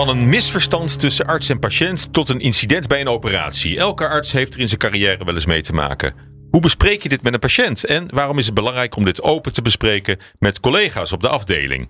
Van 0.00 0.08
een 0.08 0.28
misverstand 0.28 1.00
tussen 1.00 1.26
arts 1.26 1.48
en 1.48 1.58
patiënt 1.58 2.12
tot 2.12 2.28
een 2.28 2.40
incident 2.40 2.88
bij 2.88 3.00
een 3.00 3.08
operatie. 3.08 3.78
Elke 3.78 4.08
arts 4.08 4.32
heeft 4.32 4.54
er 4.54 4.60
in 4.60 4.68
zijn 4.68 4.80
carrière 4.80 5.24
wel 5.24 5.34
eens 5.34 5.46
mee 5.46 5.62
te 5.62 5.72
maken. 5.72 6.14
Hoe 6.50 6.60
bespreek 6.60 7.02
je 7.02 7.08
dit 7.08 7.22
met 7.22 7.32
een 7.32 7.38
patiënt 7.38 7.84
en 7.84 8.14
waarom 8.14 8.38
is 8.38 8.46
het 8.46 8.54
belangrijk 8.54 8.96
om 8.96 9.04
dit 9.04 9.22
open 9.22 9.52
te 9.52 9.62
bespreken 9.62 10.18
met 10.38 10.60
collega's 10.60 11.12
op 11.12 11.20
de 11.20 11.28
afdeling? 11.28 11.88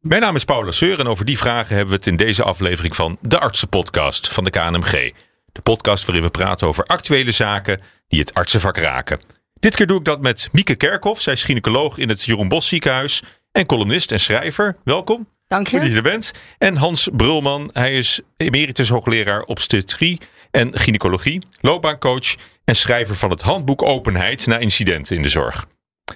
Mijn 0.00 0.20
naam 0.20 0.36
is 0.36 0.44
Paula 0.44 0.70
Seur 0.70 1.00
en 1.00 1.06
over 1.06 1.24
die 1.24 1.38
vragen 1.38 1.76
hebben 1.76 1.92
we 1.94 1.98
het 1.98 2.06
in 2.06 2.16
deze 2.16 2.42
aflevering 2.42 2.96
van 2.96 3.18
de 3.20 3.38
Artsenpodcast 3.38 4.28
van 4.28 4.44
de 4.44 4.50
KNMG. 4.50 5.12
De 5.52 5.60
podcast 5.62 6.04
waarin 6.04 6.24
we 6.24 6.30
praten 6.30 6.66
over 6.66 6.84
actuele 6.84 7.32
zaken 7.32 7.80
die 8.08 8.20
het 8.20 8.34
artsenvak 8.34 8.76
raken. 8.76 9.20
Dit 9.60 9.76
keer 9.76 9.86
doe 9.86 9.98
ik 9.98 10.04
dat 10.04 10.20
met 10.20 10.48
Mieke 10.52 10.74
Kerkhoff. 10.74 11.20
Zij 11.20 11.32
is 11.32 11.44
gynaecoloog 11.44 11.98
in 11.98 12.08
het 12.08 12.22
Jeroen 12.22 12.48
Bos 12.48 12.68
ziekenhuis 12.68 13.22
en 13.52 13.66
columnist 13.66 14.12
en 14.12 14.20
schrijver. 14.20 14.76
Welkom. 14.84 15.28
Dank 15.52 15.66
je. 15.66 15.72
Goed 15.72 15.80
dat 15.80 15.90
je 15.90 15.96
er 15.96 16.02
bent. 16.02 16.32
En 16.58 16.76
Hans 16.76 17.08
Brulman, 17.12 17.70
hij 17.72 17.92
is 17.92 18.20
emeritus 18.36 18.88
hoogleraar 18.88 19.42
obstetrie 19.42 20.20
en 20.50 20.78
gynaecologie, 20.78 21.42
loopbaancoach 21.60 22.34
en 22.64 22.76
schrijver 22.76 23.16
van 23.16 23.30
het 23.30 23.42
handboek 23.42 23.82
Openheid 23.82 24.46
na 24.46 24.58
incidenten 24.58 25.16
in 25.16 25.22
de 25.22 25.28
zorg. 25.28 25.66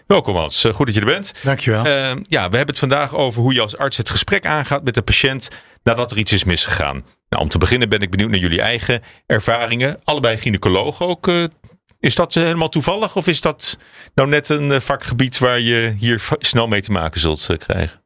Welkom 0.06 0.36
Hans, 0.36 0.64
Eh, 0.64 0.72
goed 0.72 0.86
dat 0.86 0.94
je 0.94 1.00
er 1.00 1.06
bent. 1.06 1.32
Dankjewel. 1.42 1.84
Eh, 1.84 1.92
ja, 2.28 2.48
we 2.48 2.56
hebben 2.56 2.66
het 2.66 2.78
vandaag 2.78 3.14
over 3.14 3.42
hoe 3.42 3.54
je 3.54 3.60
als 3.60 3.76
arts 3.76 3.96
het 3.96 4.10
gesprek 4.10 4.46
aangaat 4.46 4.84
met 4.84 4.94
de 4.94 5.02
patiënt 5.02 5.48
nadat 5.82 6.10
er 6.10 6.18
iets 6.18 6.32
is 6.32 6.44
misgegaan. 6.44 7.04
Nou, 7.28 7.42
om 7.42 7.48
te 7.48 7.58
beginnen 7.58 7.88
ben 7.88 8.00
ik 8.00 8.10
benieuwd 8.10 8.30
naar 8.30 8.38
jullie 8.40 8.60
eigen 8.60 9.02
ervaringen. 9.26 10.00
Allebei 10.04 10.36
gynaecoloog 10.36 11.02
ook. 11.02 11.28
eh, 11.28 11.44
is 12.00 12.14
dat 12.14 12.34
helemaal 12.34 12.68
toevallig 12.68 13.16
of 13.16 13.26
is 13.26 13.40
dat 13.40 13.78
nou 14.14 14.28
net 14.28 14.48
een 14.48 14.82
vakgebied 14.82 15.38
waar 15.38 15.60
je 15.60 15.94
hier 15.98 16.28
snel 16.38 16.66
mee 16.68 16.82
te 16.82 16.92
maken 16.92 17.20
zult 17.20 17.48
krijgen? 17.58 18.04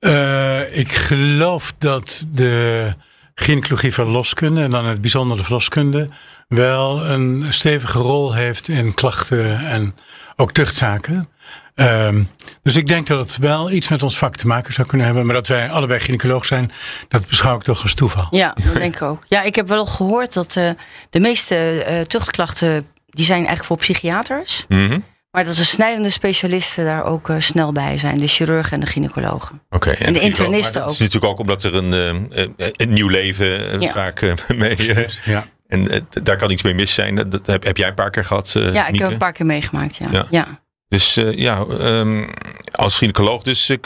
Eh, 0.00 0.76
ik 0.78 0.92
geloof 0.92 1.74
dat 1.78 2.26
de 2.28 2.92
gynaecologie 3.34 3.94
van 3.94 4.06
loskunde 4.06 4.62
en 4.62 4.70
dan 4.70 4.84
het 4.84 5.00
bijzonder 5.00 5.36
de 5.36 5.42
verloskunde 5.42 6.08
wel 6.48 7.04
een 7.04 7.46
stevige 7.48 7.98
rol 7.98 8.34
heeft 8.34 8.68
in 8.68 8.94
klachten 8.94 9.58
en 9.58 9.94
ook 10.36 10.52
tuchtzaken. 10.52 11.28
Ehm, 11.74 12.22
dus 12.62 12.76
ik 12.76 12.86
denk 12.86 13.06
dat 13.06 13.18
het 13.18 13.36
wel 13.36 13.70
iets 13.70 13.88
met 13.88 14.02
ons 14.02 14.18
vak 14.18 14.36
te 14.36 14.46
maken 14.46 14.72
zou 14.72 14.88
kunnen 14.88 15.06
hebben. 15.06 15.26
Maar 15.26 15.34
dat 15.34 15.46
wij 15.46 15.70
allebei 15.70 16.00
gynaecoloog 16.00 16.44
zijn, 16.44 16.72
dat 17.08 17.26
beschouw 17.26 17.56
ik 17.56 17.62
toch 17.62 17.82
als 17.82 17.94
toeval. 17.94 18.26
Ja, 18.30 18.56
dat 18.64 18.74
denk 18.74 18.94
ik 18.94 19.02
ook. 19.02 19.24
Ja, 19.28 19.42
ik 19.42 19.54
heb 19.54 19.68
wel 19.68 19.86
gehoord 19.86 20.34
dat 20.34 20.56
eh, 20.56 20.70
de 21.10 21.20
meeste 21.20 21.56
eh, 21.84 22.00
tuchtklachten 22.00 22.86
die 23.10 23.24
zijn 23.24 23.38
eigenlijk 23.38 23.66
voor 23.66 23.76
psychiaters. 23.76 24.64
Mhm. 24.68 24.98
Maar 25.34 25.44
dat 25.44 25.56
de 25.56 25.64
snijdende 25.64 26.10
specialisten 26.10 26.84
daar 26.84 27.04
ook 27.04 27.28
eh, 27.28 27.36
snel 27.38 27.72
bij 27.72 27.98
zijn. 27.98 28.18
De 28.18 28.26
chirurgen 28.26 28.72
en 28.72 28.80
de 28.80 28.86
gynaecologen. 28.86 29.62
Oké, 29.70 29.90
En 29.90 30.12
de 30.12 30.20
internisten 30.20 30.80
ook. 30.80 30.84
Het 30.86 30.92
is 30.94 30.98
natuurlijk 31.00 31.32
ook 31.32 31.38
omdat 31.38 31.62
er 31.62 31.74
een, 31.74 31.92
eh, 31.92 32.42
eh, 32.42 32.48
een 32.72 32.92
nieuw 32.92 33.08
leven 33.08 33.80
Ja. 33.80 33.92
vaak 33.92 34.20
eh, 34.22 34.32
mee. 34.56 34.76
eh, 34.94 35.08
Ja. 35.24 35.46
en 35.66 36.06
daar 36.22 36.36
kan 36.36 36.50
iets 36.50 36.62
mee 36.62 36.74
mis 36.74 36.94
zijn. 36.94 37.14
Dat, 37.14 37.30
dat 37.30 37.46
heb, 37.46 37.64
heb 37.64 37.76
jij 37.76 37.88
een 37.88 37.94
paar 37.94 38.10
keer 38.10 38.24
gehad. 38.24 38.54
eh, 38.56 38.72
Ja, 38.72 38.84
ik 38.84 38.90
Mieke? 38.90 39.02
heb 39.04 39.12
een 39.12 39.18
paar 39.18 39.32
keer 39.32 39.46
meegemaakt. 39.46 39.96
Ja. 39.96 40.08
Ja. 40.12 40.26
Ja. 40.30 40.46
Dus 40.88 41.16
eh, 41.16 41.32
ja, 41.38 41.64
ehm, 41.80 42.24
als 42.72 42.96
gynaecoloog. 42.98 43.42
Dus 43.42 43.76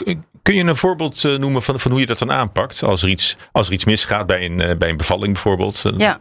kun 0.41 0.55
je 0.55 0.63
een 0.63 0.75
voorbeeld 0.75 1.23
eh, 1.25 1.35
noemen 1.35 1.61
van, 1.63 1.79
van 1.79 1.91
hoe 1.91 1.99
je 1.99 2.05
dat 2.05 2.19
dan 2.19 2.31
aanpakt? 2.31 2.83
Als 2.83 3.03
er 3.03 3.09
iets, 3.09 3.35
als 3.51 3.67
er 3.67 3.73
iets 3.73 3.85
misgaat 3.85 4.25
bij 4.27 4.45
een, 4.45 4.77
bij 4.77 4.89
een 4.89 4.97
bevalling 4.97 5.33
bijvoorbeeld. 5.33 5.83
Ja. 5.97 6.19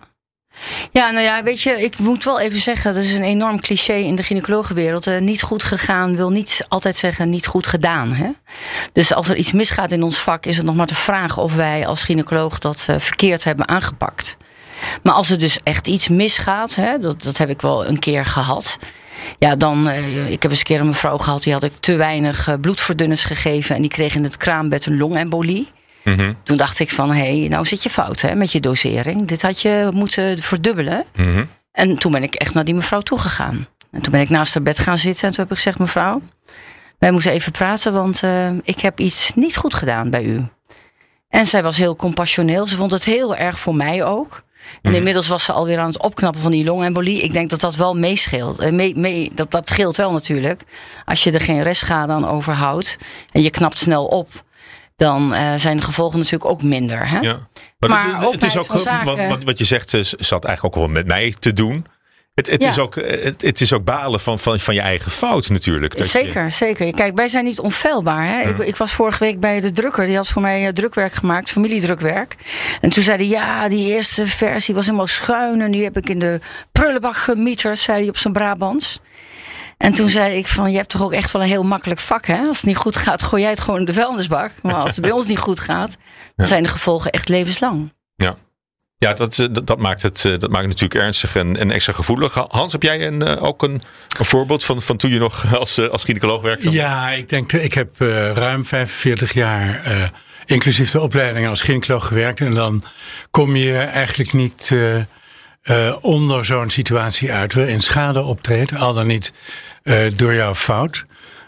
Ja, 0.92 1.10
nou 1.10 1.24
ja, 1.24 1.42
weet 1.42 1.60
je, 1.60 1.82
ik 1.82 1.98
moet 1.98 2.24
wel 2.24 2.40
even 2.40 2.58
zeggen, 2.58 2.94
dat 2.94 3.02
is 3.02 3.12
een 3.12 3.22
enorm 3.22 3.60
cliché 3.60 3.92
in 3.92 4.16
de 4.16 4.22
gynaecologenwereld. 4.22 5.06
Eh, 5.06 5.18
niet 5.18 5.42
goed 5.42 5.62
gegaan 5.62 6.16
wil 6.16 6.30
niet 6.30 6.64
altijd 6.68 6.96
zeggen 6.96 7.30
niet 7.30 7.46
goed 7.46 7.66
gedaan. 7.66 8.12
Hè? 8.12 8.30
Dus 8.92 9.14
als 9.14 9.28
er 9.28 9.36
iets 9.36 9.52
misgaat 9.52 9.90
in 9.90 10.02
ons 10.02 10.18
vak, 10.18 10.46
is 10.46 10.56
het 10.56 10.66
nog 10.66 10.74
maar 10.74 10.86
de 10.86 10.94
vraag 10.94 11.38
of 11.38 11.54
wij 11.54 11.86
als 11.86 12.02
gynaecoloog 12.02 12.58
dat 12.58 12.84
eh, 12.86 12.96
verkeerd 12.98 13.44
hebben 13.44 13.68
aangepakt. 13.68 14.36
Maar 15.02 15.14
als 15.14 15.30
er 15.30 15.38
dus 15.38 15.58
echt 15.62 15.86
iets 15.86 16.08
misgaat, 16.08 16.74
hè, 16.74 16.98
dat, 16.98 17.22
dat 17.22 17.38
heb 17.38 17.48
ik 17.48 17.60
wel 17.60 17.86
een 17.86 17.98
keer 17.98 18.26
gehad. 18.26 18.78
Ja, 19.38 19.56
dan, 19.56 19.88
eh, 19.88 20.30
ik 20.30 20.42
heb 20.42 20.50
eens 20.50 20.60
een 20.60 20.66
keer 20.66 20.80
een 20.80 20.86
mevrouw 20.86 21.18
gehad, 21.18 21.42
die 21.42 21.52
had 21.52 21.64
ik 21.64 21.72
te 21.80 21.96
weinig 21.96 22.60
bloedverdunners 22.60 23.24
gegeven. 23.24 23.74
En 23.76 23.80
die 23.80 23.90
kreeg 23.90 24.14
in 24.14 24.24
het 24.24 24.36
kraambed 24.36 24.86
een 24.86 24.96
longembolie. 24.96 25.68
Mhm, 26.08 26.32
Toen 26.42 26.56
dacht 26.56 26.78
ik 26.78 26.90
van, 26.90 27.12
hé, 27.12 27.38
hey, 27.40 27.48
nou 27.48 27.64
zit 27.66 27.82
je 27.82 27.90
fout 27.90 28.20
hè, 28.20 28.34
met 28.34 28.52
je 28.52 28.60
dosering. 28.60 29.26
Dit 29.28 29.42
had 29.42 29.60
je 29.60 29.88
moeten 29.92 30.38
verdubbelen. 30.42 31.04
mhm. 31.16 31.44
En 31.72 31.98
toen 31.98 32.12
ben 32.12 32.22
ik 32.22 32.34
echt 32.34 32.54
naar 32.54 32.64
die 32.64 32.74
mevrouw 32.74 33.00
toegegaan. 33.00 33.66
En 33.90 34.02
toen 34.02 34.12
ben 34.12 34.20
ik 34.20 34.28
naast 34.28 34.54
haar 34.54 34.62
bed 34.62 34.78
gaan 34.78 34.98
zitten 34.98 35.22
en 35.28 35.34
toen 35.34 35.42
heb 35.42 35.50
ik 35.50 35.56
gezegd, 35.56 35.78
mevrouw, 35.78 36.22
wij 36.98 37.10
moeten 37.10 37.30
even 37.32 37.52
praten, 37.52 37.92
want 37.92 38.22
eh, 38.22 38.48
ik 38.62 38.80
heb 38.80 39.00
iets 39.00 39.32
niet 39.34 39.56
goed 39.56 39.74
gedaan 39.74 40.10
bij 40.10 40.22
u. 40.24 40.46
En 41.28 41.46
zij 41.46 41.62
was 41.62 41.76
heel 41.76 41.96
compassioneel. 41.96 42.66
Ze 42.66 42.76
vond 42.76 42.90
het 42.90 43.04
heel 43.04 43.36
erg 43.36 43.58
voor 43.58 43.74
mij 43.74 44.04
ook. 44.04 44.42
En 44.82 44.90
Mhm. 44.90 44.94
inmiddels 44.94 45.28
was 45.28 45.44
ze 45.44 45.52
alweer 45.52 45.78
aan 45.78 45.86
het 45.86 46.02
opknappen 46.02 46.40
van 46.40 46.50
die 46.50 46.64
longembolie. 46.64 47.22
Ik 47.22 47.32
denk 47.32 47.50
dat 47.50 47.60
dat 47.60 47.76
wel 47.76 47.96
meescheelt. 47.96 48.58
Eh, 48.58 48.72
mee, 48.72 48.96
mee, 48.96 49.30
dat, 49.34 49.50
dat 49.50 49.68
scheelt 49.68 49.96
wel 49.96 50.12
natuurlijk. 50.12 50.62
Als 51.04 51.24
je 51.24 51.30
er 51.32 51.40
geen 51.40 51.62
restschade 51.62 52.12
aan 52.12 52.28
overhoudt 52.28 52.96
en 53.32 53.42
je 53.42 53.50
knapt 53.50 53.78
snel 53.78 54.06
op, 54.06 54.28
dan 54.98 55.34
eh, 55.34 55.54
zijn 55.56 55.76
de 55.76 55.82
gevolgen 55.82 56.18
natuurlijk 56.18 56.50
ook 56.50 56.62
minder. 56.62 57.08
Hè? 57.08 57.18
Ja. 57.18 57.38
Maar, 57.78 57.90
Maar 57.90 58.20
het, 58.20 58.32
het 58.32 58.44
is 58.44 58.56
ook, 58.56 58.66
van 58.66 58.80
zaken- 58.80 59.06
wat, 59.16 59.26
wat, 59.26 59.44
wat 59.44 59.58
je 59.58 59.64
zegt, 59.64 59.94
eh, 59.94 60.00
zat 60.02 60.44
eigenlijk 60.44 60.76
ook 60.76 60.82
wel 60.84 60.92
met 60.92 61.06
mij 61.06 61.34
te 61.38 61.52
doen. 61.52 61.86
Het, 62.34 62.50
het, 62.50 62.62
Ja. 62.62 62.68
is, 62.68 62.78
ook, 62.78 62.96
eh, 62.96 63.24
het, 63.24 63.42
het 63.42 63.60
is 63.60 63.72
ook 63.72 63.84
balen 63.84 64.20
van, 64.20 64.38
van, 64.38 64.58
van 64.60 64.74
je 64.74 64.80
eigen 64.80 65.10
fout 65.10 65.48
natuurlijk. 65.48 65.96
Dat 65.96 66.12
je- 66.12 66.18
Zeker, 66.18 66.52
zeker. 66.52 66.92
Kijk, 66.92 67.16
wij 67.16 67.28
zijn 67.28 67.44
niet 67.44 67.58
onfeilbaar. 67.60 68.26
Hè? 68.26 68.48
Ik, 68.48 68.58
ik 68.58 68.76
was 68.76 68.92
vorige 68.92 69.24
week 69.24 69.40
bij 69.40 69.60
de 69.60 69.72
drukker. 69.72 70.06
Die 70.06 70.16
had 70.16 70.28
voor 70.28 70.42
mij 70.42 70.66
eh, 70.66 70.72
drukwerk 70.72 71.12
gemaakt, 71.12 71.50
familiedrukwerk. 71.50 72.36
En 72.80 72.90
toen 72.90 73.02
zei 73.02 73.16
hij, 73.16 73.26
ja, 73.26 73.68
die 73.68 73.92
eerste 73.94 74.26
versie 74.26 74.74
was 74.74 74.84
helemaal 74.86 75.06
schuin. 75.06 75.60
En 75.60 75.70
die 75.70 75.84
heb 75.84 75.96
ik 75.96 76.08
in 76.08 76.18
de 76.18 76.40
prullenbak 76.72 77.16
gemieterd, 77.16 77.78
zei 77.78 77.98
hij 77.98 78.08
op 78.08 78.18
zijn 78.18 78.32
Brabants. 78.32 79.00
En 79.78 79.92
toen 79.92 80.08
zei 80.08 80.36
ik 80.36 80.46
van, 80.46 80.70
je 80.70 80.76
hebt 80.76 80.88
toch 80.88 81.02
ook 81.02 81.12
echt 81.12 81.30
wel 81.30 81.42
een 81.42 81.48
heel 81.48 81.62
makkelijk 81.62 82.00
vak, 82.00 82.26
hè? 82.26 82.38
Als 82.46 82.56
het 82.56 82.66
niet 82.66 82.76
goed 82.76 82.96
gaat, 82.96 83.22
gooi 83.22 83.42
jij 83.42 83.50
het 83.50 83.60
gewoon 83.60 83.78
in 83.80 83.84
de 83.84 83.94
vuilnisbak. 83.94 84.52
Maar 84.62 84.74
als 84.74 84.90
het 84.96 85.00
bij 85.00 85.10
ons 85.10 85.26
niet 85.26 85.38
goed 85.38 85.60
gaat, 85.60 85.96
dan 86.36 86.46
zijn 86.46 86.62
de 86.62 86.68
gevolgen 86.68 87.10
echt 87.10 87.28
levenslang. 87.28 87.92
Ja, 88.14 88.36
ja 88.96 89.14
dat, 89.14 89.38
eh, 89.38 89.46
dat, 89.50 89.66
dat, 89.66 89.78
maakt 89.78 90.02
het, 90.02 90.24
eh, 90.24 90.30
dat 90.38 90.50
maakt 90.50 90.64
het 90.64 90.80
natuurlijk 90.80 91.00
ernstig 91.00 91.36
en, 91.36 91.56
en 91.56 91.70
extra 91.70 91.92
gevoelig. 91.92 92.34
Hans, 92.48 92.72
heb 92.72 92.82
jij 92.82 93.06
een, 93.06 93.22
eh, 93.22 93.42
ook 93.42 93.62
een, 93.62 93.82
een 94.18 94.24
voorbeeld 94.24 94.64
van, 94.64 94.82
van 94.82 94.96
toen 94.96 95.10
je 95.10 95.18
nog 95.18 95.54
als, 95.54 95.90
als 95.90 96.04
gynaecoloog 96.04 96.42
werkte? 96.42 96.70
Ja, 96.70 97.10
ik 97.10 97.28
denk, 97.28 97.52
ik 97.52 97.74
heb 97.74 98.00
eh, 98.00 98.32
ruim 98.32 98.66
45 98.66 99.32
jaar, 99.32 99.84
eh, 99.84 100.02
inclusief 100.46 100.90
de 100.90 101.00
opleiding 101.00 101.48
als 101.48 101.62
gynaecoloog 101.62 102.06
gewerkt. 102.06 102.40
En 102.40 102.54
dan 102.54 102.82
kom 103.30 103.56
je 103.56 103.78
eigenlijk 103.78 104.32
niet 104.32 104.70
eh, 104.72 105.00
eh, 105.68 105.96
onder 106.00 106.44
zo'n 106.44 106.70
situatie 106.70 107.32
uit 107.32 107.54
waarin 107.54 107.80
schade 107.80 108.22
optreedt, 108.22 108.76
al 108.76 108.94
dan 108.94 109.06
niet 109.06 109.32
door 110.16 110.34
jouw 110.34 110.54
fout. 110.54 111.04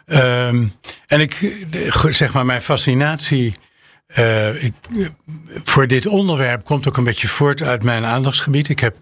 Ehm, 0.06 0.66
en 1.06 1.20
ik, 1.20 1.56
eh, 1.70 2.12
zeg 2.12 2.32
maar, 2.32 2.46
mijn 2.46 2.62
fascinatie 2.62 3.54
eh, 4.14 4.64
ik, 4.64 4.74
eh, 4.98 5.06
voor 5.64 5.86
dit 5.86 6.06
onderwerp 6.06 6.64
komt 6.64 6.88
ook 6.88 6.96
een 6.96 7.04
beetje 7.04 7.28
voort 7.28 7.62
uit 7.62 7.82
mijn 7.82 8.04
aandachtsgebied. 8.04 8.68
Ik 8.68 8.80
heb 8.80 8.96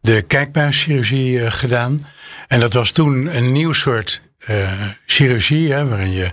de 0.00 0.22
kijkbuischirurgie 0.22 1.40
eh, 1.40 1.50
gedaan. 1.50 2.06
En 2.48 2.60
dat 2.60 2.72
was 2.72 2.90
toen 2.90 3.36
een 3.36 3.52
nieuw 3.52 3.72
soort 3.72 4.20
eh, 4.38 4.72
chirurgie, 5.06 5.72
hè, 5.72 5.88
waarin 5.88 6.12
je, 6.12 6.30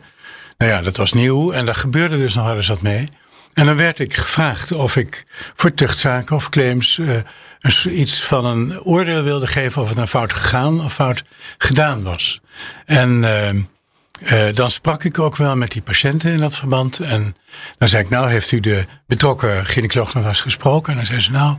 nou 0.58 0.72
ja, 0.72 0.82
dat 0.82 0.98
was 0.98 1.14
nieuw 1.14 1.52
en 1.52 1.66
daar 1.66 1.76
gebeurde 1.76 2.18
dus 2.18 2.36
nog 2.36 2.46
wel 2.46 2.56
eens 2.56 2.68
wat 2.68 2.82
mee. 2.82 3.10
En 3.54 3.66
dan 3.66 3.76
werd 3.76 4.00
ik 4.00 4.14
gevraagd 4.14 4.72
of 4.72 4.96
ik 4.96 5.26
voor 5.56 5.74
tuchtzaken 5.74 6.36
of 6.36 6.50
claims 6.50 7.00
eh, 7.00 7.16
een 7.60 8.00
iets 8.00 8.24
van 8.24 8.46
een 8.46 8.82
oordeel 8.82 9.24
wilde 9.24 9.48
geven 9.48 9.82
of 9.82 9.88
het 9.88 9.98
nou 9.98 10.08
fout 10.08 10.34
gegaan 10.34 10.84
of 10.84 10.94
fout 10.94 11.24
gedaan 11.58 12.04
was. 12.04 12.42
En 12.86 13.24
ehm, 13.24 13.62
eh, 14.22 14.56
dan 14.56 14.72
sprak 14.72 15.04
ik 15.04 15.20
ook 15.20 15.38
wel 15.38 15.56
met 15.56 15.72
die 15.72 15.82
patiënten 15.82 16.32
in 16.32 16.40
dat 16.40 16.58
verband. 16.58 17.00
En 17.00 17.36
dan 17.78 17.88
zei 17.88 18.04
ik, 18.04 18.10
nou, 18.10 18.30
heeft 18.30 18.52
u 18.52 18.60
de 18.60 18.86
betrokken 19.08 19.66
gynaecoloog 19.66 20.14
nog 20.14 20.26
eens 20.26 20.42
gesproken? 20.42 20.92
En 20.92 20.98
dan 20.98 21.08
zei 21.08 21.20
ze, 21.20 21.32
nou, 21.32 21.58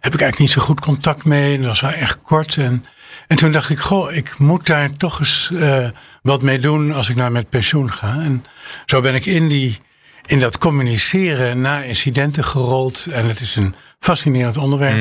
heb 0.00 0.14
ik 0.14 0.20
eigenlijk 0.20 0.38
niet 0.38 0.50
zo 0.50 0.60
goed 0.60 0.80
contact 0.80 1.24
mee. 1.24 1.58
Dat 1.58 1.66
was 1.66 1.80
wel 1.80 1.90
echt 1.90 2.18
kort. 2.22 2.56
En, 2.56 2.84
en 3.26 3.36
toen 3.36 3.52
dacht 3.52 3.70
ik, 3.70 3.78
goh, 3.78 4.12
ik 4.12 4.38
moet 4.38 4.66
daar 4.66 4.96
toch 4.96 5.18
eens 5.18 5.50
eh, 5.58 5.88
wat 6.22 6.42
mee 6.42 6.58
doen 6.58 6.92
als 6.92 7.08
ik 7.08 7.16
nou 7.16 7.30
met 7.30 7.48
pensioen 7.48 7.92
ga. 7.92 8.20
En 8.20 8.44
zo 8.86 9.00
ben 9.00 9.14
ik 9.14 9.26
in, 9.26 9.48
die, 9.48 9.80
in 10.26 10.40
dat 10.40 10.58
communiceren 10.58 11.60
na 11.60 11.82
incidenten 11.82 12.44
gerold. 12.44 13.06
En 13.12 13.26
het 13.28 13.40
is 13.40 13.56
een 13.56 13.74
fascinerend 14.00 14.56
onderwerp. 14.56 14.94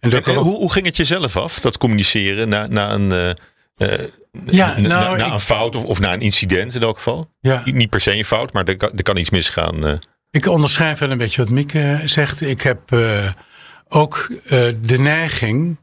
Door 0.00 0.12
En, 0.20 0.24
en 0.24 0.34
hoe, 0.34 0.54
hoe 0.56 0.72
ging 0.72 0.86
het 0.86 0.96
jezelf 0.96 1.36
af, 1.36 1.58
dat 1.60 1.78
communiceren 1.78 2.48
na, 2.48 2.66
na 2.66 2.92
een... 2.92 3.12
eh, 3.12 3.30
eh, 3.30 4.08
Ja, 4.46 4.74
na, 4.80 4.88
nou, 4.88 5.16
na 5.16 5.26
ik- 5.26 5.32
een 5.32 5.40
fout 5.40 5.74
of, 5.76 5.84
of 5.84 6.00
na 6.00 6.12
een 6.12 6.20
incident 6.20 6.74
in 6.74 6.82
elk 6.82 6.96
geval. 6.96 7.30
Ja. 7.40 7.62
Niet- 7.64 7.90
per 7.90 8.00
se 8.00 8.12
een 8.14 8.24
fout, 8.24 8.52
maar 8.52 8.64
er 8.64 8.76
kan, 8.76 8.92
er 8.96 9.02
kan 9.02 9.16
iets 9.16 9.30
misgaan. 9.30 9.86
eh. 9.86 9.92
Ik 10.30 10.46
onderschrijf 10.46 10.98
wel 10.98 11.10
een 11.10 11.18
beetje 11.18 11.42
wat 11.42 11.50
Mieke 11.50 12.00
zegt. 12.04 12.40
Ik 12.40 12.60
heb 12.62 12.80
ook 13.88 14.30
de 14.80 14.98
neiging 14.98 15.78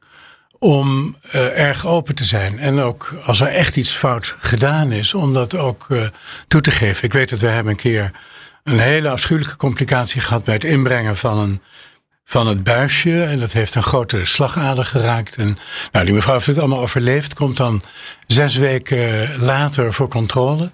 om 0.59 1.17
erg 1.55 1.85
open 1.87 2.15
te 2.15 2.23
zijn. 2.23 2.59
En 2.59 2.79
ook 2.79 3.15
als 3.25 3.41
er 3.41 3.47
echt 3.47 3.75
iets 3.75 3.91
fout 3.91 4.35
gedaan 4.39 4.91
is, 4.91 5.13
om 5.13 5.33
dat 5.33 5.55
ook 5.55 5.87
toe 6.47 6.61
te 6.61 6.71
geven. 6.71 7.03
Ik 7.03 7.13
weet 7.13 7.29
dat 7.29 7.39
we 7.39 7.47
hebben 7.47 7.71
een 7.71 7.77
keer 7.79 8.11
een 8.69 8.79
hele 8.79 9.09
afschuwelijke 9.09 9.55
complicatie 9.55 10.21
gehad 10.21 10.43
bij 10.43 10.53
het 10.53 10.63
inbrengen 10.63 11.17
van 11.17 11.37
een 11.37 11.61
van 12.25 12.47
het 12.47 12.63
buisje. 12.63 13.23
En 13.23 13.39
dat 13.39 13.51
heeft 13.51 13.75
een 13.75 13.83
grote 13.83 14.25
slagader 14.25 14.85
geraakt. 14.85 15.35
En 15.35 15.57
nou, 15.91 16.05
die 16.05 16.13
mevrouw 16.13 16.33
heeft 16.33 16.45
het 16.45 16.59
allemaal 16.59 16.81
overleefd. 16.81 17.33
Komt 17.33 17.57
dan 17.57 17.81
zes 18.27 18.55
weken 18.55 19.35
later 19.39 19.93
voor 19.93 20.07
controle. 20.07 20.71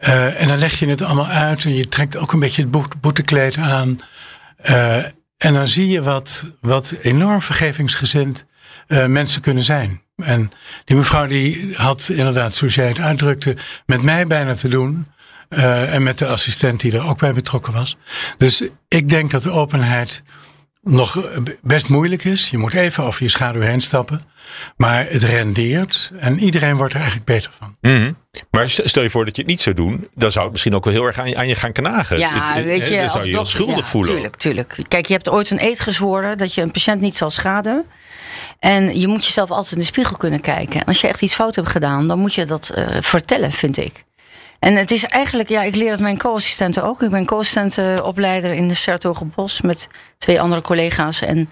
Uh, 0.00 0.40
en 0.40 0.48
dan 0.48 0.58
leg 0.58 0.78
je 0.78 0.88
het 0.88 1.02
allemaal 1.02 1.26
uit. 1.26 1.64
En 1.64 1.74
je 1.74 1.88
trekt 1.88 2.16
ook 2.16 2.32
een 2.32 2.38
beetje 2.38 2.62
het 2.62 3.00
boetekleed 3.00 3.58
aan. 3.58 3.98
Uh, 4.70 4.96
en 5.36 5.52
dan 5.52 5.68
zie 5.68 5.88
je 5.88 6.02
wat, 6.02 6.44
wat 6.60 6.94
enorm 7.02 7.42
vergevingsgezind 7.42 8.46
uh, 8.88 9.06
mensen 9.06 9.40
kunnen 9.40 9.62
zijn. 9.62 10.02
En 10.16 10.50
die 10.84 10.96
mevrouw 10.96 11.26
die 11.26 11.74
had 11.74 12.08
inderdaad, 12.08 12.54
zoals 12.54 12.74
jij 12.74 12.88
het 12.88 13.00
uitdrukte, 13.00 13.56
met 13.86 14.02
mij 14.02 14.26
bijna 14.26 14.54
te 14.54 14.68
doen. 14.68 15.06
Uh, 15.48 15.94
en 15.94 16.02
met 16.02 16.18
de 16.18 16.26
assistent 16.26 16.80
die 16.80 16.92
er 16.92 17.08
ook 17.08 17.18
bij 17.18 17.32
betrokken 17.32 17.72
was. 17.72 17.96
Dus 18.38 18.62
ik 18.88 19.08
denk 19.08 19.30
dat 19.30 19.42
de 19.42 19.50
openheid 19.50 20.22
nog 20.82 21.40
best 21.62 21.88
moeilijk 21.88 22.24
is. 22.24 22.50
Je 22.50 22.58
moet 22.58 22.74
even 22.74 23.04
over 23.04 23.22
je 23.22 23.28
schaduw 23.28 23.60
heen 23.60 23.80
stappen. 23.80 24.24
Maar 24.76 25.06
het 25.08 25.22
rendeert 25.22 26.10
en 26.18 26.38
iedereen 26.38 26.76
wordt 26.76 26.92
er 26.92 27.00
eigenlijk 27.00 27.28
beter 27.28 27.50
van. 27.58 27.76
Mm 27.80 28.16
Maar 28.50 28.70
stel 28.70 29.02
je 29.02 29.10
voor 29.10 29.24
dat 29.24 29.36
je 29.36 29.42
het 29.42 29.50
niet 29.50 29.60
zou 29.60 29.76
doen, 29.76 30.08
dan 30.14 30.30
zou 30.30 30.44
het 30.44 30.52
misschien 30.52 30.74
ook 30.74 30.84
wel 30.84 30.92
heel 30.92 31.04
erg 31.04 31.18
aan 31.18 31.28
je, 31.28 31.36
aan 31.36 31.48
je 31.48 31.54
gaan 31.54 31.72
knagen. 31.72 32.18
Ja, 32.18 32.28
het, 32.32 32.54
het, 32.54 32.64
weet 32.64 32.88
je, 32.88 32.96
dan 32.96 33.10
zou 33.10 33.24
je 33.24 33.32
je 33.32 33.44
schuldig 33.44 33.88
voelen. 33.88 34.12
Tuurlijk, 34.12 34.36
tuurlijk. 34.36 34.78
Kijk, 34.88 35.06
je 35.06 35.12
hebt 35.12 35.28
ooit 35.28 35.50
een 35.50 35.64
eed 35.64 35.80
gezworen 35.80 36.38
dat 36.38 36.54
je 36.54 36.62
een 36.62 36.70
patiënt 36.70 37.00
niet 37.00 37.16
zal 37.16 37.30
schaden. 37.30 37.84
En 38.58 38.98
je 38.98 39.06
moet 39.06 39.24
jezelf 39.24 39.50
altijd 39.50 39.72
in 39.72 39.78
de 39.78 39.84
spiegel 39.84 40.16
kunnen 40.16 40.40
kijken. 40.40 40.80
En 40.80 40.86
als 40.86 41.00
je 41.00 41.08
echt 41.08 41.22
iets 41.22 41.34
fout 41.34 41.56
hebt 41.56 41.68
gedaan, 41.68 42.08
dan 42.08 42.18
moet 42.18 42.34
je 42.34 42.44
dat 42.44 42.72
uh, 42.76 42.86
vertellen, 43.00 43.52
vind 43.52 43.76
ik. 43.76 44.04
En 44.58 44.76
het 44.76 44.90
is 44.90 45.04
eigenlijk, 45.04 45.48
ja, 45.48 45.62
ik 45.62 45.76
leer 45.76 45.90
het 45.90 46.00
mijn 46.00 46.18
co-assistenten 46.18 46.82
ook. 46.82 47.02
Ik 47.02 47.10
ben 47.10 47.24
co-assistentenopleider 47.26 48.52
in 48.52 48.68
de 48.68 48.74
Sertogenbos 48.74 49.60
met 49.60 49.88
twee 50.18 50.40
andere 50.40 50.62
collega's. 50.62 51.20
En 51.20 51.48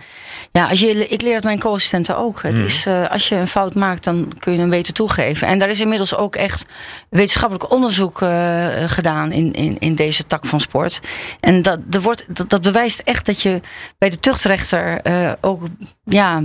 ja, 0.52 0.68
als 0.68 0.80
je, 0.80 1.08
ik 1.08 1.22
leer 1.22 1.34
het 1.34 1.44
mijn 1.44 1.58
co-assistenten 1.58 2.16
ook. 2.16 2.42
Het 2.42 2.52
Mhm. 2.52 2.64
is, 2.64 2.86
uh, 2.86 3.10
als 3.10 3.28
je 3.28 3.34
een 3.34 3.48
fout 3.48 3.74
maakt, 3.74 4.04
dan 4.04 4.32
kun 4.38 4.52
je 4.52 4.58
hem 4.58 4.70
weten 4.70 4.94
toegeven. 4.94 5.48
En 5.48 5.58
daar 5.58 5.68
is 5.68 5.80
inmiddels 5.80 6.16
ook 6.16 6.36
echt 6.36 6.66
wetenschappelijk 7.08 7.70
onderzoek 7.70 8.20
uh, 8.20 8.66
gedaan 8.86 9.32
in, 9.32 9.52
in, 9.52 9.76
in 9.78 9.94
deze 9.94 10.26
tak 10.26 10.46
van 10.46 10.60
sport. 10.60 11.00
En 11.40 11.62
dat, 11.62 11.78
er 11.90 12.00
wordt, 12.00 12.24
dat, 12.28 12.50
dat 12.50 12.62
bewijst 12.62 12.98
echt 13.04 13.26
dat 13.26 13.42
je 13.42 13.60
bij 13.98 14.10
de 14.10 14.20
tuchtrechter 14.20 15.00
uh, 15.06 15.32
ook 15.40 15.62
ja, 16.04 16.42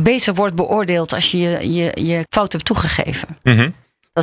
beter 0.00 0.34
wordt 0.34 0.54
beoordeeld 0.54 1.12
als 1.12 1.30
je 1.30 1.38
je, 1.38 1.72
je, 1.72 2.04
je 2.06 2.24
fout 2.30 2.52
hebt 2.52 2.64
toegegeven. 2.64 3.28
Mm 3.42 3.54
-hmm. 3.56 3.74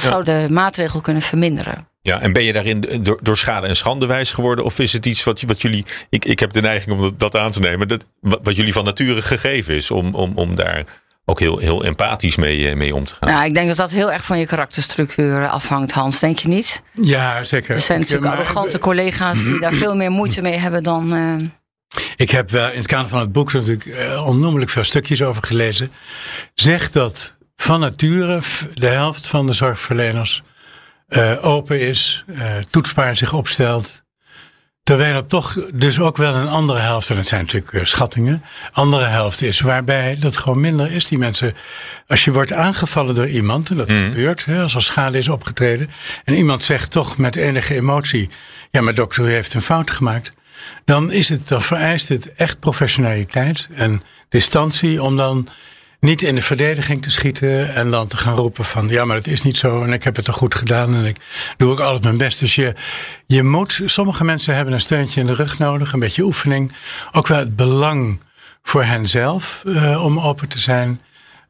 Dat 0.02 0.12
zou 0.12 0.24
de 0.24 0.54
maatregel 0.54 1.02
kunnen 1.02 1.22
verminderen. 1.22 1.88
Ja, 2.02 2.22
en 2.22 2.34
ben 2.34 2.44
je 2.44 2.54
daarin 2.54 2.86
door, 3.02 3.20
door 3.22 3.38
schade 3.38 3.68
en 3.68 3.76
schande 3.76 4.06
wijs 4.06 4.32
geworden? 4.32 4.66
Of 4.66 4.80
is 4.80 4.94
het 4.94 5.06
iets 5.06 5.24
wat, 5.24 5.42
wat 5.42 5.62
jullie. 5.62 5.86
Ik, 6.10 6.26
ik 6.26 6.40
heb 6.40 6.54
de 6.54 6.62
neiging 6.62 6.96
om 6.96 7.02
dat, 7.02 7.20
dat 7.20 7.36
aan 7.36 7.52
te 7.52 7.60
nemen. 7.60 7.88
Dat, 7.88 8.10
wat, 8.22 8.40
wat, 8.44 8.56
jullie 8.56 8.74
van 8.74 8.84
nature 8.84 9.22
gegeven 9.22 9.76
is. 9.76 9.92
Om, 9.92 10.16
om, 10.16 10.32
om 10.36 10.56
daar 10.56 10.86
ook 11.26 11.40
heel, 11.40 11.58
heel 11.58 11.84
empathisch 11.84 12.36
mee, 12.36 12.76
mee 12.76 12.96
om 12.96 13.04
te 13.04 13.16
gaan. 13.16 13.30
Nou, 13.30 13.46
ik 13.46 13.54
denk 13.54 13.68
dat 13.68 13.78
dat 13.78 13.92
heel 13.92 14.12
erg 14.12 14.26
van 14.26 14.40
je 14.40 14.46
karakterstructuur 14.46 15.48
afhangt, 15.48 15.92
Hans. 15.92 16.20
Denk 16.20 16.40
je 16.40 16.48
niet? 16.48 16.82
Ja, 16.94 17.44
zeker. 17.44 17.76
Er 17.76 17.82
zijn 17.82 18.00
natuurlijk 18.00 18.28
maar, 18.28 18.38
arrogante 18.38 18.80
collega's 18.80 19.46
die 19.46 19.60
daar 19.60 19.74
veel 19.74 19.96
meer 19.96 20.12
moeite 20.12 20.42
mee 20.42 20.58
hebben 20.58 20.84
dan. 20.84 21.14
Uh... 21.14 21.36
Ik 22.16 22.32
heb 22.32 22.52
wel 22.52 22.72
in 22.72 22.78
het 22.78 22.88
kader 22.88 23.08
van 23.08 23.20
het 23.20 23.32
boek 23.32 23.54
natuurlijk 23.54 23.96
onnoemelijk 24.26 24.72
veel 24.72 24.84
stukjes 24.84 25.22
over 25.22 25.44
gelezen. 25.44 25.92
Zeg 26.54 26.92
dat 26.92 27.36
van 27.56 27.80
nature 27.80 28.42
de 28.74 28.88
helft 28.88 29.28
van 29.28 29.48
de 29.48 29.54
zorgverleners 29.54 30.44
uh, 31.10 31.46
open 31.46 31.80
is, 31.80 32.24
uh, 32.28 32.56
toetsbaar 32.70 33.16
zich 33.16 33.34
opstelt. 33.34 34.04
Terwijl 34.84 35.16
er 35.16 35.26
toch 35.26 35.70
dus 35.74 36.00
ook 36.00 36.18
wel 36.18 36.34
een 36.34 36.48
andere 36.48 36.80
helft, 36.80 37.10
en 37.10 37.18
het 37.18 37.28
zijn 37.28 37.42
natuurlijk 37.42 37.74
uh, 37.74 37.84
schattingen, 37.84 38.44
andere 38.72 39.06
helft 39.06 39.42
is 39.42 39.60
waarbij 39.60 40.18
dat 40.20 40.38
gewoon 40.38 40.60
minder 40.60 40.92
is. 40.92 41.08
Die 41.08 41.18
mensen, 41.18 41.54
als 42.08 42.26
je 42.26 42.32
wordt 42.32 42.54
aangevallen 42.54 43.16
door 43.16 43.28
iemand, 43.28 43.70
en 43.70 43.78
dat 43.78 43.90
mm. 43.90 44.10
gebeurt, 44.10 44.46
hè, 44.46 44.62
als 44.62 44.76
er 44.76 44.82
schade 44.82 45.18
is 45.18 45.28
opgetreden, 45.28 45.90
en 46.24 46.34
iemand 46.34 46.64
zegt 46.64 46.92
toch 46.92 47.18
met 47.18 47.36
enige 47.36 47.76
emotie, 47.76 48.30
ja 48.72 48.82
maar 48.82 48.96
dokter, 48.96 49.26
u 49.26 49.32
heeft 49.32 49.54
een 49.54 49.62
fout 49.62 49.92
gemaakt. 49.92 50.32
Dan 50.86 51.12
is 51.12 51.30
het, 51.30 51.48
dan 51.48 51.62
vereist 51.62 52.10
het 52.10 52.34
echt 52.34 52.60
professionaliteit 52.60 53.68
en 53.74 54.04
distantie 54.30 55.04
om 55.04 55.18
dan 55.18 55.48
niet 56.06 56.22
in 56.22 56.36
de 56.36 56.42
verdediging 56.42 57.04
te 57.04 57.12
schieten 57.12 57.74
en 57.74 57.92
dan 57.92 58.08
te 58.08 58.18
gaan 58.18 58.36
roepen 58.36 58.66
van 58.66 58.88
ja, 58.88 59.06
maar 59.06 59.16
het 59.16 59.28
is 59.28 59.42
niet 59.42 59.58
zo 59.58 59.84
en 59.84 59.94
ik 59.94 60.04
heb 60.04 60.16
het 60.16 60.26
toch 60.26 60.36
goed 60.36 60.56
gedaan 60.56 60.96
en 60.96 61.06
ik 61.06 61.18
doe 61.58 61.72
ook 61.72 61.80
altijd 61.80 62.04
mijn 62.04 62.18
best. 62.18 62.40
Dus 62.40 62.56
je, 62.56 62.74
je 63.28 63.44
moet, 63.44 63.82
sommige 63.86 64.24
mensen 64.24 64.56
hebben 64.56 64.74
een 64.74 64.82
steuntje 64.82 65.22
in 65.22 65.28
de 65.28 65.34
rug 65.34 65.60
nodig, 65.60 65.94
een 65.94 66.00
beetje 66.00 66.24
oefening. 66.24 66.72
Ook 67.12 67.28
wel 67.28 67.38
het 67.38 67.56
belang 67.56 68.20
voor 68.64 68.84
henzelf 68.84 69.64
uh, 69.66 70.04
om 70.04 70.20
open 70.20 70.48
te 70.48 70.60
zijn. 70.60 71.02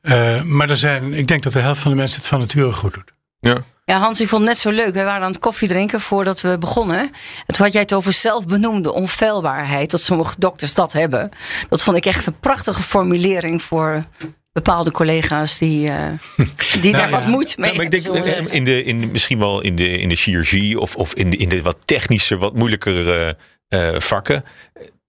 Uh, 0.01 0.41
maar 0.41 0.69
er 0.69 0.77
zijn, 0.77 1.13
ik 1.13 1.27
denk 1.27 1.43
dat 1.43 1.53
de 1.53 1.59
helft 1.59 1.81
van 1.81 1.91
de 1.91 1.97
mensen 1.97 2.19
het 2.19 2.27
van 2.27 2.39
nature 2.39 2.71
goed 2.71 2.93
doet. 2.93 3.13
Ja. 3.39 3.57
Ja, 3.85 3.99
Hans, 3.99 4.21
ik 4.21 4.27
vond 4.27 4.41
het 4.41 4.49
net 4.49 4.59
zo 4.59 4.69
leuk. 4.69 4.93
We 4.93 5.03
waren 5.03 5.21
aan 5.21 5.31
het 5.31 5.39
koffie 5.39 5.67
drinken 5.67 6.01
voordat 6.01 6.41
we 6.41 6.57
begonnen. 6.57 7.11
Het 7.45 7.57
had 7.57 7.71
jij 7.71 7.81
het 7.81 7.93
over 7.93 8.11
zelfbenoemde 8.11 8.93
onfeilbaarheid. 8.93 9.91
Dat 9.91 10.01
sommige 10.01 10.35
dokters 10.37 10.73
dat 10.73 10.93
hebben. 10.93 11.29
Dat 11.69 11.83
vond 11.83 11.97
ik 11.97 12.05
echt 12.05 12.25
een 12.25 12.39
prachtige 12.39 12.81
formulering 12.81 13.61
voor 13.61 14.03
bepaalde 14.55 14.91
collega's 14.91 15.57
die, 15.57 15.89
uh, 15.89 16.07
die 16.81 16.91
nou, 16.91 16.91
daar 16.91 17.09
ja. 17.09 17.09
wat 17.09 17.27
moeite 17.27 17.55
mee 17.57 17.69
ja, 17.69 17.75
maar 17.75 17.85
ik 17.85 17.91
denk 17.91 18.05
in 18.51 18.63
de, 18.63 18.83
in, 18.83 19.11
misschien 19.11 19.39
wel 19.39 19.61
in 19.61 19.75
de, 19.75 19.99
in 19.99 20.09
de 20.09 20.15
chirurgie 20.15 20.79
of, 20.79 20.95
of 20.95 21.13
in, 21.13 21.29
de, 21.29 21.37
in 21.37 21.49
de 21.49 21.61
wat 21.61 21.77
technische, 21.85 22.37
wat 22.37 22.53
moeilijkere 22.53 23.37
uh, 23.69 23.99
vakken. 23.99 24.43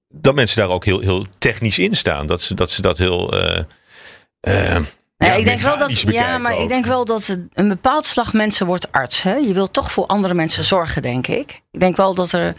Dat 0.08 0.34
mensen 0.34 0.56
daar 0.56 0.68
ook 0.68 0.84
heel, 0.84 1.00
heel 1.00 1.26
technisch 1.38 1.78
in 1.78 1.94
staan. 1.94 2.26
Dat 2.26 2.40
ze 2.40 2.54
dat, 2.54 2.70
ze 2.70 2.82
dat 2.82 2.98
heel. 2.98 3.34
Uh, 3.34 4.78
ja, 5.16 5.34
ik 5.34 5.44
denk 5.44 5.60
wel 5.60 5.78
dat, 5.78 6.00
ja, 6.00 6.38
maar 6.38 6.54
ook. 6.54 6.62
ik 6.62 6.68
denk 6.68 6.86
wel 6.86 7.04
dat 7.04 7.38
een 7.52 7.68
bepaald 7.68 8.06
slag 8.06 8.32
mensen 8.32 8.66
wordt 8.66 8.92
arts. 8.92 9.22
Hè? 9.22 9.34
Je 9.34 9.54
wilt 9.54 9.72
toch 9.72 9.92
voor 9.92 10.06
andere 10.06 10.34
mensen 10.34 10.64
zorgen, 10.64 11.02
denk 11.02 11.26
ik. 11.26 11.62
Ik 11.70 11.80
denk 11.80 11.96
wel 11.96 12.14
dat 12.14 12.32
er 12.32 12.54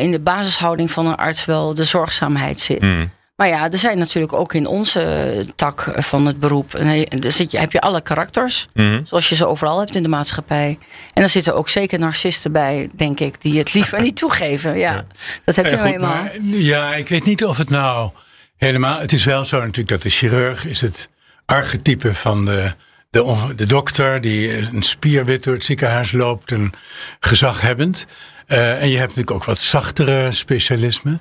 in 0.00 0.10
de 0.10 0.20
basishouding 0.20 0.90
van 0.90 1.06
een 1.06 1.16
arts 1.16 1.44
wel 1.44 1.74
de 1.74 1.84
zorgzaamheid 1.84 2.60
zit. 2.60 2.80
Mm. 2.80 3.10
Maar 3.36 3.48
ja, 3.48 3.70
er 3.70 3.78
zijn 3.78 3.98
natuurlijk 3.98 4.32
ook 4.32 4.54
in 4.54 4.66
onze 4.66 5.46
tak 5.56 5.92
van 5.96 6.26
het 6.26 6.40
beroep. 6.40 6.74
Er 6.74 7.32
zit 7.32 7.50
je, 7.50 7.58
heb 7.58 7.72
je 7.72 7.80
alle 7.80 8.00
karakters, 8.00 8.68
mm. 8.74 9.06
zoals 9.06 9.28
je 9.28 9.34
ze 9.34 9.46
overal 9.46 9.78
hebt 9.78 9.94
in 9.94 10.02
de 10.02 10.08
maatschappij. 10.08 10.78
En 11.12 11.22
er 11.22 11.28
zitten 11.28 11.54
ook 11.54 11.68
zeker 11.68 11.98
narcisten 11.98 12.52
bij, 12.52 12.88
denk 12.94 13.20
ik, 13.20 13.40
die 13.40 13.58
het 13.58 13.74
liever 13.74 14.00
niet 14.00 14.16
toegeven. 14.16 14.78
Ja, 14.78 14.92
ja. 14.92 15.06
dat 15.44 15.56
heb 15.56 15.64
je 15.64 15.70
ja, 15.70 15.82
nou. 15.82 15.98
Maar, 15.98 16.32
ja, 16.42 16.94
ik 16.94 17.08
weet 17.08 17.24
niet 17.24 17.44
of 17.44 17.56
het 17.56 17.70
nou 17.70 18.10
helemaal. 18.56 18.98
Het 19.00 19.12
is 19.12 19.24
wel 19.24 19.44
zo 19.44 19.60
natuurlijk 19.60 19.88
dat 19.88 20.02
de 20.02 20.10
chirurg 20.10 20.64
is 20.64 20.80
het 20.80 21.08
archetype 21.46 22.14
van 22.14 22.44
de, 22.44 22.72
de, 23.10 23.52
de 23.56 23.66
dokter 23.66 24.20
die 24.20 24.56
een 24.56 24.82
spierwit 24.82 25.44
door 25.44 25.54
het 25.54 25.64
ziekenhuis 25.64 26.12
loopt 26.12 26.52
en 26.52 26.72
gezaghebbend. 27.20 28.06
Uh, 28.48 28.82
en 28.82 28.88
je 28.88 28.96
hebt 28.96 29.08
natuurlijk 29.08 29.36
ook 29.36 29.44
wat 29.44 29.58
zachtere 29.58 30.32
specialismen. 30.32 31.20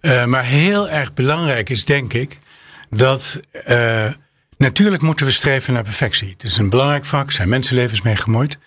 Uh, 0.00 0.24
maar 0.24 0.44
heel 0.44 0.88
erg 0.88 1.14
belangrijk 1.14 1.70
is, 1.70 1.84
denk 1.84 2.12
ik, 2.12 2.38
dat 2.90 3.40
uh, 3.68 4.06
natuurlijk 4.56 5.02
moeten 5.02 5.26
we 5.26 5.32
streven 5.32 5.72
naar 5.72 5.82
perfectie. 5.82 6.30
Het 6.30 6.42
is 6.42 6.56
een 6.56 6.70
belangrijk 6.70 7.04
vak, 7.04 7.30
zijn 7.30 7.48
mensenlevens 7.48 8.02
mee 8.02 8.16
gemoeid. 8.16 8.58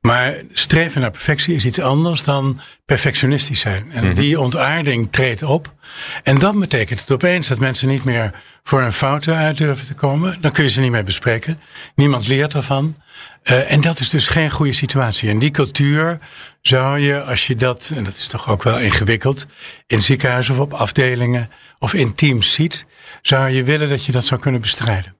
Maar 0.00 0.34
streven 0.52 1.00
naar 1.00 1.10
perfectie 1.10 1.54
is 1.54 1.66
iets 1.66 1.80
anders 1.80 2.24
dan 2.24 2.60
perfectionistisch 2.84 3.60
zijn. 3.60 3.92
En 3.92 4.04
Mhm. 4.04 4.14
die 4.14 4.40
ontaarding 4.40 5.08
treedt 5.12 5.42
op. 5.42 5.74
En 6.22 6.38
dan 6.38 6.60
betekent 6.60 7.00
het 7.00 7.10
opeens 7.10 7.48
dat 7.48 7.58
mensen 7.58 7.88
niet 7.88 8.04
meer 8.04 8.30
voor 8.62 8.82
een 8.82 8.92
fouten 8.92 9.36
uit 9.36 9.56
durven 9.58 9.86
te 9.86 9.94
komen. 9.94 10.38
Dan 10.40 10.50
kun 10.52 10.64
je 10.64 10.70
ze 10.70 10.80
niet 10.80 10.90
meer 10.90 11.04
bespreken. 11.04 11.60
Niemand 11.94 12.28
leert 12.28 12.54
ervan. 12.54 12.96
Uh, 13.44 13.72
en 13.72 13.80
dat 13.80 14.00
is 14.00 14.10
dus 14.10 14.26
geen 14.28 14.50
goede 14.50 14.72
situatie. 14.72 15.30
En 15.30 15.38
die 15.38 15.50
cultuur 15.50 16.18
zou 16.62 16.98
je, 16.98 17.22
als 17.22 17.46
je 17.46 17.54
dat, 17.54 17.92
en 17.94 18.04
dat 18.04 18.14
is 18.14 18.26
toch 18.26 18.48
ook 18.48 18.62
wel 18.62 18.78
ingewikkeld, 18.78 19.46
in 19.86 20.02
ziekenhuizen 20.02 20.54
of 20.54 20.60
op 20.60 20.72
afdelingen 20.74 21.50
of 21.78 21.94
in 21.94 22.14
teams 22.14 22.52
ziet, 22.52 22.84
zou 23.22 23.50
je 23.50 23.62
willen 23.64 23.88
dat 23.88 24.04
je 24.04 24.12
dat 24.12 24.24
zou 24.24 24.40
kunnen 24.40 24.60
bestrijden. 24.60 25.16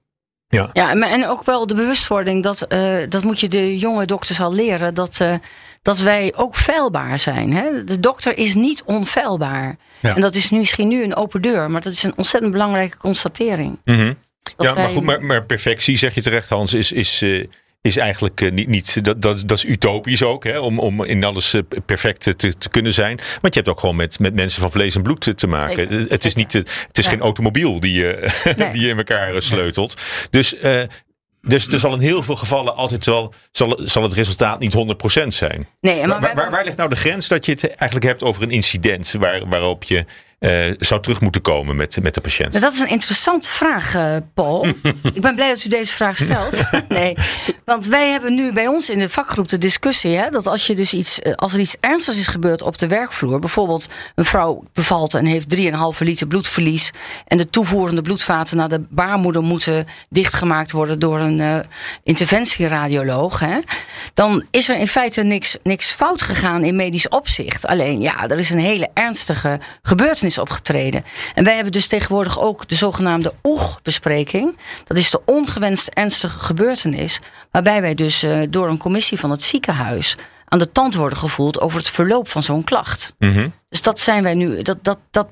Ja. 0.49 0.69
Ja, 0.73 0.95
maar- 0.95 1.11
en 1.11 1.27
ook 1.27 1.45
wel 1.45 1.67
de 1.67 1.75
bewustwording, 1.75 2.43
dat, 2.43 2.63
eh, 2.63 2.97
dat 3.09 3.23
moet 3.23 3.41
je 3.41 3.49
de 3.49 3.79
jonge 3.79 4.05
dokters 4.07 4.41
al 4.41 4.53
leren, 4.55 4.95
dat, 4.95 5.21
eh, 5.21 5.35
dat 5.83 5.99
wij 5.99 6.33
ook 6.37 6.57
feilbaar 6.57 7.19
zijn. 7.19 7.53
Hè? 7.53 7.85
De 7.85 8.01
dokter 8.01 8.39
is 8.39 8.55
niet 8.55 8.83
onfeilbaar. 8.83 9.77
Ja. 10.01 10.15
En 10.15 10.21
dat 10.21 10.35
is 10.35 10.51
nu, 10.51 10.59
misschien 10.59 10.89
nu 10.89 11.03
een 11.03 11.17
open 11.17 11.43
deur, 11.43 11.71
maar 11.71 11.81
dat 11.81 11.93
is 11.93 12.03
een 12.03 12.17
ontzettend 12.17 12.53
belangrijke 12.53 12.97
constatering. 12.97 13.79
Mhm. 13.85 14.13
Ja, 14.59 14.75
maar 14.75 14.89
goed, 14.89 15.03
maar, 15.03 15.23
maar 15.25 15.45
perfectie, 15.45 15.97
zeg 15.97 16.15
je 16.15 16.23
terecht, 16.23 16.49
Hans, 16.49 16.75
is, 16.75 16.93
is, 16.93 17.23
eh, 17.23 17.47
is 17.89 17.97
eigenlijk 17.97 18.41
eh, 18.41 18.51
niet, 18.51 18.69
niet 18.69 19.05
dat, 19.05 19.23
dat, 19.23 19.43
dat 19.47 19.59
is 19.59 19.65
utopisch 19.65 20.23
ook, 20.23 20.45
hè, 20.45 20.59
om, 20.59 20.79
om 20.79 21.05
in 21.05 21.25
alles 21.25 21.55
eh, 21.55 21.63
perfect 21.87 22.21
te, 22.21 22.37
te, 22.59 22.69
kunnen 22.71 22.93
zijn. 22.93 23.17
Want 23.41 23.55
je 23.55 23.61
hebt 23.61 23.69
ook 23.69 23.81
gewoon 23.81 23.97
met, 23.97 24.19
met 24.19 24.35
mensen 24.35 24.61
van 24.61 24.71
vlees 24.71 24.95
en 24.95 25.03
bloed 25.03 25.21
te, 25.21 25.35
te 25.35 25.47
maken. 25.47 25.89
Zeker, 25.89 26.11
het 26.11 26.25
is, 26.25 26.35
niet, 26.35 26.55
eh, 26.55 26.63
het 26.87 26.99
is 26.99 27.05
Ja. 27.05 27.11
geen 27.11 27.21
automobiel 27.21 27.81
die 27.81 27.95
je, 27.95 28.31
Nee. 28.57 28.73
die 28.73 28.81
je 28.83 28.89
in 28.89 28.97
elkaar 28.97 29.43
sleutelt. 29.43 29.95
Dus, 30.31 30.55
dus 31.41 31.67
er 31.67 31.79
zal 31.79 31.93
in 31.93 32.01
heel 32.01 32.23
veel 32.23 32.37
gevallen 32.37 32.77
altijd 32.77 33.07
wel, 33.07 33.33
zal, 33.51 33.81
zal 33.83 34.03
het 34.03 34.13
resultaat 34.13 34.61
niet 34.61 34.75
100% 35.23 35.27
zijn. 35.27 35.69
Nee, 35.81 36.07
maar 36.07 36.21
waar, 36.21 36.51
waar 36.51 36.65
ligt 36.65 36.77
nou 36.77 36.89
de 36.89 36.97
grens 36.97 37.29
dat 37.29 37.47
je 37.47 37.53
het 37.53 37.69
eigenlijk 37.69 38.05
hebt 38.05 38.23
over 38.23 38.43
een 38.43 38.51
incident 38.51 39.15
waar, 39.19 39.49
waarop 39.49 39.85
je 39.85 40.05
eh, 40.39 40.75
zou 40.79 41.03
terug 41.03 41.21
moeten 41.21 41.41
komen 41.41 41.77
met, 41.77 42.03
met 42.03 42.15
de 42.15 42.21
patiënt? 42.21 42.51
Nou, 42.51 42.65
dat 42.65 42.73
is 42.73 42.81
een 42.81 42.89
interessante 42.89 43.49
vraag, 43.49 43.95
eh, 43.95 44.17
Paul. 44.35 44.67
ik 45.15 45.21
ben 45.21 45.35
blij 45.35 45.49
dat 45.49 45.65
u 45.65 45.69
deze 45.69 45.93
vraag 45.93 46.17
stelt. 46.17 46.63
nee, 46.89 47.17
want 47.65 47.87
wij 47.87 48.11
hebben 48.11 48.35
nu 48.35 48.53
bij 48.53 48.67
ons 48.67 48.91
in 48.91 48.99
de 48.99 49.09
vakgroep 49.09 49.49
de 49.49 49.59
discussie... 49.59 50.17
Hè, 50.17 50.31
dat 50.31 50.47
als, 50.47 50.67
je 50.67 50.75
dus 50.75 50.93
iets, 50.93 51.21
eh, 51.21 51.33
als 51.33 51.53
er 51.53 51.61
iets 51.61 51.77
ernstigs 51.81 52.19
is 52.19 52.27
gebeurd 52.27 52.63
op 52.63 52.79
de 52.79 52.87
werkvloer... 52.87 53.39
bijvoorbeeld 53.39 53.89
een 54.15 54.25
vrouw 54.25 54.65
bevalt 54.73 55.15
en 55.15 55.25
heeft 55.25 55.57
3,5 55.57 55.99
liter 55.99 56.27
bloedverlies... 56.27 56.91
en 57.27 57.37
de 57.37 57.51
toevoerende 57.51 58.03
bloedvaten 58.03 58.57
naar 58.57 58.69
de 58.69 58.85
baarmoeder 58.89 59.43
moeten 59.43 59.87
dichtgemaakt 60.11 60.73
worden... 60.73 60.99
door 60.99 61.21
een 61.21 61.65
interventieradioloog... 62.03 63.41
Hè, 63.41 63.59
dan 64.15 64.45
is 64.51 64.69
er 64.69 64.79
in 64.79 64.89
feite 64.89 65.23
niks, 65.23 65.57
niks 65.63 65.87
fout 65.87 66.23
gegaan 66.23 66.65
in 66.65 66.77
medisch 66.77 67.09
opzicht. 67.09 67.67
Alleen, 67.67 68.01
ja, 68.01 68.29
er 68.29 68.39
is 68.39 68.51
een 68.51 68.59
hele 68.59 68.89
ernstige 68.95 69.61
gebeurtenis 69.83 70.27
opgetreden. 70.37 71.05
En 71.35 71.45
wij 71.45 71.55
hebben 71.55 71.73
dus 71.73 71.87
tegenwoordig 71.87 72.41
ook 72.41 72.69
de 72.69 72.75
zogenaamde 72.75 73.35
OEG-bespreking. 73.43 74.59
Dat 74.85 74.97
is 74.97 75.11
de 75.11 75.21
ongewenst 75.25 75.89
ernstige 75.89 76.39
gebeurtenis. 76.39 77.21
Waarbij 77.51 77.81
wij 77.81 77.95
dus 77.95 78.23
eh, 78.23 78.41
door 78.51 78.69
een 78.69 78.79
commissie 78.79 79.19
van 79.19 79.31
het 79.31 79.43
ziekenhuis 79.43 80.17
aan 80.45 80.59
de 80.59 80.73
tand 80.73 80.95
worden 80.95 81.19
gevoeld 81.19 81.61
over 81.61 81.79
het 81.79 81.89
verloop 81.89 82.29
van 82.29 82.43
zo'n 82.43 82.65
klacht. 82.65 83.15
Mhm. 83.19 83.49
Dus 83.69 83.83
dat 83.83 84.01
zijn 84.01 84.23
wij 84.23 84.35
nu, 84.35 84.63
dat, 84.63 84.79
dat, 84.83 84.99
dat 85.11 85.29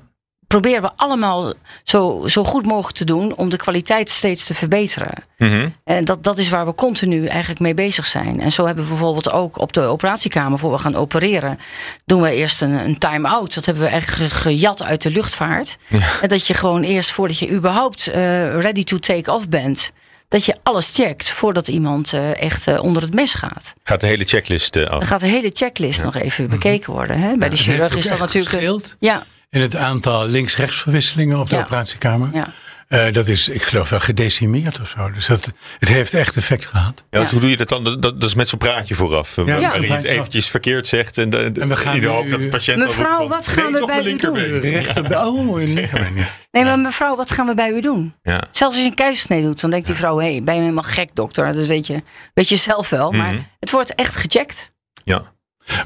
proberen 0.47 0.81
we 0.81 0.91
allemaal 0.95 1.53
zo, 1.83 2.23
zo 2.27 2.43
goed 2.43 2.65
mogelijk 2.65 2.97
te 2.97 3.05
doen 3.05 3.35
om 3.35 3.49
de 3.49 3.57
kwaliteit 3.57 4.09
steeds 4.09 4.45
te 4.45 4.53
verbeteren. 4.53 5.13
Mhm. 5.37 5.69
En 5.83 6.05
dat, 6.05 6.23
dat 6.23 6.37
is 6.37 6.49
waar 6.49 6.65
we 6.65 6.75
continu 6.75 7.25
eigenlijk 7.25 7.59
mee 7.59 7.73
bezig 7.73 8.05
zijn. 8.05 8.41
En 8.41 8.51
zo 8.51 8.65
hebben 8.65 8.83
we 8.83 8.89
bijvoorbeeld 8.89 9.31
ook 9.31 9.59
op 9.59 9.73
de 9.73 9.81
operatiekamer, 9.81 10.59
voor 10.59 10.71
we 10.71 10.77
gaan 10.77 10.95
opereren, 10.95 11.59
doen 12.05 12.21
we 12.21 12.31
eerst 12.31 12.61
een, 12.61 12.71
een 12.71 12.97
time-out. 12.97 13.53
Dat 13.53 13.65
hebben 13.65 13.83
we 13.83 13.89
echt 13.89 14.09
ge- 14.09 14.29
gejat 14.29 14.83
uit 14.83 15.01
de 15.01 15.11
luchtvaart. 15.11 15.77
En 16.21 16.27
dat 16.27 16.47
je 16.47 16.53
gewoon 16.53 16.83
eerst, 16.83 17.11
voordat 17.11 17.37
je 17.39 17.49
überhaupt 17.49 18.07
eh, 18.07 18.59
ready 18.59 18.83
to 18.83 18.97
take 18.99 19.31
off 19.31 19.49
bent, 19.49 19.91
dat 20.29 20.45
je 20.45 20.55
alles 20.63 20.91
checkt 20.95 21.29
voordat 21.29 21.67
iemand 21.67 22.13
eh, 22.13 22.41
echt 22.41 22.67
eh, 22.67 22.83
onder 22.83 23.01
het 23.01 23.13
mes 23.13 23.33
gaat. 23.33 23.73
Gaat 23.83 24.01
de 24.01 24.07
hele 24.07 24.23
checklist 24.23 24.75
eh, 24.75 24.83
af. 24.83 24.99
Dan 24.99 25.07
gaat 25.07 25.19
de 25.19 25.27
hele 25.27 25.49
checklist 25.53 26.03
nog 26.03 26.15
even 26.15 26.47
bekeken 26.49 26.93
worden. 26.93 27.19
Hè? 27.19 27.35
Bij 27.37 27.49
de 27.49 27.55
chirurg 27.55 27.95
is 27.95 28.07
dat 28.07 28.19
natuurlijk. 28.19 28.51
gescheeld 28.51 28.95
Ja, 28.99 29.23
in 29.49 29.61
het 29.61 29.75
aantal 29.75 30.27
links-rechts 30.27 30.77
verwisselingen 30.81 31.39
op 31.39 31.49
de 31.49 31.55
Ja. 31.55 31.61
operatiekamer. 31.61 32.29
ja. 32.33 32.47
Eh, 32.87 33.13
dat 33.13 33.27
is, 33.27 33.49
ik 33.49 33.61
geloof 33.61 33.89
wel 33.89 33.99
gedecimeerd 33.99 34.79
of 34.79 34.89
zo. 34.89 35.11
Dus 35.11 35.25
dat, 35.27 35.51
het 35.79 35.89
heeft 35.89 36.13
echt 36.13 36.35
effect 36.37 36.65
gehad. 36.65 37.03
Ja, 37.09 37.17
want 37.17 37.25
Ja. 37.25 37.31
hoe 37.31 37.39
doe 37.41 37.49
je 37.49 37.57
dat 37.57 37.69
dan? 37.69 37.83
Dat, 37.83 38.01
dat 38.01 38.23
is 38.23 38.35
met 38.35 38.47
zo'n 38.47 38.59
praatje 38.59 38.95
vooraf. 38.95 39.37
eh, 39.37 39.45
Ja, 39.47 39.51
waarin 39.53 39.71
zo'n 39.71 39.81
je 39.87 39.93
het 39.93 40.03
eventjes 40.03 40.47
verkeerd 40.49 40.87
zegt. 40.87 41.17
En, 41.17 41.29
de, 41.29 41.51
En 41.59 41.67
we 41.69 41.75
gaan 41.75 41.95
in 41.95 42.01
de 42.01 42.07
hoop 42.07 42.29
dat 42.29 42.41
de 42.41 42.47
patiënt 42.47 42.77
Mevrouw, 42.83 43.27
wat 43.27 43.47
gaan 43.47 43.71
nee, 43.71 43.81
we 43.81 43.85
bij 43.87 44.03
u 44.05 44.15
doen? 44.15 45.15
oh. 45.15 45.55
Nee, 46.51 46.63
maar 46.63 46.79
mevrouw, 46.79 47.15
wat 47.15 47.31
gaan 47.31 47.47
we 47.47 47.53
bij 47.53 47.69
u 47.69 47.81
doen? 47.81 48.13
Ja. 48.23 48.43
Zelfs 48.51 48.75
als 48.75 48.83
je 48.83 48.89
een 48.89 48.95
keizersnee 48.95 49.41
doet, 49.41 49.61
dan 49.61 49.69
denkt 49.69 49.85
die 49.85 49.95
vrouw: 49.95 50.17
hé, 50.19 50.31
hey, 50.31 50.43
ben 50.43 50.55
je 50.55 50.61
helemaal 50.61 50.83
gek, 50.83 51.09
dokter? 51.13 51.53
Dat 51.53 51.65
weet 51.65 51.87
je, 51.87 52.03
weet 52.33 52.49
je 52.49 52.55
zelf 52.55 52.89
wel. 52.89 53.11
Maar 53.11 53.33
Mhm. 53.33 53.41
het 53.59 53.71
wordt 53.71 53.95
echt 53.95 54.15
gecheckt. 54.15 54.71
ja. 55.03 55.21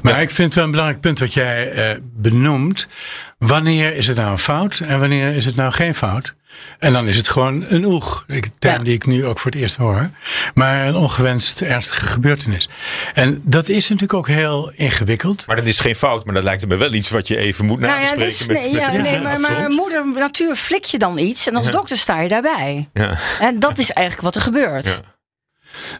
Maar 0.02 0.22
ik 0.22 0.30
vind 0.30 0.46
het 0.48 0.54
wel 0.54 0.64
een 0.64 0.70
belangrijk 0.70 1.00
punt 1.00 1.18
wat 1.18 1.34
jij 1.34 1.70
eh, 1.70 1.96
benoemt. 2.02 2.86
Wanneer 3.38 3.96
is 3.96 4.06
het 4.06 4.16
nou 4.16 4.30
een 4.30 4.38
fout 4.38 4.80
en 4.84 5.00
wanneer 5.00 5.34
is 5.34 5.44
het 5.44 5.56
nou 5.56 5.72
geen 5.72 5.94
fout? 5.94 6.34
En 6.78 6.92
dan 6.92 7.06
is 7.06 7.16
het 7.16 7.28
gewoon 7.28 7.64
een 7.68 7.84
oeg. 7.84 8.24
Een 8.26 8.44
term 8.58 8.74
Ja. 8.74 8.82
die 8.82 8.94
ik 8.94 9.06
nu 9.06 9.26
ook 9.26 9.38
voor 9.38 9.50
het 9.50 9.60
eerst 9.60 9.76
hoor. 9.76 10.10
Maar 10.54 10.86
een 10.86 10.94
ongewenst 10.94 11.60
ernstige 11.60 12.06
gebeurtenis. 12.06 12.68
En 13.14 13.42
dat 13.44 13.68
is 13.68 13.82
natuurlijk 13.82 14.14
ook 14.14 14.28
heel 14.28 14.72
ingewikkeld. 14.74 15.46
Maar 15.46 15.56
dat 15.56 15.66
is 15.66 15.80
geen 15.80 15.96
fout, 15.96 16.24
maar 16.24 16.34
dat 16.34 16.44
lijkt 16.44 16.68
me 16.68 16.76
wel 16.76 16.92
iets 16.92 17.10
wat 17.10 17.28
je 17.28 17.36
even 17.36 17.64
moet 17.64 17.80
Nou 17.80 18.00
ja, 18.00 18.14
nabespreken 18.14 18.46
met, 18.46 18.56
nee, 18.56 18.72
met 18.72 18.80
ja, 18.80 18.90
de 18.90 18.98
nee, 18.98 19.38
maar, 19.38 19.70
moeder 19.70 20.06
natuur 20.14 20.54
flik 20.54 20.84
je 20.84 20.98
dan 20.98 21.18
iets 21.18 21.46
en 21.46 21.56
als 21.56 21.70
dokter 21.70 21.96
sta 21.96 22.20
je 22.20 22.28
daarbij. 22.28 22.88
Ja. 22.92 23.18
En 23.40 23.58
dat 23.58 23.78
is 23.78 23.90
eigenlijk 23.90 24.26
wat 24.26 24.34
er 24.34 24.42
gebeurt. 24.42 24.86
Ja. 24.86 25.00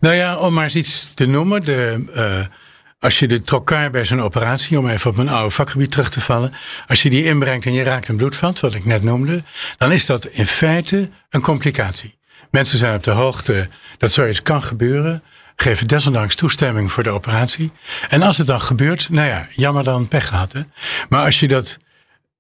Nou 0.01 0.15
ja, 0.15 0.37
om 0.37 0.55
maar 0.55 0.65
eens 0.65 0.77
iets 0.77 1.15
te 1.15 1.27
noemen. 1.27 1.65
De, 1.65 2.05
eh, 2.15 2.57
als 3.03 3.19
je 3.19 3.29
de 3.29 3.43
trokar 3.43 3.91
bij 3.91 4.05
zo'n 4.05 4.23
operatie, 4.23 4.79
om 4.79 4.89
even 4.89 5.11
op 5.11 5.17
mijn 5.17 5.29
oude 5.29 5.51
vakgebied 5.51 5.91
terug 5.91 6.11
te 6.11 6.21
vallen. 6.21 6.55
Als 6.87 7.03
je 7.03 7.11
die 7.11 7.25
inbrengt 7.25 7.67
en 7.67 7.73
je 7.73 7.83
raakt 7.83 8.09
een 8.09 8.17
bloedvat, 8.17 8.61
wat 8.61 8.75
ik 8.75 8.85
net 8.85 9.03
noemde. 9.03 9.43
Dan 9.79 9.93
is 9.93 10.07
dat 10.07 10.27
in 10.27 10.47
feite 10.47 11.11
een 11.31 11.41
complicatie. 11.41 12.19
Mensen 12.51 12.79
zijn 12.79 12.97
op 12.97 13.05
de 13.05 13.11
hoogte 13.11 13.69
dat 13.99 14.13
zoiets 14.13 14.43
kan 14.43 14.63
gebeuren. 14.63 15.23
Geven 15.57 15.87
desondanks 15.87 16.35
toestemming 16.35 16.93
voor 16.93 17.03
de 17.03 17.11
operatie. 17.11 17.73
En 18.09 18.23
als 18.23 18.39
het 18.39 18.47
dan 18.47 18.61
gebeurt, 18.61 19.09
nou 19.11 19.29
ja, 19.29 19.49
jammer 19.55 19.85
dan 19.85 20.09
pech 20.09 20.29
gehad. 20.29 20.53
Hè? 20.53 20.61
Maar 21.09 21.25
als 21.25 21.41
je 21.41 21.49
dat 21.49 21.79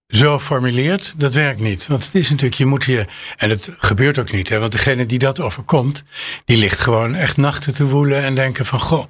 zo 0.09 0.38
formuleert, 0.38 1.21
dat 1.21 1.35
werkt 1.35 1.61
niet. 1.61 1.87
Want 1.87 2.04
het 2.04 2.14
is 2.14 2.31
natuurlijk, 2.31 2.59
je 2.59 2.66
moet 2.66 2.85
je, 2.85 3.07
en 3.37 3.50
het 3.50 3.71
gebeurt 3.78 4.19
ook 4.19 4.33
niet, 4.33 4.49
hè, 4.49 4.59
want 4.59 4.73
degene 4.73 5.07
die 5.07 5.19
dat 5.19 5.40
overkomt, 5.40 6.02
die 6.45 6.57
ligt 6.57 6.81
gewoon 6.81 7.14
echt 7.14 7.37
nachten 7.37 7.75
te 7.75 7.87
woelen 7.87 8.23
en 8.23 8.35
denken 8.35 8.66
van, 8.66 8.81
goh, 8.81 9.04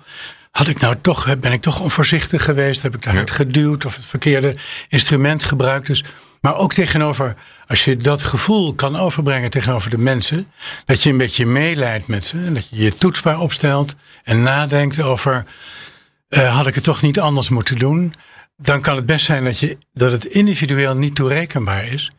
had 0.52 0.68
ik 0.68 0.80
nou 0.80 0.96
toch, 1.02 1.38
ben 1.38 1.52
ik 1.52 1.62
toch 1.62 1.80
onvoorzichtig 1.80 2.44
geweest? 2.44 2.82
Heb 2.82 2.94
ik 2.94 3.02
daaruit 3.02 3.30
geduwd 3.30 3.84
of 3.84 3.96
het 3.96 4.04
verkeerde 4.04 4.54
instrument 4.88 5.44
gebruikt? 5.44 5.86
Dus, 5.86 6.04
maar 6.40 6.56
ook 6.56 6.72
tegenover, 6.72 7.34
als 7.66 7.84
je 7.84 7.96
dat 7.96 8.22
gevoel 8.22 8.74
kan 8.74 8.96
overbrengen 8.96 9.50
tegenover 9.50 9.90
de 9.90 9.98
mensen, 9.98 10.46
dat 10.86 11.02
je 11.02 11.10
een 11.10 11.16
beetje 11.16 11.46
meeleidt 11.46 12.06
met 12.06 12.24
ze, 12.24 12.36
en 12.36 12.54
dat 12.54 12.68
je 12.68 12.76
je 12.76 12.92
toetsbaar 12.96 13.40
opstelt 13.40 13.94
en 14.24 14.42
nadenkt 14.42 15.02
over, 15.02 15.44
eh, 16.28 16.56
had 16.56 16.66
ik 16.66 16.74
het 16.74 16.84
toch 16.84 17.02
niet 17.02 17.20
anders 17.20 17.48
moeten 17.48 17.78
doen? 17.78 18.14
Dan 18.56 18.80
kan 18.80 18.96
het 18.96 19.06
best 19.06 19.24
zijn 19.24 19.44
dat, 19.44 19.58
je, 19.58 19.78
dat 19.92 20.12
het 20.12 20.24
individueel 20.24 20.94
niet 20.96 21.14
toerekenbaar 21.14 21.86
is. 21.86 22.10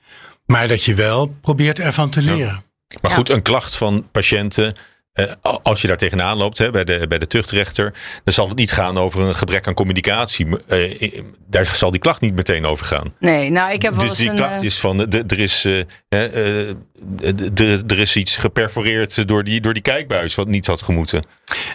Maar 0.46 0.68
dat 0.68 0.84
je 0.84 0.94
wel 0.94 1.36
probeert 1.42 1.80
ervan 1.80 2.10
te 2.10 2.22
leren. 2.22 2.64
Maar 3.02 3.12
Ja. 3.12 3.18
goed, 3.18 3.30
een 3.30 3.42
klacht 3.42 3.76
van 3.76 4.08
patiënten. 4.12 4.76
Eh, 5.14 5.26
als 5.64 5.82
je 5.82 5.88
daar 5.88 5.98
tegenaan 5.98 6.38
loopt 6.38 6.58
hè, 6.58 6.72
bij, 6.72 6.84
de, 6.84 7.06
bij 7.08 7.18
de 7.18 7.28
tuchtrechter, 7.28 7.94
dan 8.24 8.34
zal 8.34 8.48
het 8.48 8.58
niet 8.58 8.72
gaan 8.72 8.98
over 8.98 9.22
een 9.22 9.36
gebrek 9.36 9.68
aan 9.68 9.74
communicatie. 9.74 10.48
Eh, 10.68 11.22
daar 11.50 11.66
zal 11.66 11.92
die 11.92 12.00
klacht 12.00 12.22
niet 12.22 12.36
meteen 12.36 12.66
over 12.66 12.86
gaan. 12.86 13.14
Nee, 13.20 13.50
nou, 13.50 13.74
ik 13.74 13.82
heb 13.82 13.96
wel 13.96 14.08
Dus 14.08 14.18
die 14.18 14.30
een, 14.30 14.36
klacht 14.36 14.56
eh, 14.56 14.64
is 14.64 14.80
van, 14.80 14.98
de, 14.98 15.24
er, 15.28 15.40
is, 15.40 15.64
hè, 16.10 16.26
er, 17.56 17.84
er 17.88 18.00
is 18.00 18.16
iets 18.16 18.38
geperforeerd 18.38 19.28
door 19.28 19.44
die, 19.44 19.62
door 19.62 19.74
die 19.74 19.82
kijkbuis 19.82 20.36
wat 20.36 20.48
niet 20.48 20.68
had 20.68 20.82
gemoeten. 20.82 21.24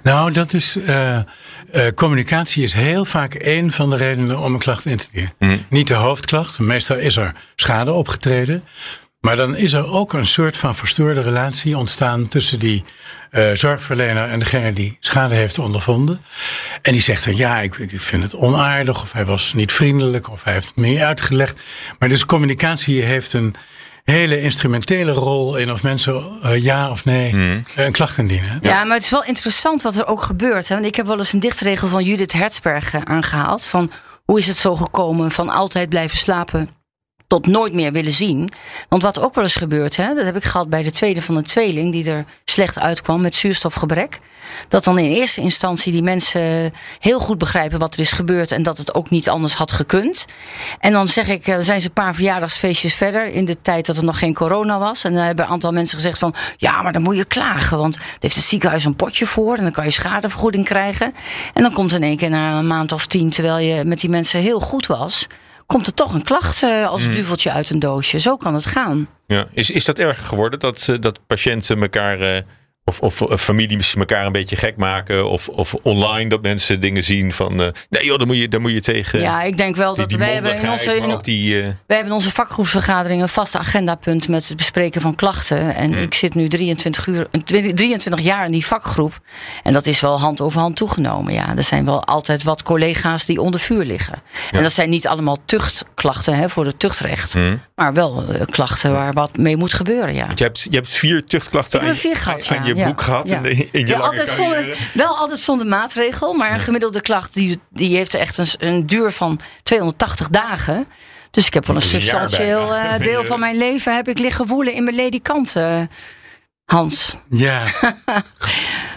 Nou, 0.03 0.33
dat 0.33 0.53
is. 0.53 0.77
eh, 0.77 1.17
eh, 1.17 1.25
communicatie 1.95 2.63
is 2.63 2.73
heel 2.73 3.05
vaak 3.05 3.35
één 3.35 3.71
van 3.71 3.91
de 3.91 3.97
redenen 3.97 4.39
om 4.39 4.53
een 4.53 4.59
klacht 4.59 4.85
in 4.87 4.97
te 4.97 5.07
dienen. 5.13 5.67
Niet 5.71 5.87
de 5.89 5.95
hoofdklacht. 5.95 6.59
Meestal 6.59 6.97
is 6.97 7.17
er 7.17 7.35
schade 7.57 7.93
opgetreden. 7.93 8.65
Maar 9.21 9.37
dan 9.37 9.57
is 9.57 9.73
er 9.73 9.93
ook 9.93 10.13
een 10.13 10.27
soort 10.27 10.57
van 10.57 10.77
verstoorde 10.77 11.21
relatie 11.21 11.77
ontstaan 11.77 12.29
tussen 12.29 12.59
die 12.59 12.85
eh, 13.31 13.51
zorgverlener 13.55 14.29
en 14.29 14.39
degene 14.39 14.73
die 14.73 14.97
schade 15.01 15.35
heeft 15.35 15.59
ondervonden. 15.59 16.21
En 16.83 16.93
die 16.93 17.03
zegt 17.03 17.25
dan 17.25 17.37
ja, 17.37 17.61
ik, 17.61 17.77
ik 17.77 18.01
vind 18.01 18.23
het 18.23 18.35
onaardig, 18.35 19.03
of 19.03 19.13
hij 19.13 19.25
was 19.25 19.53
niet 19.55 19.73
vriendelijk, 19.73 20.31
of 20.31 20.45
hij 20.45 20.53
heeft 20.53 20.77
meer 20.77 21.05
uitgelegd. 21.05 21.61
Maar 21.99 22.09
dus 22.09 22.27
communicatie 22.27 23.03
heeft 23.03 23.33
een 23.33 23.55
hele 24.05 24.41
instrumentele 24.41 25.13
rol 25.13 25.57
in 25.57 25.73
of 25.73 25.83
mensen 25.83 26.23
eh, 26.43 26.63
ja 26.63 26.91
of 26.91 27.05
nee 27.05 27.33
eh, 27.33 27.85
een 27.85 27.93
klacht 27.93 28.19
indienen. 28.19 28.59
Ja, 28.63 28.85
maar 28.85 28.95
het 28.95 29.05
is 29.05 29.11
wel 29.11 29.25
interessant 29.25 29.83
wat 29.83 29.97
er 29.97 30.07
ook 30.07 30.23
gebeurt. 30.23 30.69
Hè? 30.69 30.75
Want 30.75 30.87
ik 30.87 30.95
heb 30.95 31.07
wel 31.07 31.19
eens 31.19 31.33
een 31.33 31.41
dichtregel 31.41 31.89
van 31.89 32.05
Judith 32.05 32.33
Hertzberg 32.33 32.95
eh, 32.95 33.01
aangehaald. 33.05 33.65
Van 33.65 33.91
hoe 34.25 34.39
is 34.39 34.47
het 34.47 34.57
zo 34.57 34.77
gekomen 34.77 35.31
van 35.31 35.49
altijd 35.49 35.89
blijven 35.89 36.19
slapen 36.19 36.78
tot 37.29 37.47
nooit 37.47 37.73
meer 37.73 37.93
willen 37.93 38.13
zien. 38.13 38.49
Want 38.89 39.03
wat 39.03 39.21
ook 39.21 39.35
wel 39.35 39.45
eens 39.45 39.57
gebeurt, 39.57 39.97
hè, 39.97 40.15
dat 40.15 40.25
heb 40.25 40.37
ik 40.37 40.45
gehad 40.45 40.69
bij 40.69 40.83
de 40.83 40.91
tweede 40.91 41.23
van 41.23 41.35
de 41.35 41.43
tweeling... 41.43 41.93
die 41.93 42.11
er 42.11 42.25
slecht 42.45 42.79
uitkwam 42.79 43.21
met 43.21 43.35
zuurstofgebrek. 43.35 44.19
Dat 44.69 44.85
dan 44.85 44.99
in 44.99 45.11
eerste 45.11 45.41
instantie 45.41 45.93
die 45.93 46.03
mensen 46.03 46.73
heel 46.99 47.19
goed 47.19 47.39
begrijpen 47.39 47.79
wat 47.79 47.95
er 47.95 48.01
is 48.01 48.13
gebeurd... 48.13 48.53
en 48.53 48.63
dat 48.63 48.79
het 48.79 48.95
ook 48.95 49.11
niet 49.11 49.29
anders 49.29 49.55
had 49.55 49.73
gekund. 49.73 50.27
En 50.79 50.93
dan 50.93 51.09
zeg 51.09 51.29
ik, 51.29 51.47
eh, 51.47 51.57
zijn 51.59 51.81
ze 51.81 51.87
een 51.87 51.93
paar 51.93 52.15
verjaardagsfeestjes 52.15 52.95
verder... 52.95 53.27
in 53.27 53.45
de 53.45 53.63
tijd 53.63 53.87
dat 53.87 53.97
er 53.97 54.05
nog 54.05 54.19
geen 54.19 54.35
corona 54.35 54.79
was. 54.79 55.05
En 55.05 55.13
dan 55.13 55.23
hebben 55.23 55.45
een 55.45 55.51
aantal 55.51 55.73
mensen 55.73 55.97
gezegd 55.97 56.19
van... 56.19 56.35
ja, 56.57 56.83
maar 56.83 56.93
dan 56.93 57.03
moet 57.03 57.17
je 57.17 57.25
klagen, 57.25 57.79
want 57.79 57.95
het 57.95 58.23
heeft 58.23 58.37
het 58.37 58.45
ziekenhuis 58.45 58.85
een 58.85 58.97
potje 58.97 59.27
voor... 59.27 59.57
en 59.57 59.63
dan 59.63 59.73
kan 59.73 59.85
je 59.85 59.91
schadevergoeding 59.91 60.65
krijgen. 60.65 61.15
En 61.55 61.63
dan 61.63 61.73
komt 61.73 61.93
in 61.93 62.03
één 62.03 62.17
keer 62.17 62.31
na 62.31 62.59
een 62.59 62.67
maand 62.67 62.93
of 62.93 63.07
tien... 63.07 63.31
terwijl 63.31 63.59
je 63.59 63.85
met 63.85 64.01
die 64.01 64.11
mensen 64.11 64.41
heel 64.41 64.61
goed 64.61 64.87
was... 64.87 65.27
komt 65.69 65.87
er 65.87 65.95
toch 65.95 66.15
een 66.15 66.23
klacht 66.23 66.63
eh, 66.63 66.87
als 66.87 67.05
duveltje 67.05 67.53
uit 67.53 67.71
een 67.71 67.79
doosje. 67.79 68.19
Zo 68.19 68.37
kan 68.37 68.55
het 68.55 68.67
gaan. 68.67 69.09
Ja. 69.27 69.47
Is, 69.53 69.71
is 69.71 69.85
dat 69.85 69.99
erger 69.99 70.25
geworden 70.25 70.59
dat, 70.59 70.97
dat 71.01 71.27
patiënten 71.27 71.81
elkaar 71.83 72.21
eh, 72.21 72.43
Of, 72.89 73.01
of, 73.01 73.23
of 73.23 73.43
families 73.43 73.95
elkaar 73.95 74.27
een 74.27 74.33
beetje 74.33 74.57
gek 74.57 74.77
maken. 74.77 75.31
Of, 75.31 75.49
of 75.49 75.75
online 75.83 76.29
dat 76.29 76.43
mensen 76.43 76.81
dingen 76.81 77.05
zien 77.05 77.33
van. 77.33 77.63
eh, 77.63 77.69
nee 77.91 78.05
joh, 78.05 78.19
dan 78.19 78.27
moet 78.27 78.37
je, 78.37 78.49
dan 78.49 78.61
moet 78.61 78.73
je 78.73 78.81
tegen. 78.81 79.21
Ja, 79.21 79.43
ik 79.43 79.57
denk 79.57 79.77
wel 79.77 79.91
die, 79.91 80.01
dat 80.01 80.09
die 80.09 80.19
wij 80.19 80.33
hebben 80.33 80.55
in 80.63 80.71
onze, 80.71 80.97
in, 80.97 81.19
die. 81.23 81.57
eh, 81.57 81.63
wij 81.63 81.73
hebben 81.87 82.07
in 82.07 82.13
onze 82.13 82.31
vakgroepsvergadering 82.31 83.23
een 83.23 83.29
vaste 83.29 83.59
agendapunt 83.59 84.29
met 84.29 84.49
het 84.49 84.57
bespreken 84.57 85.01
van 85.01 85.15
klachten. 85.15 85.75
En 85.75 85.95
ik 85.95 86.15
zit 86.15 86.35
nu 86.35 86.49
23, 86.49 87.07
uur, 87.07 87.27
23 87.75 88.21
jaar 88.21 88.45
in 88.45 88.51
die 88.53 88.67
vakgroep. 88.67 89.21
En 89.63 89.73
dat 89.73 89.87
is 89.87 90.01
wel 90.01 90.21
hand 90.21 90.41
over 90.41 90.61
hand 90.61 90.77
toegenomen. 90.77 91.33
Ja, 91.33 91.57
er 91.57 91.65
zijn 91.65 91.85
wel 91.85 92.05
altijd 92.05 92.43
wat 92.43 92.63
collega's 92.63 93.25
die 93.25 93.41
onder 93.41 93.61
vuur 93.61 93.85
liggen. 93.85 94.23
En 94.51 94.63
dat 94.63 94.73
zijn 94.73 94.91
niet 94.91 95.07
allemaal 95.07 95.37
tuchtklachten 95.45 96.37
hè, 96.37 96.49
voor 96.49 96.65
het 96.65 96.79
tuchtrecht. 96.79 97.33
Hmm. 97.33 97.61
Maar 97.75 97.93
wel 97.95 98.25
eh, 98.25 98.41
klachten 98.51 98.93
waar 98.93 99.13
wat 99.13 99.37
mee 99.37 99.57
moet 99.57 99.75
gebeuren. 99.75 100.15
Ja. 100.15 100.27
je, 100.35 100.45
hebt, 100.45 100.67
je 100.71 100.77
hebt 100.77 100.89
vier 100.89 101.25
tuchtklachten 101.25 101.81
Ik 101.81 101.87
heb 101.87 101.95
aan, 101.95 101.95
er 101.95 102.01
vier 102.01 102.17
gehad, 102.17 102.49
aan 102.51 102.67
ja. 102.67 102.75
je 102.75 102.78
Ja. 102.79 102.85
broek 102.85 103.01
gehad 103.01 103.29
Ja. 103.29 103.37
in, 103.37 103.43
de, 103.43 103.51
in 103.51 103.69
je 103.73 103.87
Ja, 103.87 103.93
lange 103.93 104.05
altijd 104.05 104.29
zonder, 104.29 104.79
wel 104.95 105.17
altijd 105.17 105.39
zonder 105.39 105.67
maatregel. 105.67 106.33
Maar 106.33 106.53
een 106.53 106.61
gemiddelde 106.61 107.01
klacht 107.01 107.35
die, 107.35 107.61
die 107.71 107.97
heeft 107.97 108.15
echt 108.15 108.39
een, 108.39 108.49
een 108.59 108.87
duur 108.87 109.13
van 109.13 109.41
280 109.63 110.29
dagen. 110.29 110.87
Dus 111.31 111.47
ik 111.47 111.55
heb 111.55 111.67
wel 111.67 111.77
een 111.77 111.83
substantieel 111.83 112.75
eh, 112.75 112.99
deel 113.09 113.25
van 113.25 113.41
mijn 113.41 113.57
leven 113.57 113.95
heb 113.95 114.09
ik 114.09 114.19
liggen 114.19 114.47
woelen 114.47 114.75
in 114.75 114.85
mijn 114.85 114.97
ledikant, 114.97 115.57
eh, 115.57 115.81
Hans. 116.65 117.17
Ja, 117.31 117.65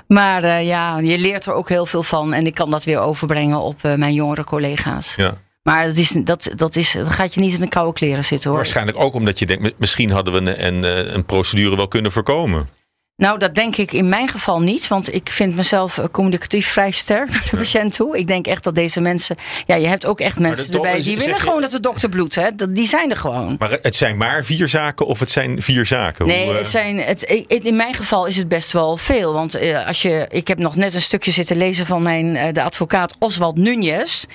Maar 0.07 0.43
eh, 0.43 0.65
ja, 0.67 0.99
je 0.99 1.17
leert 1.17 1.45
er 1.45 1.53
ook 1.53 1.69
heel 1.69 1.85
veel 1.85 2.03
van. 2.03 2.33
En 2.33 2.45
ik 2.45 2.53
kan 2.53 2.71
dat 2.71 2.83
weer 2.83 2.99
overbrengen 2.99 3.59
op 3.61 3.83
eh, 3.83 3.93
mijn 3.93 4.13
jongere 4.13 4.43
collega's. 4.43 5.13
Ja. 5.15 5.33
Maar 5.63 5.85
dat, 5.85 5.95
is, 5.95 6.09
dat, 6.23 6.49
dat, 6.55 6.75
is, 6.75 6.91
dat 6.91 7.09
gaat 7.09 7.33
je 7.33 7.39
niet 7.39 7.53
in 7.53 7.59
de 7.59 7.67
koude 7.69 7.93
kleren 7.93 8.25
zitten 8.25 8.49
hoor. 8.49 8.57
Waarschijnlijk 8.59 8.97
ook 8.99 9.13
omdat 9.13 9.39
je 9.39 9.45
denkt, 9.45 9.79
misschien 9.79 10.11
hadden 10.11 10.33
we 10.33 10.39
een, 10.51 10.65
een, 10.65 10.83
eh, 10.83 11.13
een 11.13 11.25
procedure 11.25 11.75
wel 11.75 11.87
kunnen 11.87 12.11
voorkomen. 12.11 12.67
Nou, 13.21 13.39
dat 13.39 13.55
denk 13.55 13.75
ik 13.75 13.91
in 13.93 14.09
mijn 14.09 14.27
geval 14.27 14.61
niet. 14.61 14.87
Want 14.87 15.13
ik 15.13 15.29
vind 15.29 15.55
mezelf 15.55 15.97
eh, 15.97 16.05
communicatief 16.11 16.67
vrij 16.67 16.91
sterk 16.91 17.29
naar 17.31 17.47
de 17.51 17.57
patiënt 17.57 17.93
toe. 17.93 18.17
Ik 18.17 18.27
denk 18.27 18.47
echt 18.47 18.63
dat 18.63 18.75
deze 18.75 19.01
mensen. 19.01 19.35
Ja, 19.65 19.75
je 19.75 19.87
hebt 19.87 20.05
ook 20.05 20.19
echt 20.19 20.39
mensen 20.39 20.73
erbij 20.73 21.01
die 21.01 21.17
willen 21.17 21.33
je- 21.33 21.39
gewoon 21.39 21.61
dat 21.61 21.71
de 21.71 21.79
dokter 21.79 22.09
bloedt. 22.09 22.35
Hè? 22.35 22.55
Dat- 22.55 22.75
Die 22.75 22.87
zijn 22.87 23.09
er 23.09 23.15
gewoon. 23.17 23.55
Maar 23.59 23.77
het 23.81 23.95
zijn 23.95 24.17
maar 24.17 24.43
vier 24.43 24.67
zaken 24.67 25.05
of 25.05 25.19
het 25.19 25.29
zijn 25.31 25.61
vier 25.61 25.85
zaken? 25.85 26.25
Nee, 26.25 26.43
Hoe, 26.43 26.53
eh, 26.53 26.59
het 26.59 26.67
zijn, 26.67 26.97
het, 26.97 27.23
in 27.47 27.75
mijn 27.75 27.93
geval 27.93 28.25
is 28.25 28.37
het 28.37 28.47
best 28.47 28.71
wel 28.71 28.97
veel. 28.97 29.33
Want 29.33 29.55
eh, 29.55 29.87
als 29.87 30.01
je, 30.01 30.25
ik 30.29 30.47
heb 30.47 30.57
nog 30.57 30.75
net 30.75 30.93
een 30.93 31.01
stukje 31.01 31.31
zitten 31.31 31.57
lezen 31.57 31.85
van 31.85 32.01
mijn, 32.01 32.35
eh, 32.35 32.53
de 32.53 32.61
advocaat 32.61 33.13
Oswald 33.19 33.57
Nunez. 33.57 34.25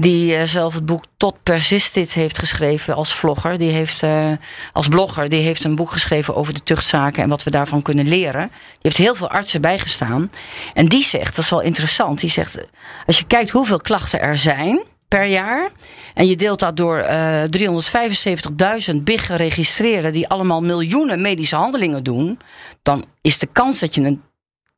Die 0.00 0.36
eh, 0.36 0.46
zelf 0.46 0.74
het 0.74 0.86
boek 0.86 1.04
Tot 1.16 1.42
Persistit 1.42 2.12
heeft 2.12 2.38
geschreven 2.38 2.94
als 2.94 3.14
vlogger. 3.14 3.58
Die 3.58 3.70
heeft 3.70 4.02
eh, 4.02 4.32
als 4.72 4.88
blogger. 4.88 5.28
Die 5.28 5.42
heeft 5.42 5.64
een 5.64 5.76
boek 5.76 5.90
geschreven 5.90 6.34
over 6.34 6.54
de 6.54 6.62
tuchtzaken 6.62 7.22
en 7.22 7.28
wat 7.28 7.42
we 7.42 7.50
daarvan 7.50 7.82
kunnen 7.82 8.08
leren. 8.08 8.48
Die 8.48 8.78
heeft 8.78 8.96
heel 8.96 9.14
veel 9.14 9.30
artsen 9.30 9.60
bijgestaan. 9.60 10.30
En 10.74 10.86
die 10.86 11.04
zegt, 11.04 11.36
dat 11.36 11.44
is 11.44 11.50
wel 11.50 11.60
interessant. 11.60 12.20
Die 12.20 12.30
zegt, 12.30 12.58
als 13.06 13.18
je 13.18 13.26
kijkt 13.26 13.50
hoeveel 13.50 13.80
klachten 13.80 14.20
er 14.20 14.38
zijn 14.38 14.82
per 15.08 15.24
jaar. 15.24 15.70
En 16.14 16.26
je 16.26 16.36
deelt 16.36 16.58
dat 16.58 16.76
door 16.76 16.98
eh 16.98 17.42
375.000 18.90 18.96
big 19.02 19.26
geregistreerden. 19.26 20.12
die 20.12 20.28
allemaal 20.28 20.62
miljoenen 20.62 21.20
medische 21.20 21.56
handelingen 21.56 22.02
doen. 22.02 22.38
dan 22.82 23.04
is 23.20 23.38
de 23.38 23.48
kans 23.52 23.78
dat 23.78 23.94
je 23.94 24.02
een 24.02 24.22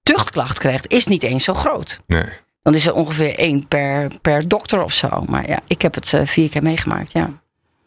tuchtklacht 0.03 0.59
krijgt, 0.59 0.93
is 0.93 1.07
niet 1.07 1.23
eens 1.23 1.45
zo 1.45 1.55
groot. 1.55 2.01
nee. 2.07 2.49
Dan 2.63 2.75
is 2.75 2.87
er 2.87 2.93
ongeveer 2.93 3.39
één 3.39 3.69
per, 3.69 4.11
per 4.23 4.49
dokter 4.49 4.83
of 4.83 4.93
zo. 4.93 5.25
Maar 5.29 5.49
ja, 5.49 5.61
ik 5.67 5.83
heb 5.83 5.95
het 5.95 6.13
eh, 6.13 6.27
vier 6.27 6.49
keer 6.49 6.63
meegemaakt, 6.63 7.13
ja. 7.13 7.31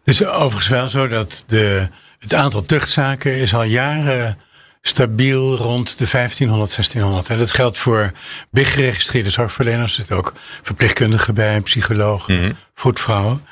Het 0.04 0.14
is 0.14 0.26
overigens 0.26 0.68
wel 0.68 0.88
zo 0.88 1.08
dat 1.08 1.44
de, 1.48 1.88
het 2.20 2.34
aantal 2.34 2.62
tuchtzaken 2.62 3.36
is 3.36 3.54
al 3.54 3.64
jaren 3.64 4.38
stabiel 4.82 5.56
rond 5.56 5.98
de 5.98 6.08
1500, 6.12 6.76
1600. 6.76 7.30
En 7.30 7.38
dat 7.38 7.52
geldt 7.52 7.78
voor 7.78 8.12
big 8.52 8.74
geregistreerde 8.74 9.30
zorgverleners. 9.30 9.92
Er 9.92 9.98
zitten 9.98 10.18
ook 10.18 10.34
verpleegkundigen 10.62 11.34
bij, 11.34 11.62
psychologen, 11.62 12.58
voetvrouwen. 12.74 13.46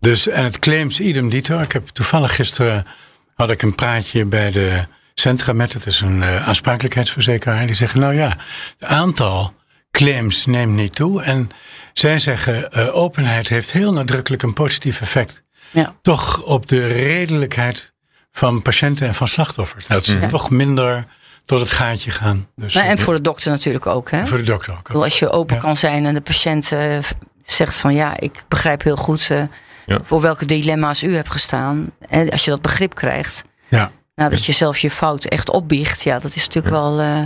Dus, 0.00 0.28
en 0.28 0.44
het 0.44 0.58
claims 0.58 1.00
idem 1.00 1.28
dito. 1.28 1.60
Ik 1.60 1.72
heb 1.72 1.88
toevallig 1.88 2.34
gisteren 2.34 2.86
had 3.34 3.50
ik 3.50 3.62
een 3.62 3.74
praatje 3.74 4.24
bij 4.24 4.50
de 4.50 4.84
Centra 5.14 5.52
met, 5.52 5.72
het 5.72 5.86
is 5.86 6.00
een 6.00 6.22
eh, 6.22 6.48
aansprakelijkheidsverzekeraar. 6.48 7.66
Die 7.66 7.74
zeggen, 7.74 8.00
nou 8.00 8.14
ja, 8.14 8.36
het 8.78 8.88
aantal 8.88 9.54
claims 9.96 10.46
neemt 10.46 10.74
niet 10.74 10.94
toe. 10.94 11.22
En 11.22 11.50
zij 11.92 12.18
zeggen, 12.18 12.72
eh, 12.72 12.96
openheid 12.96 13.48
heeft 13.48 13.72
heel 13.72 13.92
nadrukkelijk 13.92 14.42
een 14.42 14.52
positief 14.52 15.00
effect 15.00 15.44
ja. 15.70 15.94
toch 16.02 16.42
op 16.42 16.68
de 16.68 16.86
redelijkheid 16.86 17.92
van 18.32 18.62
patiënten 18.62 19.06
en 19.06 19.14
van 19.14 19.28
slachtoffers. 19.28 19.86
Dat 19.86 20.04
ze 20.04 20.18
Ja. 20.20 20.26
toch 20.28 20.50
minder 20.50 21.04
tot 21.44 21.60
het 21.60 21.70
gaatje 21.70 22.10
gaan. 22.10 22.48
Dus 22.56 22.74
Nou, 22.74 22.86
en 22.86 22.98
voor 22.98 23.14
de 23.14 23.20
dokter 23.20 23.50
natuurlijk 23.50 23.86
ook, 23.86 24.10
hè? 24.10 24.26
voor 24.26 24.38
de 24.38 24.44
dokter 24.44 24.72
ook. 24.72 24.86
Bedoel, 24.86 25.02
Als 25.04 25.18
je 25.18 25.30
open 25.30 25.54
Ja. 25.56 25.60
kan 25.62 25.76
zijn 25.76 26.06
en 26.06 26.14
de 26.14 26.20
patiënt 26.20 26.72
eh, 26.72 26.98
zegt 27.44 27.74
van 27.74 27.94
ja, 27.94 28.20
ik 28.20 28.44
begrijp 28.48 28.82
heel 28.82 28.96
goed 28.96 29.30
eh, 29.30 29.42
Ja. 29.86 29.98
voor 30.02 30.20
welke 30.20 30.44
dilemma's 30.46 31.02
u 31.02 31.14
hebt 31.14 31.30
gestaan. 31.30 31.90
En 32.08 32.30
als 32.30 32.44
je 32.44 32.50
dat 32.50 32.62
begrip 32.62 32.94
krijgt, 32.94 33.44
Ja. 33.68 33.90
nadat 34.14 34.44
je 34.44 34.52
zelf 34.52 34.78
je 34.78 34.90
fout 34.90 35.24
echt 35.24 35.50
opbiecht, 35.50 36.02
ja, 36.02 36.18
dat 36.18 36.34
is 36.34 36.46
natuurlijk 36.46 36.74
wel 36.74 37.00
eh 37.00 37.22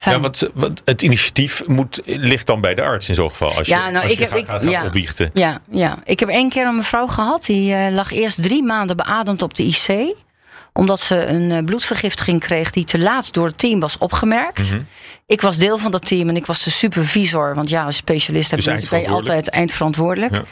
fijn. 0.00 0.14
Ja, 0.16 0.20
wat, 0.20 0.50
wat, 0.54 0.82
het 0.84 1.02
initiatief 1.02 1.66
moet, 1.66 2.00
ligt 2.04 2.46
dan 2.46 2.60
bij 2.60 2.74
de 2.74 2.82
arts 2.82 3.08
in 3.08 3.14
zo'n 3.14 3.30
geval. 3.30 3.56
Als 3.56 3.66
je, 3.66 3.74
nou, 3.74 3.94
als 3.96 4.04
ik 4.04 4.10
je 4.10 4.16
heb- 4.18 4.28
gaat, 4.30 4.38
ik- 4.38 4.46
gaat, 4.46 4.62
gaat 4.62 4.70
ja. 4.70 4.84
opbiechten. 4.84 5.30
Ja, 5.34 5.60
ja, 5.70 5.98
ik 6.04 6.20
heb 6.20 6.28
één 6.28 6.48
keer 6.48 6.66
een 6.66 6.76
mevrouw 6.76 7.06
gehad. 7.06 7.44
Die 7.44 7.74
eh, 7.74 7.92
lag 7.92 8.12
eerst 8.12 8.42
drie 8.42 8.62
maanden 8.62 8.96
beademd 8.96 9.42
op 9.42 9.54
de 9.54 9.62
IC. 9.62 10.14
Omdat 10.72 11.00
ze 11.00 11.26
een 11.26 11.50
eh, 11.50 11.64
bloedvergiftiging 11.64 12.40
kreeg 12.40 12.70
die 12.70 12.84
te 12.84 12.98
laat 12.98 13.32
door 13.32 13.46
het 13.46 13.58
team 13.58 13.80
was 13.80 13.98
opgemerkt. 13.98 14.70
Mhm. 14.70 14.80
Ik 15.26 15.40
was 15.40 15.56
deel 15.56 15.78
van 15.78 15.90
dat 15.90 16.06
team 16.06 16.28
en 16.28 16.36
ik 16.36 16.46
was 16.46 16.64
de 16.64 16.70
supervisor. 16.70 17.54
Want 17.54 17.68
ja, 17.68 17.84
als 17.84 17.96
specialist 17.96 18.50
heb 18.50 18.62
Dus 18.62 18.88
je 18.88 19.08
altijd 19.08 19.48
eindverantwoordelijk. 19.48 20.32
Ja. 20.32 20.42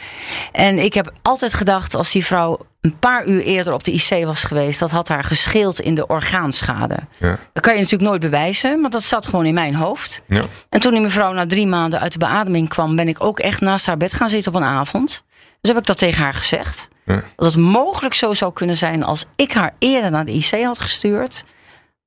En 0.51 0.79
ik 0.79 0.93
heb 0.93 1.13
altijd 1.21 1.53
gedacht, 1.53 1.95
als 1.95 2.11
die 2.11 2.25
vrouw 2.25 2.59
een 2.81 2.99
paar 2.99 3.27
uur 3.27 3.41
eerder 3.41 3.73
op 3.73 3.83
de 3.83 3.91
IC 3.91 4.25
was 4.25 4.43
geweest, 4.43 4.79
dat 4.79 4.91
had 4.91 5.07
haar 5.07 5.23
gescheeld 5.23 5.79
in 5.79 5.95
de 5.95 6.07
orgaanschade. 6.07 6.95
Ja. 7.17 7.37
Dat 7.53 7.63
kan 7.63 7.73
je 7.73 7.79
natuurlijk 7.79 8.09
nooit 8.09 8.21
bewijzen, 8.21 8.81
maar 8.81 8.89
dat 8.89 9.03
zat 9.03 9.25
gewoon 9.25 9.45
in 9.45 9.53
mijn 9.53 9.75
hoofd. 9.75 10.21
Ja. 10.27 10.43
En 10.69 10.79
toen 10.79 10.91
die 10.91 11.01
mevrouw 11.01 11.33
na 11.33 11.45
drie 11.45 11.67
maanden 11.67 11.99
uit 11.99 12.11
de 12.11 12.19
beademing 12.19 12.69
kwam, 12.69 12.95
ben 12.95 13.07
ik 13.07 13.23
ook 13.23 13.39
echt 13.39 13.61
naast 13.61 13.85
haar 13.85 13.97
bed 13.97 14.13
gaan 14.13 14.29
zitten 14.29 14.53
op 14.53 14.61
een 14.61 14.67
avond. 14.67 15.23
Dus 15.61 15.71
heb 15.71 15.77
ik 15.77 15.85
dat 15.85 15.97
tegen 15.97 16.23
haar 16.23 16.33
gezegd. 16.33 16.87
Ja. 17.05 17.23
Dat 17.35 17.45
het 17.45 17.55
mogelijk 17.55 18.13
zo 18.13 18.33
zou 18.33 18.53
kunnen 18.53 18.77
zijn 18.77 19.03
als 19.03 19.25
ik 19.35 19.51
haar 19.51 19.73
eerder 19.79 20.11
naar 20.11 20.25
de 20.25 20.31
IC 20.31 20.63
had 20.63 20.79
gestuurd, 20.79 21.43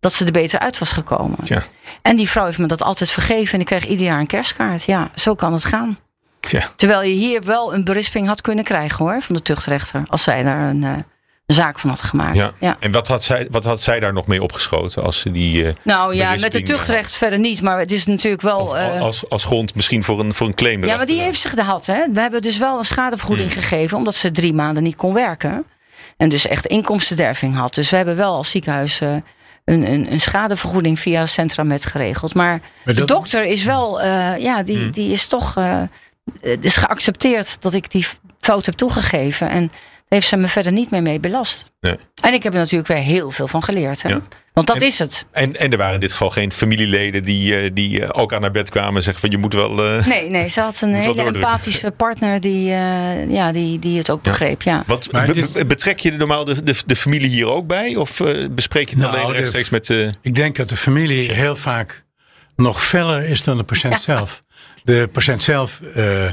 dat 0.00 0.12
ze 0.12 0.24
er 0.24 0.32
beter 0.32 0.58
uit 0.58 0.78
was 0.78 0.92
gekomen. 0.92 1.44
Tja. 1.44 1.62
En 2.02 2.16
die 2.16 2.28
vrouw 2.28 2.44
heeft 2.44 2.58
me 2.58 2.66
dat 2.66 2.82
altijd 2.82 3.10
vergeven 3.10 3.54
en 3.54 3.60
ik 3.60 3.66
kreeg 3.66 3.86
ieder 3.86 4.06
jaar 4.06 4.18
een 4.18 4.26
kerstkaart. 4.26 4.84
Ja, 4.84 5.10
zo 5.14 5.34
kan 5.34 5.52
het 5.52 5.64
gaan. 5.64 5.98
Tja. 6.40 6.68
Terwijl 6.76 7.02
je 7.02 7.14
hier 7.14 7.42
wel 7.42 7.74
een 7.74 7.84
berisping 7.84 8.26
had 8.26 8.40
kunnen 8.40 8.64
krijgen 8.64 9.04
hoor, 9.04 9.20
van 9.20 9.34
de 9.34 9.42
tuchtrechter. 9.42 10.02
Als 10.06 10.22
zij 10.22 10.42
daar 10.42 10.68
een, 10.68 10.84
eh, 10.84 10.90
een 10.90 11.04
zaak 11.46 11.78
van 11.78 11.90
had 11.90 12.02
gemaakt. 12.02 12.36
Ja. 12.36 12.52
Ja. 12.60 12.76
En 12.80 12.90
wat 12.90 13.08
had, 13.08 13.22
zij, 13.22 13.46
wat 13.50 13.64
had 13.64 13.80
zij 13.80 14.00
daar 14.00 14.12
nog 14.12 14.26
mee 14.26 14.42
opgeschoten 14.42 15.02
als 15.02 15.20
ze 15.20 15.30
die. 15.30 15.66
eh, 15.66 15.72
Nou 15.82 16.14
ja, 16.14 16.30
met 16.30 16.40
de 16.40 16.48
berisping, 16.48 16.66
tuchtrecht 16.78 17.12
verder 17.16 17.38
niet. 17.38 17.62
Maar 17.62 17.78
het 17.78 17.90
is 17.90 18.06
natuurlijk 18.06 18.42
wel. 18.42 18.58
of 18.58 18.74
eh, 18.74 19.00
als, 19.00 19.28
als 19.30 19.44
grond 19.44 19.74
misschien 19.74 20.04
voor 20.04 20.20
een, 20.20 20.34
voor 20.34 20.46
een 20.46 20.54
claim. 20.54 20.84
ja, 20.84 20.96
maar 20.96 21.06
die 21.06 21.20
heeft 21.20 21.40
zich 21.40 21.50
gehad. 21.50 21.86
Hè? 21.86 22.04
We 22.12 22.20
hebben 22.20 22.42
dus 22.42 22.58
wel 22.58 22.78
een 22.78 22.84
schadevergoeding 22.84 23.52
gegeven. 23.52 23.96
Omdat 23.96 24.14
ze 24.14 24.30
drie 24.30 24.52
maanden 24.54 24.82
niet 24.82 24.96
kon 24.96 25.14
werken. 25.14 25.64
En 26.16 26.28
dus 26.28 26.46
echt 26.46 26.66
inkomstenderving 26.66 27.56
had. 27.56 27.74
Dus 27.74 27.90
we 27.90 27.96
hebben 27.96 28.16
wel 28.16 28.34
als 28.34 28.50
ziekenhuis 28.50 29.00
eh, 29.00 29.08
een, 29.64 29.92
een, 29.92 30.12
een 30.12 30.20
schadevergoeding 30.20 31.00
via 31.00 31.26
Centramed 31.26 31.86
geregeld. 31.86 32.34
Maar, 32.34 32.60
Maar 32.84 32.94
de 32.94 33.04
dokter 33.04 33.44
is 33.44 33.64
wel, 33.64 34.00
eh, 34.00 34.38
ja, 34.38 34.62
die, 34.62 34.90
die 34.90 35.12
is 35.12 35.26
toch, 35.26 35.56
eh, 35.56 35.82
het 36.40 36.64
is 36.64 36.76
geaccepteerd 36.76 37.56
dat 37.62 37.74
ik 37.74 37.90
die 37.90 38.06
fout 38.40 38.66
heb 38.66 38.74
toegegeven. 38.74 39.48
En 39.50 39.70
heeft 40.14 40.28
ze 40.28 40.36
me 40.36 40.48
verder 40.48 40.72
niet 40.72 40.90
meer 40.90 41.02
mee 41.02 41.20
belast. 41.20 41.64
Nee. 41.80 41.96
En 42.22 42.32
ik 42.34 42.42
heb 42.42 42.52
er 42.52 42.58
natuurlijk 42.58 42.88
weer 42.88 42.98
heel 42.98 43.30
veel 43.30 43.48
van 43.48 43.62
geleerd. 43.62 44.02
Hè? 44.02 44.08
Ja. 44.08 44.20
Want 44.52 44.66
dat 44.66 44.76
En- 44.76 44.82
is 44.86 44.98
het. 44.98 45.24
En, 45.30 45.56
en 45.56 45.70
er 45.70 45.76
waren 45.78 45.94
in 45.94 46.00
dit 46.00 46.10
geval 46.10 46.30
geen 46.30 46.52
familieleden 46.52 47.24
die, 47.24 47.56
eh, 47.58 47.70
die 47.72 48.02
eh, 48.04 48.20
ook 48.20 48.32
aan 48.32 48.42
haar 48.42 48.50
bed 48.50 48.70
kwamen 48.70 48.96
en 48.96 49.02
zeggen 49.02 49.20
van 49.20 49.30
je 49.30 49.38
moet 49.38 49.54
wel. 49.54 49.84
eh, 49.84 50.06
Nee, 50.06 50.30
nee, 50.30 50.48
ze 50.48 50.60
had 50.60 50.80
een 50.80 50.94
hele 50.94 51.22
empathische 51.22 51.90
partner 51.90 52.40
die, 52.40 52.70
eh, 52.72 53.30
ja, 53.30 53.52
die, 53.52 53.78
die 53.78 53.98
het 53.98 54.10
ook 54.10 54.22
begreep. 54.22 54.62
Ja. 54.62 54.82
Wat, 54.86 55.12
Maar 55.12 55.26
be- 55.26 55.32
dit- 55.32 55.52
be- 55.52 55.66
betrek 55.66 55.98
je 56.00 56.12
normaal 56.12 56.44
de, 56.44 56.62
de, 56.62 56.74
de 56.86 56.96
familie 56.96 57.28
hier 57.28 57.46
ook 57.48 57.66
bij? 57.66 57.96
Of 57.96 58.20
bespreek 58.50 58.88
je 58.88 58.94
het 58.94 59.04
Nou, 59.04 59.16
alleen 59.16 59.26
de- 59.26 59.32
rechtstreeks 59.32 59.70
met 59.70 59.86
de. 59.86 60.12
Ik 60.22 60.34
denk 60.34 60.56
dat 60.56 60.68
de 60.68 60.76
familie 60.76 61.32
heel 61.32 61.56
vaak 61.56 62.04
nog 62.56 62.84
feller 62.86 63.24
is 63.24 63.44
dan 63.44 63.56
de 63.56 63.62
patiënt 63.62 64.00
zelf. 64.02 64.42
De 64.84 65.08
patiënt 65.12 65.42
zelf 65.42 65.80
eh, 65.94 66.30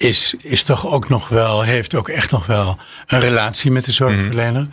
is, 0.00 0.34
is 0.42 0.62
toch 0.62 0.86
ook 0.86 1.08
nog 1.08 1.28
wel, 1.28 1.62
heeft 1.62 1.94
ook 1.94 2.08
echt 2.08 2.30
nog 2.30 2.46
wel 2.46 2.78
een 3.06 3.20
relatie 3.20 3.70
met 3.70 3.84
de 3.84 3.92
zorgverlener. 3.92 4.66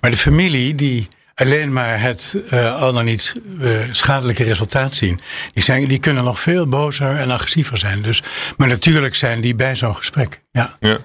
Maar 0.00 0.10
de 0.10 0.16
familie 0.16 0.74
die 0.74 1.08
alleen 1.34 1.72
maar 1.72 2.00
het 2.00 2.36
eh, 2.48 2.80
al 2.80 2.92
dan 2.92 3.04
niet 3.04 3.34
eh, 3.60 3.70
schadelijke 3.90 4.44
resultaat 4.44 4.94
zien, 4.94 5.20
die, 5.54 5.62
zijn, 5.62 5.88
die 5.88 5.98
kunnen 5.98 6.24
nog 6.24 6.40
veel 6.40 6.66
bozer 6.68 7.16
en 7.16 7.30
agressiever 7.30 7.78
zijn. 7.78 8.02
Dus, 8.02 8.22
maar 8.56 8.68
natuurlijk 8.68 9.14
zijn 9.14 9.40
die 9.40 9.54
bij 9.54 9.76
zo'n 9.76 9.96
gesprek. 9.96 10.42
Ja. 10.52 10.76
Ja. 10.80 10.98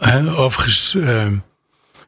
Eh, 0.00 0.40
Overigens 0.40 0.94
eh, 0.94 1.26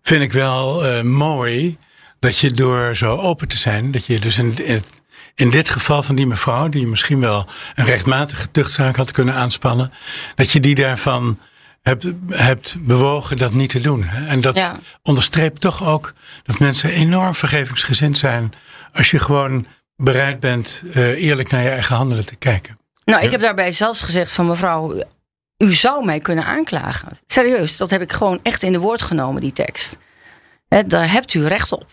vind 0.02 0.22
ik 0.22 0.32
wel 0.32 1.02
mooi 1.04 1.76
dat 2.18 2.38
je 2.38 2.52
door 2.52 2.96
zo 2.96 3.16
open 3.16 3.48
te 3.48 3.56
zijn, 3.56 3.90
dat 3.90 4.06
je 4.06 4.20
dus 4.20 4.38
in, 4.38 4.64
in 4.64 4.74
het, 4.74 5.01
in 5.34 5.50
dit 5.50 5.68
geval 5.68 6.02
van 6.02 6.14
die 6.14 6.26
mevrouw, 6.26 6.68
die 6.68 6.86
misschien 6.86 7.20
wel 7.20 7.46
een 7.74 7.84
rechtmatige 7.84 8.50
tuchtzaak 8.50 8.96
had 8.96 9.10
kunnen 9.10 9.34
aanspannen, 9.34 9.92
dat 10.34 10.50
je 10.50 10.60
die 10.60 10.74
daarvan 10.74 11.38
hebt, 11.82 12.06
hebt 12.28 12.76
bewogen 12.78 13.36
dat 13.36 13.52
niet 13.52 13.70
te 13.70 13.80
doen. 13.80 14.04
En 14.08 14.40
dat 14.40 14.56
Ja. 14.56 14.76
onderstreept 15.02 15.60
toch 15.60 15.84
ook 15.86 16.12
dat 16.42 16.58
mensen 16.58 16.90
enorm 16.90 17.34
vergevingsgezind 17.34 18.18
zijn 18.18 18.52
als 18.92 19.10
je 19.10 19.18
gewoon 19.18 19.66
bereid 19.96 20.40
bent 20.40 20.82
eh, 20.92 21.22
eerlijk 21.24 21.50
naar 21.50 21.62
je 21.62 21.68
eigen 21.68 21.96
handelen 21.96 22.26
te 22.26 22.36
kijken. 22.36 22.78
Nou, 23.04 23.24
ik 23.24 23.30
heb 23.30 23.40
daarbij 23.40 23.72
zelfs 23.72 24.00
gezegd 24.02 24.32
van 24.32 24.46
mevrouw, 24.46 25.02
u 25.58 25.72
zou 25.72 26.04
mij 26.04 26.20
kunnen 26.20 26.44
aanklagen. 26.44 27.18
Serieus, 27.26 27.76
dat 27.76 27.90
heb 27.90 28.00
ik 28.02 28.12
gewoon 28.12 28.40
echt 28.42 28.62
in 28.62 28.72
de 28.72 28.78
woord 28.78 29.02
genomen, 29.02 29.40
die 29.40 29.52
tekst. 29.52 29.96
Hè, 30.68 30.86
daar 30.86 31.10
hebt 31.12 31.34
u 31.34 31.46
recht 31.46 31.72
op. 31.72 31.86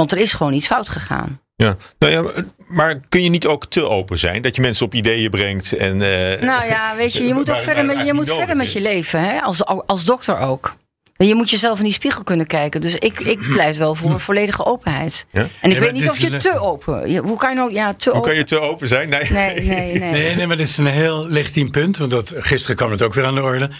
Want 0.00 0.12
er 0.12 0.18
is 0.18 0.32
gewoon 0.32 0.52
iets 0.52 0.66
fout 0.66 0.88
gegaan. 0.88 1.40
Ja. 1.56 1.76
Nou 1.98 2.12
ja, 2.12 2.42
maar 2.68 3.00
kun 3.08 3.22
je 3.22 3.28
niet 3.30 3.46
ook 3.46 3.66
te 3.66 3.88
open 3.88 4.18
zijn? 4.18 4.42
Dat 4.42 4.56
je 4.56 4.62
mensen 4.62 4.86
op 4.86 4.94
ideeën 4.94 5.30
brengt 5.30 5.72
en... 5.72 5.92
eh, 6.00 6.42
Nou 6.42 6.66
ja, 6.66 6.96
weet 6.96 7.12
je, 7.12 7.26
je 7.26 7.34
moet 7.34 7.48
waar- 7.48 7.56
ook 7.56 7.62
verder 7.62 7.86
waar 7.86 7.96
met, 7.96 8.06
je 8.06 8.12
moet 8.12 8.32
verder 8.34 8.56
met 8.56 8.72
je 8.72 8.80
leven, 8.80 9.20
hè? 9.20 9.40
Als, 9.40 9.64
als 9.64 10.04
dokter 10.04 10.38
ook. 10.38 10.76
Je 11.16 11.34
moet 11.34 11.50
jezelf 11.50 11.78
in 11.78 11.84
die 11.84 11.92
spiegel 11.92 12.22
kunnen 12.24 12.46
kijken. 12.46 12.80
Dus 12.80 12.94
ik, 12.94 13.20
ik 13.20 13.38
pleit 13.52 13.76
wel 13.76 13.94
voor 13.94 14.20
volledige 14.20 14.64
openheid. 14.64 15.24
Ja? 15.32 15.46
En 15.60 15.70
ik 15.70 15.76
Ja, 15.76 15.82
weet 15.82 15.92
niet 15.92 16.08
of 16.08 16.18
je 16.18 16.32
een- 16.32 16.38
te 16.38 16.58
open. 16.58 17.16
Hoe 17.16 17.36
kan 17.38 17.50
je 17.50 17.56
nou, 17.56 17.72
ja, 17.72 17.94
te 17.94 18.08
Hoe 18.10 18.18
open. 18.18 18.30
kan 18.30 18.38
je 18.38 18.44
te 18.46 18.58
open 18.60 18.88
zijn? 18.88 19.08
Nee. 19.08 19.30
Nee, 19.30 19.60
nee, 19.60 19.98
nee. 19.98 20.10
Nee, 20.10 20.34
nee, 20.34 20.46
maar 20.46 20.56
dit 20.56 20.68
is 20.68 20.78
een 20.78 20.86
heel 20.86 21.26
legitiem 21.28 21.70
punt. 21.70 21.96
Want 21.96 22.10
dat, 22.10 22.32
gisteren 22.36 22.76
kwam 22.76 22.90
het 22.90 23.02
ook 23.02 23.14
weer 23.14 23.24
aan 23.24 23.34
de 23.34 23.42
orde. 23.42 23.70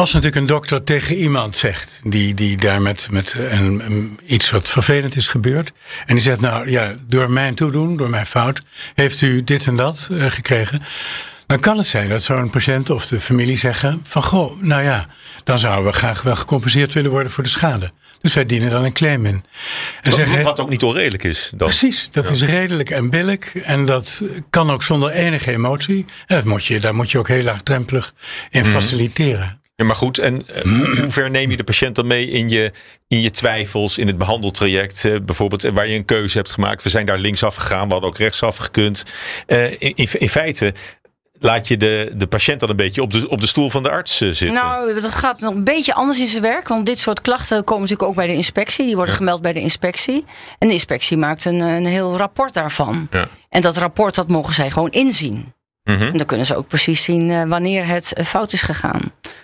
Als 0.00 0.12
natuurlijk 0.12 0.40
een 0.40 0.46
dokter 0.48 0.84
tegen 0.84 1.14
iemand 1.16 1.56
zegt, 1.56 2.00
die, 2.04 2.34
die 2.34 2.56
daar 2.56 2.82
met, 2.82 3.08
met 3.10 3.34
een, 3.36 3.82
een- 3.84 4.18
iets 4.26 4.50
wat 4.50 4.68
vervelend 4.68 5.16
is 5.16 5.28
gebeurd. 5.28 5.72
En 6.06 6.14
die 6.14 6.22
zegt, 6.24 6.40
nou 6.40 6.70
ja, 6.70 6.94
door 7.06 7.30
mijn 7.30 7.54
toedoen, 7.54 7.96
door 7.96 8.10
mijn 8.10 8.26
fout, 8.26 8.60
heeft 8.94 9.20
u 9.20 9.44
dit 9.44 9.66
en 9.66 9.76
dat 9.76 10.08
eh, 10.12 10.26
gekregen. 10.26 10.82
Dan 11.46 11.60
kan 11.60 11.76
het 11.76 11.86
zijn 11.86 12.08
dat 12.08 12.22
zo'n 12.22 12.50
patiënt 12.50 12.90
of 12.90 13.06
de 13.06 13.20
familie 13.20 13.56
zeggen 13.56 14.00
van, 14.02 14.22
goh, 14.22 14.60
nou 14.62 14.82
ja, 14.82 15.06
dan 15.44 15.58
zouden 15.58 15.92
we 15.92 15.98
graag 15.98 16.22
wel 16.22 16.36
gecompenseerd 16.36 16.92
willen 16.92 17.10
worden 17.10 17.32
voor 17.32 17.44
de 17.44 17.50
schade. 17.50 17.90
Dus 18.20 18.34
wij 18.34 18.46
dienen 18.46 18.70
dan 18.70 18.84
een 18.84 18.92
claim 18.92 19.26
in. 19.26 19.44
En 20.02 20.10
Wat, 20.10 20.14
zeggen, 20.14 20.42
wat 20.42 20.60
ook 20.60 20.70
niet 20.70 20.82
onredelijk 20.82 21.24
is. 21.24 21.50
Dan. 21.54 21.68
Precies, 21.68 22.08
dat 22.12 22.30
is 22.30 22.42
redelijk 22.42 22.90
en 22.90 23.10
billig. 23.10 23.56
En 23.56 23.84
dat 23.84 24.22
kan 24.50 24.70
ook 24.70 24.82
zonder 24.82 25.10
enige 25.10 25.50
emotie. 25.50 26.04
En 26.26 26.36
dat 26.36 26.44
moet 26.44 26.64
je, 26.64 26.80
daar 26.80 26.94
moet 26.94 27.10
je 27.10 27.18
ook 27.18 27.28
heel 27.28 27.42
laagdrempelig 27.42 28.14
in 28.50 28.60
Mhm. 28.62 28.70
faciliteren. 28.70 29.59
Ja, 29.80 29.86
maar 29.86 29.96
goed, 29.96 30.18
en 30.18 30.46
eh, 30.46 30.62
hoe 30.98 31.10
ver 31.10 31.30
neem 31.30 31.50
je 31.50 31.56
de 31.56 31.64
patiënt 31.64 31.94
dan 31.94 32.06
mee 32.06 32.30
in 32.30 32.48
je, 32.48 32.72
in 33.08 33.20
je 33.20 33.30
twijfels, 33.30 33.98
in 33.98 34.06
het 34.06 34.18
behandeltraject? 34.18 35.04
eh, 35.04 35.16
bijvoorbeeld, 35.22 35.64
eh, 35.64 35.72
waar 35.72 35.88
je 35.88 35.96
een 35.96 36.04
keuze 36.04 36.36
hebt 36.36 36.50
gemaakt. 36.50 36.82
We 36.82 36.88
zijn 36.88 37.06
daar 37.06 37.18
linksaf 37.18 37.54
gegaan, 37.54 37.86
we 37.86 37.92
hadden 37.92 38.10
ook 38.10 38.18
rechtsaf 38.18 38.56
gekund. 38.56 39.04
Eh, 39.46 39.70
in, 39.70 39.92
in, 39.94 40.08
in 40.12 40.28
feite 40.28 40.74
laat 41.38 41.68
je 41.68 41.76
de, 41.76 42.12
de 42.16 42.26
patiënt 42.26 42.60
dan 42.60 42.68
een 42.68 42.76
beetje 42.76 43.02
op 43.02 43.12
de, 43.12 43.28
op 43.28 43.40
de 43.40 43.46
stoel 43.46 43.70
van 43.70 43.82
de 43.82 43.90
arts 43.90 44.16
zitten. 44.16 44.52
Nou, 44.52 44.94
dat 44.94 45.14
gaat 45.14 45.40
nog 45.40 45.54
een 45.54 45.64
beetje 45.64 45.94
anders 45.94 46.20
in 46.20 46.26
zijn 46.26 46.42
werk. 46.42 46.68
Want 46.68 46.86
dit 46.86 46.98
soort 46.98 47.20
klachten 47.20 47.64
komen 47.64 47.82
natuurlijk 47.82 48.08
ook 48.08 48.16
bij 48.16 48.26
de 48.26 48.34
inspectie. 48.34 48.86
Die 48.86 48.96
worden 48.96 49.14
gemeld 49.14 49.42
bij 49.42 49.52
de 49.52 49.60
inspectie. 49.60 50.24
En 50.58 50.68
de 50.68 50.74
inspectie 50.74 51.16
maakt 51.16 51.44
een, 51.44 51.60
een 51.60 51.86
heel 51.86 52.16
rapport 52.16 52.54
daarvan. 52.54 53.08
Ja. 53.10 53.28
En 53.48 53.60
dat 53.60 53.76
rapport, 53.76 54.14
dat 54.14 54.28
mogen 54.28 54.54
zij 54.54 54.70
gewoon 54.70 54.90
inzien. 54.90 55.52
Mhm. 55.90 56.02
En 56.02 56.16
dan 56.16 56.26
kunnen 56.26 56.46
ze 56.46 56.56
ook 56.56 56.68
precies 56.68 57.02
zien 57.02 57.30
eh, 57.30 57.44
wanneer 57.44 57.86
het 57.86 58.12
eh, 58.12 58.24
fout 58.24 58.52
is 58.52 58.62
gegaan. 58.62 59.00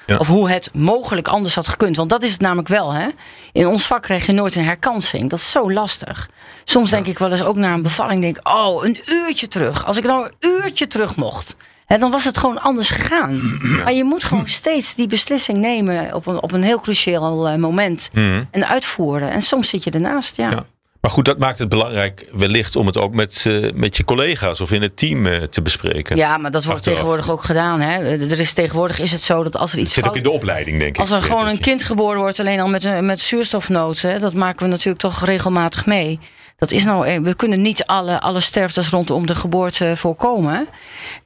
Ja. 0.07 0.17
Of 0.17 0.29
hoe 0.29 0.51
het 0.51 0.71
mogelijk 0.75 1.29
anders 1.29 1.55
had 1.55 1.69
gekund. 1.69 1.97
Want 1.97 2.11
dat 2.11 2.23
is 2.23 2.33
het 2.33 2.41
namelijk 2.41 2.69
wel. 2.69 2.93
Hè? 2.93 3.09
In 3.53 3.67
ons 3.67 3.87
vak 3.87 4.03
krijg 4.03 4.27
je 4.27 4.33
nooit 4.33 4.55
een 4.55 4.65
herkansing. 4.65 5.31
Dat 5.31 5.39
is 5.39 5.51
zo 5.51 5.73
lastig. 5.73 6.31
Soms 6.65 6.91
denk 6.91 7.07
ik 7.07 7.19
wel 7.19 7.31
eens 7.31 7.43
ook 7.43 7.57
na 7.57 7.73
een 7.73 7.83
bevalling. 7.83 8.21
Denk, 8.21 8.39
oh, 8.43 8.85
een 8.85 8.99
uurtje 9.05 9.49
terug. 9.49 9.85
Als 9.85 9.97
ik 9.97 10.05
nou 10.05 10.25
een 10.25 10.51
uurtje 10.51 10.87
terug 10.87 11.17
mocht. 11.17 11.57
Hè, 11.87 11.99
dan 11.99 12.11
was 12.11 12.25
het 12.25 12.39
gewoon 12.39 12.61
anders 12.61 12.91
gegaan. 12.91 13.59
Maar 13.83 13.93
je 13.93 14.05
moet 14.05 14.25
gewoon 14.25 14.49
steeds 14.49 14.95
die 14.95 15.07
beslissing 15.07 15.59
nemen. 15.59 16.15
Op 16.15 16.27
een, 16.27 16.43
op 16.43 16.53
een 16.53 16.63
heel 16.63 16.81
cruciaal 16.81 17.49
eh, 17.49 17.57
moment. 17.57 18.11
Mhm. 18.13 18.45
En 18.51 18.69
uitvoeren. 18.69 19.31
En 19.31 19.41
soms 19.41 19.69
zit 19.69 19.85
je 19.85 19.91
ernaast. 19.91 20.37
Ja. 20.37 20.67
Maar 21.07 21.15
goed, 21.15 21.25
dat 21.25 21.39
maakt 21.39 21.59
het 21.59 21.69
belangrijk 21.69 22.29
wellicht 22.33 22.77
om 22.77 22.87
het 22.87 22.99
ook 22.99 23.13
met, 23.15 23.45
eh, 23.49 23.73
met 23.75 23.97
je 23.97 24.05
collega's 24.05 24.61
of 24.61 24.73
in 24.73 24.83
het 24.83 24.97
team 24.97 25.27
eh, 25.27 25.43
te 25.43 25.63
bespreken. 25.63 26.17
Ja, 26.17 26.37
maar 26.39 26.51
dat 26.51 26.65
wordt 26.65 26.79
Achteraf. 26.79 26.99
tegenwoordig 26.99 27.31
ook 27.31 27.43
gedaan. 27.43 27.81
Hè? 27.81 27.99
Er 28.31 28.41
is, 28.41 28.53
tegenwoordig 28.53 28.99
is 29.01 29.13
het 29.13 29.21
zo 29.21 29.43
dat 29.43 29.57
als 29.57 29.71
er 29.71 29.77
Het 29.77 29.87
iets 29.87 29.95
zit 29.95 30.09
ook 30.09 30.17
in 30.17 30.23
de 30.23 30.31
opleiding, 30.31 30.79
denk 30.79 30.95
ik. 30.95 31.01
Als 31.01 31.11
er 31.11 31.23
gewoon 31.23 31.47
een 31.47 31.61
kind 31.61 31.83
geboren 31.85 32.19
wordt, 32.19 32.41
alleen 32.41 32.61
al 32.61 32.69
met, 32.69 32.85
een- 32.85 33.07
met 33.07 33.21
zuurstofnood, 33.21 34.01
hè, 34.01 34.19
dat 34.19 34.33
maken 34.35 34.63
we 34.65 34.71
natuurlijk 34.71 34.99
toch 34.99 35.25
regelmatig 35.25 35.87
mee. 35.87 36.19
Dat 36.57 36.71
is 36.71 36.85
nou, 36.85 37.07
eh, 37.07 37.21
we 37.23 37.35
kunnen 37.35 37.63
niet 37.63 37.85
alle, 37.85 38.21
alle 38.21 38.41
sterftes 38.41 38.89
rondom 38.89 39.27
de 39.27 39.35
geboorte 39.35 39.93
voorkomen. 39.97 40.67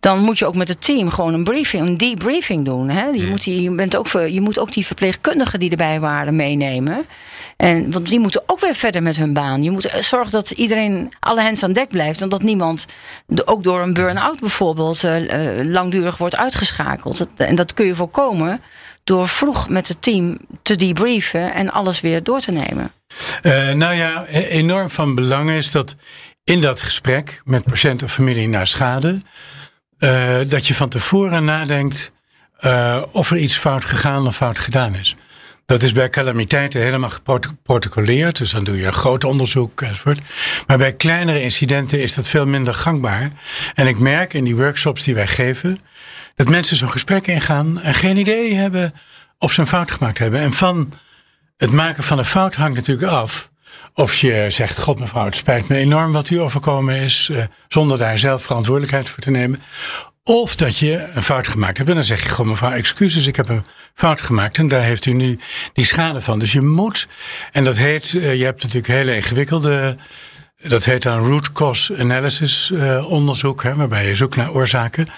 Dan 0.00 0.18
moet 0.18 0.38
je 0.38 0.46
ook 0.46 0.54
met 0.56 0.68
het 0.68 0.84
team 0.84 1.10
gewoon 1.10 1.34
een 1.34 1.44
briefing, 1.44 1.86
een 1.88 1.96
debriefing 1.96 2.64
doen. 2.64 2.88
Hè. 2.88 3.04
Je, 3.06 3.26
moet 3.26 3.44
die, 3.44 3.62
je, 3.62 3.70
bent 3.70 3.96
ook, 3.96 4.06
je 4.08 4.40
moet 4.40 4.58
ook 4.58 4.72
die 4.72 4.86
verpleegkundigen 4.86 5.60
die 5.60 5.70
erbij 5.70 6.00
waren 6.00 6.36
meenemen. 6.36 7.06
En, 7.60 7.90
want 7.90 8.08
die 8.08 8.20
moeten 8.20 8.42
ook 8.46 8.60
weer 8.60 8.74
verder 8.74 9.02
met 9.02 9.16
hun 9.16 9.32
baan. 9.32 9.62
Je 9.62 9.70
moet 9.70 9.84
eh, 9.84 10.02
zorgen 10.02 10.32
dat 10.32 10.50
iedereen, 10.50 11.12
alle 11.20 11.42
hens 11.42 11.62
aan 11.62 11.72
dek 11.72 11.88
blijft. 11.88 12.22
En 12.22 12.28
dat 12.28 12.42
niemand, 12.42 12.86
ook 13.44 13.64
door 13.64 13.82
een 13.82 13.94
burn-out 13.94 14.40
bijvoorbeeld, 14.40 15.04
eh, 15.04 15.58
eh, 15.58 15.66
langdurig 15.66 16.16
wordt 16.16 16.36
uitgeschakeld. 16.36 17.26
En 17.36 17.54
dat 17.54 17.74
kun 17.74 17.86
je 17.86 17.94
voorkomen 17.94 18.60
door 19.04 19.28
vroeg 19.28 19.68
met 19.68 19.88
het 19.88 20.02
team 20.02 20.38
te 20.62 20.76
debriefen 20.76 21.54
en 21.54 21.70
alles 21.70 22.00
weer 22.00 22.22
door 22.22 22.40
te 22.40 22.50
nemen. 22.50 22.92
Nou 23.78 23.94
ja, 23.94 24.24
e- 24.28 24.46
enorm 24.46 24.90
van 24.90 25.14
belang 25.14 25.50
is 25.50 25.70
dat 25.70 25.96
in 26.44 26.60
dat 26.60 26.80
gesprek 26.80 27.40
met 27.44 27.64
patiënt 27.64 28.02
of 28.02 28.12
familie 28.12 28.48
naar 28.48 28.66
schade, 28.66 29.20
dat 30.48 30.66
je 30.66 30.74
van 30.74 30.88
tevoren 30.88 31.44
nadenkt 31.44 32.12
of 33.12 33.30
er 33.30 33.36
iets 33.36 33.56
fout 33.56 33.84
gegaan 33.84 34.26
of 34.26 34.36
fout 34.36 34.58
gedaan 34.58 34.94
is. 34.94 35.16
Dat 35.70 35.82
is 35.82 35.92
bij 35.92 36.08
calamiteiten 36.08 36.80
helemaal 36.80 37.10
geprotocoleerd, 37.10 38.38
dus 38.38 38.50
dan 38.50 38.64
doe 38.64 38.76
je 38.76 38.86
een 38.86 38.92
groot 38.92 39.24
onderzoek 39.24 39.82
enzovoort. 39.82 40.20
Maar 40.66 40.78
bij 40.78 40.92
kleinere 40.92 41.42
incidenten 41.42 42.02
is 42.02 42.14
dat 42.14 42.26
veel 42.26 42.46
minder 42.46 42.74
gangbaar. 42.74 43.30
En 43.74 43.86
ik 43.86 43.98
merk 43.98 44.34
in 44.34 44.44
die 44.44 44.56
workshops 44.56 45.04
die 45.04 45.14
wij 45.14 45.26
geven, 45.26 45.78
dat 46.34 46.48
mensen 46.48 46.76
zo'n 46.76 46.90
gesprek 46.90 47.26
ingaan 47.26 47.80
en 47.80 47.94
geen 47.94 48.16
idee 48.16 48.54
hebben 48.54 48.94
of 49.38 49.52
ze 49.52 49.60
een 49.60 49.66
fout 49.66 49.90
gemaakt 49.90 50.18
hebben. 50.18 50.40
En 50.40 50.52
van 50.52 50.92
het 51.56 51.70
maken 51.70 52.02
van 52.02 52.18
een 52.18 52.24
fout 52.24 52.54
hangt 52.54 52.76
natuurlijk 52.76 53.12
af. 53.12 53.50
Of 53.94 54.14
je 54.14 54.46
zegt, 54.48 54.78
god 54.78 54.98
mevrouw, 54.98 55.24
het 55.24 55.36
spijt 55.36 55.68
me 55.68 55.76
enorm 55.76 56.12
wat 56.12 56.30
u 56.30 56.40
overkomen 56.40 56.94
is. 56.94 57.28
eh, 57.32 57.44
zonder 57.68 57.98
daar 57.98 58.18
zelf 58.18 58.42
verantwoordelijkheid 58.42 59.08
voor 59.08 59.22
te 59.22 59.30
nemen. 59.30 59.62
Of 60.22 60.56
dat 60.56 60.78
je 60.78 61.06
een 61.14 61.22
fout 61.22 61.48
gemaakt 61.48 61.76
hebt. 61.76 61.88
En 61.88 61.94
dan 61.94 62.04
zeg 62.04 62.22
je 62.22 62.28
gewoon 62.28 62.50
mevrouw, 62.50 62.70
excuses, 62.70 63.26
ik 63.26 63.36
heb 63.36 63.48
een 63.48 63.64
fout 63.94 64.22
gemaakt. 64.22 64.58
En 64.58 64.68
daar 64.68 64.82
heeft 64.82 65.06
u 65.06 65.12
nu 65.12 65.38
die 65.72 65.84
schade 65.84 66.20
van. 66.20 66.38
Dus 66.38 66.52
je 66.52 66.60
moet, 66.60 67.08
en 67.52 67.64
dat 67.64 67.76
heet, 67.76 68.14
eh, 68.14 68.34
je 68.34 68.44
hebt 68.44 68.62
natuurlijk 68.62 68.92
hele 68.92 69.16
ingewikkelde... 69.16 69.96
Dat 70.62 70.84
heet 70.84 71.02
dan 71.02 71.26
root 71.26 71.52
cause 71.52 71.96
analysis 71.96 72.70
eh, 72.70 73.10
onderzoek. 73.10 73.62
Hè, 73.62 73.74
waarbij 73.74 74.08
je 74.08 74.14
zoekt 74.14 74.36
naar 74.36 74.52
oorzaken. 74.52 75.08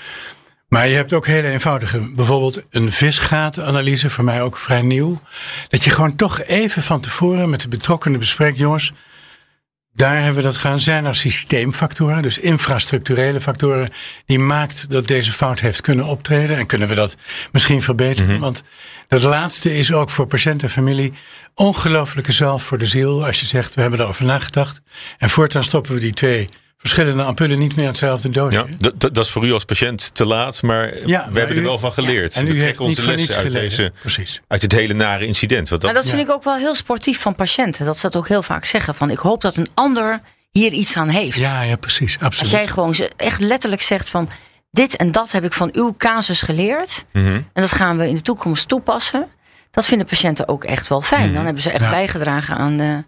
Maar 0.69 0.89
je 0.89 0.95
hebt 0.95 1.13
ook 1.13 1.27
hele 1.27 1.49
eenvoudige, 1.49 2.13
bijvoorbeeld 2.15 2.63
een 2.71 2.93
visgaatanalyse, 2.93 4.11
voor 4.11 4.25
mij 4.25 4.43
ook 4.43 4.57
vrij 4.57 4.83
nieuw. 4.83 5.21
Dat 5.69 5.85
je 5.85 5.91
gewoon 5.91 6.17
toch 6.17 6.43
even 6.43 6.83
van 6.83 7.01
tevoren 7.01 7.51
met 7.51 7.61
de 7.61 7.69
betrokkenen 7.69 8.19
bespreekt, 8.19 8.59
jongens, 8.59 8.93
daar 9.95 10.17
hebben 10.17 10.35
we 10.35 10.43
dat 10.43 10.57
gaan. 10.57 10.81
Zijn 10.81 11.05
er 11.05 11.17
systeemfactoren, 11.17 12.23
dus 12.23 12.39
infrastructurele 12.39 13.41
factoren, 13.41 13.91
die 14.27 14.39
maakt 14.39 14.91
dat 14.91 15.07
deze 15.07 15.33
fout 15.33 15.61
heeft 15.61 15.81
kunnen 15.81 16.05
optreden? 16.05 16.57
En 16.57 16.67
kunnen 16.67 16.89
we 16.89 16.95
dat 16.95 17.17
misschien 17.53 17.83
verbeteren? 17.83 18.41
Want 18.41 18.63
dat 19.09 19.23
laatste 19.23 19.77
is 19.77 19.93
ook 19.93 20.11
voor 20.11 20.27
patiënt 20.27 20.63
en 20.63 20.71
familie 20.71 21.13
ongelooflijke 21.55 22.33
zelf 22.33 22.63
voor 22.63 22.79
de 22.79 22.87
ziel. 22.87 23.27
Als 23.27 23.41
je 23.41 23.47
zegt, 23.47 23.75
we 23.75 23.81
hebben 23.81 24.01
erover 24.01 24.25
nagedacht. 24.25 24.81
En 25.19 25.31
voortaan 25.31 25.65
stoppen 25.65 25.95
we 25.95 26.01
die 26.01 26.13
twee 26.13 26.49
verschillende 26.83 27.23
ampullen 27.23 27.59
niet 27.59 27.77
meer 27.77 27.87
hetzelfde 27.87 28.29
doosje. 28.29 28.59
Ja, 28.59 28.65
dat, 28.79 29.01
dat 29.01 29.15
dat 29.15 29.25
is 29.25 29.31
voor 29.31 29.47
u 29.47 29.53
als 29.53 29.65
patiënt 29.65 30.15
te 30.15 30.27
laat, 30.27 30.63
maar 30.63 30.87
Ja, 30.87 31.03
we 31.03 31.07
maar 31.31 31.39
hebben 31.39 31.57
er 31.57 31.63
wel 31.63 31.79
van 31.79 31.93
geleerd. 31.93 32.35
En 32.37 32.45
we 32.45 32.51
u 32.55 32.59
trekken 32.59 32.85
onze 32.85 33.07
lessen 33.07 33.37
uit, 33.37 33.53
deze, 33.53 33.93
Precies. 34.01 34.41
uit 34.49 34.61
dit 34.61 34.73
hele 34.73 34.95
nare 34.95 35.27
incident. 35.27 35.69
Want 35.69 35.83
dat, 35.83 35.93
Maar 35.93 36.03
dat 36.03 36.11
vind 36.11 36.23
ik 36.29 36.31
ook 36.35 36.45
wel 36.45 36.57
heel 36.57 36.75
sportief 36.75 37.21
van 37.21 37.35
patiënten. 37.35 37.85
Dat 37.85 37.97
ze 37.99 38.03
dat 38.03 38.17
ook 38.17 38.29
heel 38.29 38.43
vaak 38.43 38.65
zeggen. 38.65 38.95
Van 38.95 39.11
ik 39.11 39.19
hoop 39.19 39.41
dat 39.41 39.57
een 39.57 39.69
ander 39.75 40.21
hier 40.51 40.73
iets 40.73 40.97
aan 40.97 41.09
heeft. 41.09 41.39
Ja, 41.39 41.63
ja, 41.63 41.77
precies. 41.77 42.15
Als 42.15 42.23
Absoluut. 42.25 42.53
jij 42.53 42.67
gewoon 42.69 42.95
echt 43.17 43.41
letterlijk 43.41 43.83
zegt 43.83 44.11
van 44.11 44.29
dit 44.71 44.97
en 44.97 45.13
dat 45.13 45.33
heb 45.33 45.45
ik 45.45 45.53
van 45.53 45.71
uw 45.73 45.95
casus 45.99 46.43
geleerd. 46.43 47.05
Mhm. 47.13 47.27
En 47.27 47.45
dat 47.53 47.73
gaan 47.73 47.99
we 47.99 48.09
in 48.09 48.15
de 48.15 48.23
toekomst 48.23 48.69
toepassen. 48.69 49.27
Dat 49.71 49.85
vinden 49.85 50.07
patiënten 50.07 50.49
ook 50.49 50.65
echt 50.65 50.89
wel 50.89 51.03
fijn. 51.03 51.35
Dan 51.35 51.45
hebben 51.45 51.63
ze 51.63 51.71
echt 51.71 51.81
Mhm. 51.81 51.91
Ja. 51.91 51.97
bijgedragen 51.97 52.57
aan 52.57 52.77
de, 52.77 53.05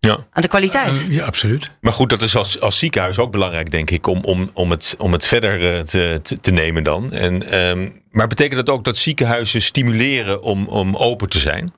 Ja. 0.00 0.26
aan 0.32 0.42
de 0.42 0.48
kwaliteit. 0.48 1.06
Ja, 1.08 1.24
absoluut. 1.24 1.70
Maar 1.80 1.92
goed, 1.92 2.10
dat 2.10 2.22
is 2.22 2.36
als, 2.36 2.60
als 2.60 2.78
ziekenhuis 2.78 3.18
ook 3.18 3.30
belangrijk, 3.30 3.70
denk 3.70 3.90
ik, 3.90 4.06
om, 4.06 4.24
om, 4.24 4.50
om, 4.52 4.70
het, 4.70 4.94
om 4.98 5.12
het 5.12 5.26
verder 5.26 5.74
eh, 5.74 5.82
te, 5.82 6.18
te, 6.22 6.40
te 6.40 6.50
nemen 6.50 6.82
dan. 6.82 7.12
En, 7.12 7.50
ehm, 7.50 7.90
maar 8.10 8.26
betekent 8.26 8.66
dat 8.66 8.74
ook 8.74 8.84
dat 8.84 8.96
ziekenhuizen 8.96 9.62
stimuleren 9.62 10.42
om, 10.42 10.66
om 10.66 10.96
open 10.96 11.28
te 11.28 11.38
zijn? 11.38 11.72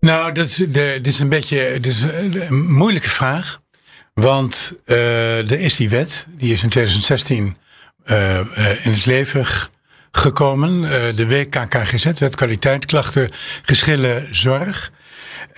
Nou, 0.00 0.32
dat 0.32 0.46
is, 0.46 0.54
de, 0.54 0.98
dit 1.02 1.06
is 1.06 1.18
een 1.18 1.28
beetje 1.28 1.72
dit 1.80 1.86
is 1.86 2.02
een 2.02 2.72
moeilijke 2.72 3.10
vraag. 3.10 3.60
Want 4.14 4.72
uh, 4.86 5.50
er 5.50 5.60
is 5.60 5.76
die 5.76 5.88
wet, 5.88 6.26
die 6.28 6.52
is 6.52 6.62
in 6.62 6.68
2016 6.68 7.56
uh, 8.06 8.38
in 8.84 8.92
het 8.92 9.06
leven 9.06 9.46
gekomen. 10.10 10.80
de 11.16 11.26
WKKGZ, 11.26 12.18
Wet 12.18 12.34
Kwaliteit, 12.34 12.86
Klachten, 12.86 13.30
Geschillen, 13.62 14.34
Zorg. 14.34 14.90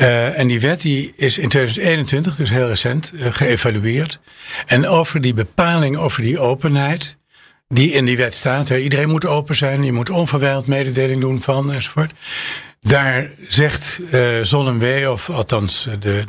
Uh, 0.01 0.39
en 0.39 0.49
die 0.49 0.61
wet 0.61 0.81
die 0.81 1.13
is 1.17 1.39
in 1.39 1.49
2021, 1.49 2.37
dus 2.37 2.51
heel 2.51 2.69
recent, 2.69 3.13
uh, 3.15 3.27
geëvalueerd. 3.31 4.21
En 4.67 4.87
over 4.87 5.21
die 5.21 5.35
bepaling, 5.35 5.97
over 5.97 6.23
die 6.23 6.39
openheid, 6.39 7.17
die 7.69 7.93
in 7.93 8.05
die 8.05 8.17
wet 8.17 8.35
staat. 8.35 8.69
Hè, 8.69 8.79
iedereen 8.79 9.09
moet 9.09 9.27
open 9.27 9.57
zijn, 9.57 9.85
je 9.85 9.93
moet 9.93 10.11
onverwijld 10.11 10.67
mededeling 10.67 11.21
doen 11.21 11.43
van 11.43 11.73
enzovoort. 11.73 12.13
Daar 12.81 13.31
zegt 13.49 14.01
uh, 14.13 14.43
Zon 14.43 15.07
of 15.09 15.31
althans 15.31 15.89
de, 16.01 16.25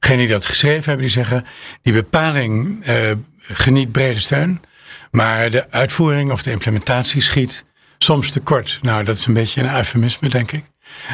degene 0.00 0.20
die 0.20 0.28
dat 0.28 0.46
geschreven 0.46 0.84
hebben, 0.84 1.02
die 1.02 1.14
zeggen: 1.14 1.46
die 1.82 1.92
bepaling 1.92 2.84
geniet 3.38 3.92
brede 3.92 4.20
steun, 4.20 4.60
maar 5.10 5.50
de 5.50 5.70
uitvoering 5.70 6.32
of 6.32 6.42
de 6.42 6.50
implementatie 6.50 7.22
schiet 7.22 7.64
soms 7.98 8.30
tekort. 8.30 8.78
Nou, 8.82 9.04
dat 9.04 9.16
is 9.16 9.26
een 9.26 9.34
beetje 9.34 9.60
een 9.60 9.74
eufemisme, 9.74 10.28
denk 10.28 10.52
ik. 10.52 10.64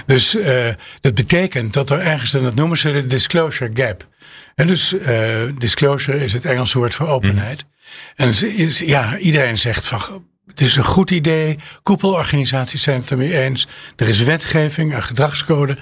Dus 0.06 0.34
uh, 0.34 0.68
dat 1.00 1.14
betekent 1.14 1.72
dat 1.72 1.90
er 1.90 1.98
ergens, 2.00 2.34
en 2.34 2.42
dat 2.42 2.54
noemen 2.54 2.78
ze 2.78 2.92
de 2.92 3.06
disclosure 3.06 3.70
gap. 3.74 4.08
En 4.54 4.66
dus 4.66 4.92
uh, 4.92 5.28
disclosure 5.58 6.24
is 6.24 6.32
het 6.32 6.44
Engelse 6.44 6.78
woord 6.78 6.94
voor 6.94 7.08
openheid. 7.08 7.64
Mm. 7.64 7.70
En 8.16 8.34
ja, 8.86 9.18
iedereen 9.18 9.58
zegt 9.58 9.86
van 9.86 10.24
het 10.46 10.60
is 10.60 10.76
een 10.76 10.84
goed 10.84 11.10
idee. 11.10 11.58
Koepelorganisaties 11.82 12.82
zijn 12.82 13.00
het 13.00 13.10
ermee 13.10 13.40
eens. 13.40 13.66
Er 13.96 14.08
is 14.08 14.22
wetgeving, 14.22 14.94
een 14.94 15.02
gedragscode. 15.02 15.76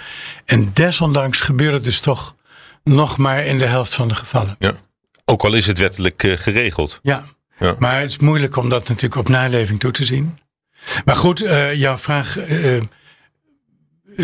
En 0.44 0.70
desondanks 0.72 1.40
gebeurt 1.40 1.72
het 1.72 1.84
dus 1.84 2.00
toch 2.00 2.36
nog 2.84 3.18
maar 3.18 3.44
in 3.44 3.58
de 3.58 3.64
helft 3.64 3.94
van 3.94 4.08
de 4.08 4.14
gevallen. 4.14 4.56
Ja. 4.58 4.72
Ook 5.24 5.44
al 5.44 5.54
is 5.54 5.66
het 5.66 5.78
wettelijk 5.78 6.22
uh, 6.22 6.36
geregeld. 6.36 6.98
Ja. 7.02 7.24
ja. 7.58 7.74
maar 7.78 8.00
het 8.00 8.10
is 8.10 8.18
moeilijk 8.18 8.56
om 8.56 8.68
dat 8.68 8.88
natuurlijk 8.88 9.16
op 9.16 9.28
naleving 9.28 9.80
toe 9.80 9.90
te 9.90 10.04
zien. 10.04 10.38
Maar 11.04 11.16
goed, 11.16 11.42
uh, 11.42 11.74
jouw 11.74 11.98
vraag. 11.98 12.48
Uh, 12.48 12.82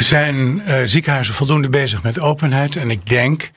zijn 0.02 0.62
uh, 0.68 0.76
ziekenhuizen 0.84 1.34
voldoende 1.34 1.68
bezig 1.68 2.02
met 2.02 2.20
openheid? 2.20 2.76
En 2.76 2.90
ik 2.90 3.08
denk 3.08 3.50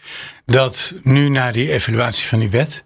dat 0.45 0.93
nu 1.03 1.29
na 1.29 1.51
die 1.51 1.71
evaluatie 1.71 2.27
van 2.27 2.39
die 2.39 2.49
wet 2.49 2.83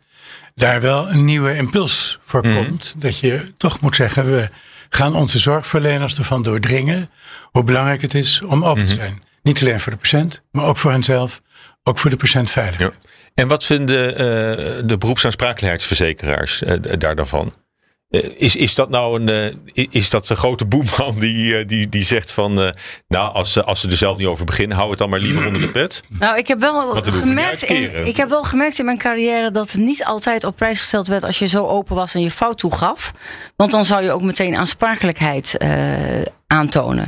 daar 0.56 0.82
wel 0.82 1.10
een 1.10 1.26
nieuwe 1.26 1.56
impuls 1.56 2.20
voor 2.24 2.48
mm. 2.48 2.56
komt. 2.56 2.96
Dat 2.98 3.20
je 3.20 3.52
toch 3.58 3.80
moet 3.80 3.96
zeggen, 3.96 4.32
we 4.32 4.50
gaan 4.90 5.16
onze 5.16 5.40
zorgverleners 5.40 6.18
ervan 6.18 6.44
doordringen 6.44 7.10
hoe 7.52 7.64
belangrijk 7.64 8.02
het 8.02 8.14
is 8.14 8.42
om 8.42 8.64
open 8.64 8.86
te 8.86 8.94
mhm. 8.94 9.02
zijn. 9.04 9.24
Niet 9.44 9.62
alleen 9.62 9.80
voor 9.80 9.92
de 9.92 9.98
patiënt, 9.98 10.42
maar 10.52 10.66
ook 10.66 10.78
voor 10.78 10.92
henzelf, 10.92 11.42
ook 11.84 12.00
voor 12.00 12.10
de 12.10 12.16
patiënt 12.16 12.52
veilig. 12.52 12.80
Ja. 12.80 12.92
En 13.34 13.48
wat 13.48 13.64
vinden 13.64 14.12
uh, 14.12 14.18
de 14.88 14.96
beroepsaansprakelijkheidsverzekeraars 15.00 16.62
uh, 16.62 16.74
daar 16.98 17.16
dan 17.16 17.28
van? 17.28 17.54
Eh, 18.14 18.30
is, 18.38 18.56
is 18.56 18.76
dat 18.76 18.90
nou 18.90 19.22
een, 19.22 19.56
uh, 19.74 19.86
is 19.90 20.10
dat 20.10 20.30
een 20.30 20.38
grote 20.38 20.66
boeman 20.66 21.20
die, 21.20 21.60
uh, 21.60 21.68
die, 21.68 21.90
die 21.90 22.04
zegt 22.04 22.32
van, 22.32 22.54
nou, 23.08 23.34
als, 23.34 23.64
als 23.64 23.80
ze 23.80 23.90
er 23.90 23.98
zelf 23.98 24.18
niet 24.18 24.28
over 24.28 24.46
beginnen, 24.46 24.78
hou 24.78 24.90
het 24.90 25.00
dan 25.00 25.10
maar 25.10 25.20
liever 25.20 25.46
onder 25.46 25.62
de 25.62 25.72
pet? 25.72 26.04
Nou, 26.20 26.38
ik 26.38 26.48
heb 26.48 26.60
wel 26.60 26.96
gemerkt, 26.96 27.64
in, 27.64 28.08
ik 28.08 28.18
heb 28.18 28.30
wel 28.30 28.44
gemerkt 28.44 28.80
in 28.80 28.86
mijn 28.86 28.98
carrière 28.98 29.52
dat 29.52 29.72
het 29.72 29.82
niet 29.82 30.06
altijd 30.06 30.44
op 30.44 30.56
prijs 30.56 30.80
gesteld 30.80 31.08
werd 31.08 31.24
als 31.24 31.40
je 31.40 31.48
zo 31.48 31.66
open 31.66 31.96
was 31.96 32.16
en 32.16 32.22
je 32.22 32.32
fout 32.32 32.58
toegaf. 32.58 33.12
Want 33.56 33.72
dan 33.72 33.86
zou 33.86 34.04
je 34.04 34.12
ook 34.12 34.22
meteen 34.22 34.56
aansprakelijkheid 34.56 35.58
aantonen. 36.48 37.08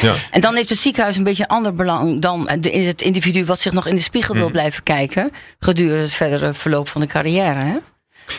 Ja. 0.00 0.14
En 0.30 0.40
dan 0.40 0.54
heeft 0.54 0.68
het 0.68 0.78
ziekenhuis 0.78 1.16
een 1.16 1.24
beetje 1.24 1.42
een 1.42 1.48
ander 1.48 1.74
belang 1.74 2.20
dan 2.20 2.48
het 2.50 3.00
individu 3.00 3.44
wat 3.44 3.60
zich 3.60 3.72
nog 3.72 3.86
in 3.86 3.94
de 3.94 4.02
spiegel 4.02 4.34
wil 4.34 4.46
mm. 4.46 4.52
blijven 4.52 4.82
kijken 4.82 5.30
gedurende 5.58 6.02
het 6.02 6.14
verdere 6.14 6.54
verloop 6.54 6.88
van 6.88 7.00
de 7.00 7.06
carrière. 7.06 7.64
Hè? 7.64 7.76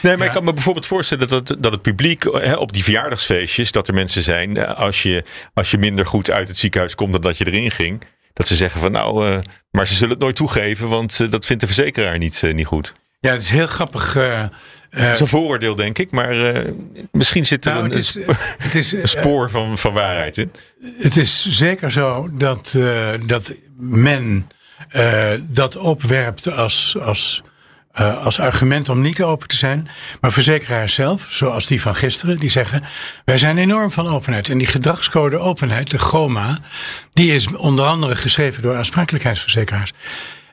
Nee, 0.01 0.17
maar 0.17 0.27
ik 0.27 0.33
kan 0.33 0.43
me 0.43 0.53
bijvoorbeeld 0.53 0.85
voorstellen 0.85 1.27
dat 1.27 1.49
het, 1.49 1.63
dat 1.63 1.71
het 1.71 1.81
publiek 1.81 2.23
hè, 2.23 2.53
op 2.53 2.73
die 2.73 2.83
verjaardagsfeestjes, 2.83 3.71
dat 3.71 3.87
er 3.87 3.93
mensen 3.93 4.23
zijn, 4.23 4.57
eh, 4.57 4.75
als 4.75 5.03
je, 5.03 5.23
als 5.53 5.71
je 5.71 5.77
minder 5.77 6.05
goed 6.05 6.31
uit 6.31 6.47
het 6.47 6.57
ziekenhuis 6.57 6.95
komt 6.95 7.11
dan 7.11 7.21
dat 7.21 7.37
je 7.37 7.47
erin 7.47 7.71
ging, 7.71 8.03
dat 8.33 8.47
ze 8.47 8.55
zeggen 8.55 8.79
van 8.79 8.91
nou, 8.91 9.29
uh, 9.29 9.39
maar 9.71 9.87
ze 9.87 9.93
zullen 9.93 10.13
het 10.13 10.19
nooit 10.19 10.35
toegeven, 10.35 10.89
want 10.89 11.19
uh, 11.19 11.31
dat 11.31 11.45
vindt 11.45 11.61
de 11.61 11.67
verzekeraar 11.67 12.17
niet, 12.17 12.41
uh, 12.45 12.53
niet 12.53 12.65
goed. 12.65 12.93
Ja, 13.19 13.31
het 13.31 13.41
is 13.41 13.49
heel 13.49 13.67
grappig. 13.67 14.13
dat 14.13 14.51
is 14.91 15.19
een 15.19 15.27
vooroordeel, 15.27 15.75
denk 15.75 15.97
ik, 15.97 16.11
maar 16.11 16.63
misschien 17.11 17.45
zit 17.45 17.65
er 17.65 17.71
nou, 17.73 17.83
een, 17.83 17.89
het 17.89 17.99
is, 17.99 18.17
het 18.57 18.75
is, 18.75 18.91
een 19.01 19.07
spoor 19.07 19.49
van, 19.49 19.77
van 19.77 19.93
waarheid 19.93 20.37
in. 20.37 20.51
Het 20.97 21.17
is 21.17 21.49
zeker 21.49 21.91
zo 21.91 22.29
dat, 22.33 22.77
dat 23.25 23.53
men 23.77 24.47
dat 25.47 25.75
opwerpt 25.75 26.51
als, 26.51 26.97
als 26.99 27.43
uh, 27.99 28.25
als 28.25 28.39
argument 28.39 28.89
om 28.89 29.01
niet 29.01 29.21
open 29.21 29.47
te 29.47 29.55
zijn. 29.55 29.89
Maar 30.21 30.31
verzekeraars 30.31 30.93
zelf, 30.93 31.27
zoals 31.29 31.67
die 31.67 31.81
van 31.81 31.95
gisteren, 31.95 32.37
die 32.37 32.49
zeggen: 32.49 32.83
wij 33.25 33.37
zijn 33.37 33.57
enorm 33.57 33.91
van 33.91 34.07
openheid. 34.07 34.49
En 34.49 34.57
die 34.57 34.67
gedragscode 34.67 35.37
openheid, 35.37 35.91
de 35.91 35.99
GOMA, 35.99 36.57
die 37.13 37.33
is 37.33 37.55
onder 37.55 37.85
andere 37.85 38.15
geschreven 38.15 38.61
door 38.61 38.75
aansprakelijkheidsverzekeraars. 38.75 39.93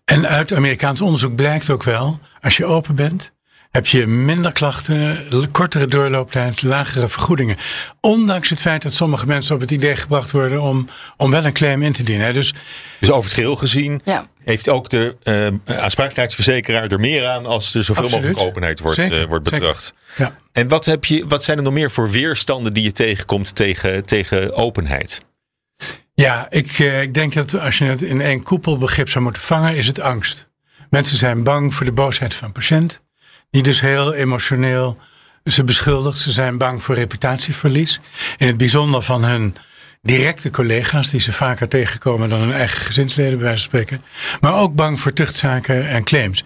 En 0.05 0.27
uit 0.27 0.53
Amerikaans 0.53 1.01
onderzoek 1.01 1.35
blijkt 1.35 1.71
ook 1.71 1.83
wel, 1.83 2.21
als 2.41 2.57
je 2.57 2.65
open 2.65 2.95
bent, 2.95 3.33
heb 3.71 3.87
je 3.87 4.07
minder 4.07 4.53
klachten, 4.53 5.27
kortere 5.53 5.87
doorlooptijd, 5.87 6.63
lagere 6.63 7.09
vergoedingen. 7.09 7.57
Ondanks 8.01 8.49
het 8.49 8.61
feit 8.61 8.83
dat 8.83 8.93
sommige 8.93 9.27
mensen 9.27 9.55
op 9.55 9.61
het 9.61 9.71
idee 9.71 9.97
gebracht 9.97 10.31
worden 10.31 10.63
om, 10.63 10.89
om 11.17 11.31
wel 11.31 11.45
een 11.45 11.53
claim 11.53 11.83
in 11.83 11.93
te 11.93 12.03
dienen. 12.03 12.35
Dus, 12.35 12.55
dus 13.01 13.11
over 13.11 13.25
het 13.25 13.39
geheel 13.39 13.57
gezien 13.57 14.01
ja. 14.05 14.27
heeft 14.45 14.69
ook 14.69 14.89
de 14.89 15.17
uh, 15.25 15.77
aansprakelijkheidsverzekeraar 15.79 16.87
er 16.87 17.01
meer 17.01 17.27
aan 17.27 17.47
als 17.47 17.75
er 17.75 17.85
zoveel 17.85 18.09
mogelijk 18.09 18.41
openheid 18.41 18.81
wordt, 18.81 18.99
uh, 18.99 19.25
wordt 19.25 19.45
betracht. 19.45 19.95
Ja. 20.17 20.39
En 20.53 20.69
wat, 20.69 20.85
heb 20.85 21.05
je, 21.05 21.27
wat 21.27 21.45
zijn 21.45 21.57
er 21.57 21.65
nog 21.65 21.73
meer 21.73 21.91
voor 21.91 22.11
weerstanden 22.11 22.73
die 22.73 22.85
je 22.85 22.93
tegenkomt 22.93 23.55
tegen, 23.55 24.07
tegen 24.07 24.55
openheid? 24.55 25.25
Ja, 26.15 26.47
ik, 26.51 26.79
uh, 26.79 27.03
ik 27.03 27.15
denk 27.15 27.33
dat 27.33 27.61
als 27.61 27.79
je 27.79 27.85
het 27.85 28.03
in 28.03 28.21
één 28.21 28.43
koepelbegrip 28.43 29.09
zou 29.09 29.25
moeten 29.25 29.43
vangen, 29.43 29.77
is 29.77 29.87
het 29.87 30.01
angst. 30.01 30.49
Mensen 30.91 31.17
zijn 31.17 31.43
bang 31.43 31.75
voor 31.75 31.87
de 31.87 31.93
boosheid 31.93 32.35
van 32.35 32.53
patiënt 32.53 33.05
die 33.51 33.63
dus 33.63 33.81
heel 33.81 34.15
emotioneel 34.15 34.99
ze 35.45 35.65
beschuldigt. 35.65 36.19
Ze 36.19 36.33
zijn 36.33 36.59
bang 36.59 36.83
voor 36.83 36.95
reputatieverlies. 36.95 38.01
In 38.37 38.47
het 38.47 38.57
bijzonder 38.57 39.03
van 39.03 39.25
hun 39.25 39.55
directe 40.03 40.51
collega's, 40.51 41.11
die 41.11 41.21
ze 41.21 41.33
vaker 41.33 41.69
tegenkomen 41.69 42.29
dan 42.29 42.41
hun 42.41 42.53
eigen 42.53 42.81
gezinsleden, 42.81 43.39
bij 43.39 43.47
wijze 43.47 43.71
van 43.71 43.79
spreken. 43.81 44.03
Maar 44.41 44.55
ook 44.55 44.75
bang 44.75 45.01
voor 45.01 45.13
tuchtzaken 45.13 45.89
en 45.89 46.05
claims. 46.05 46.45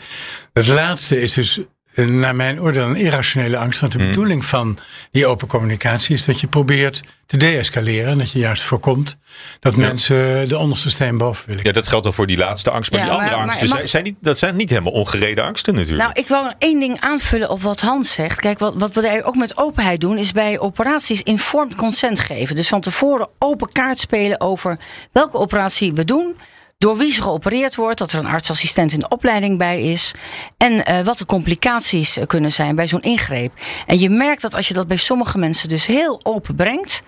Het 0.53 0.67
laatste 0.67 1.21
is 1.21 1.33
dus 1.33 1.61
naar 1.95 2.37
mijn 2.37 2.61
oordeel 2.61 2.85
een 2.85 2.97
irrationele 2.97 3.57
angst. 3.57 3.81
Want 3.81 3.93
de 3.93 3.99
hmm. 3.99 4.09
bedoeling 4.09 4.45
van 4.45 4.79
die 5.11 5.27
open 5.27 5.49
communicatie 5.49 6.15
is 6.15 6.25
dat 6.25 6.41
je 6.41 6.47
probeert 6.47 7.03
te 7.27 7.37
deescaleren. 7.37 8.11
En 8.11 8.19
dat 8.19 8.31
je 8.31 8.39
juist 8.39 8.63
voorkomt 8.63 9.19
dat 9.61 9.77
mensen 9.77 10.49
de 10.49 10.59
onderste 10.59 10.91
steen 10.91 11.19
boven 11.19 11.49
willen. 11.49 11.65
Ja, 11.65 11.73
dat 11.73 11.89
geldt 11.89 12.05
dan 12.05 12.15
voor 12.15 12.27
die 12.27 12.37
laatste 12.37 12.71
angst. 12.71 12.93
Maar 12.93 13.03
die 13.03 13.11
andere 13.11 13.35
angsten, 13.35 13.69
zijn, 13.69 13.89
zijn, 13.89 14.05
niet, 14.05 14.17
dat 14.21 14.39
zijn 14.39 14.57
niet 14.57 14.71
helemaal 14.71 14.93
ongereden 14.93 15.45
angsten 15.45 15.75
natuurlijk. 15.75 16.03
Nou, 16.03 16.13
ik 16.15 16.29
wil 16.29 16.53
één 16.59 16.81
ding 16.81 17.01
aanvullen 17.01 17.51
op 17.51 17.63
wat 17.63 17.81
Hans 17.81 18.13
zegt. 18.13 18.41
Kijk, 18.41 18.59
wat, 18.59 18.75
wat 18.77 18.95
we 18.95 19.21
ook 19.25 19.37
met 19.37 19.57
openheid 19.57 20.01
doen, 20.01 20.19
is 20.19 20.33
bij 20.33 20.59
operaties 20.59 21.23
informed 21.23 21.75
consent 21.75 22.21
geven. 22.21 22.57
Dus 22.57 22.69
van 22.69 22.81
tevoren 22.81 23.29
open 23.39 23.73
kaart 23.73 23.99
spelen 23.99 24.41
over 24.41 24.79
welke 25.13 25.37
operatie 25.37 25.93
we 25.93 26.05
doen 26.05 26.37
door 26.81 26.97
wie 26.97 27.13
ze 27.13 27.23
geopereerd 27.23 27.77
wordt, 27.77 27.99
dat 27.99 28.13
er 28.13 28.19
een 28.19 28.27
artsassistent 28.27 28.93
in 28.93 29.01
de 29.01 29.09
opleiding 29.09 29.59
bij 29.59 29.83
is 29.83 30.15
en 30.57 30.73
uh, 30.73 31.01
wat 31.01 31.19
de 31.19 31.27
complicaties 31.27 32.19
kunnen 32.27 32.53
zijn 32.53 32.75
bij 32.75 32.89
zo'n 32.89 33.01
ingreep. 33.01 33.53
En 33.87 33.99
je 33.99 34.11
merkt 34.11 34.43
dat 34.43 34.55
als 34.55 34.69
je 34.69 34.75
dat 34.75 34.89
bij 34.89 34.97
sommige 34.97 35.39
mensen 35.39 35.69
dus 35.69 35.87
heel 35.87 36.21
open 36.23 36.55
brengt, 36.55 37.03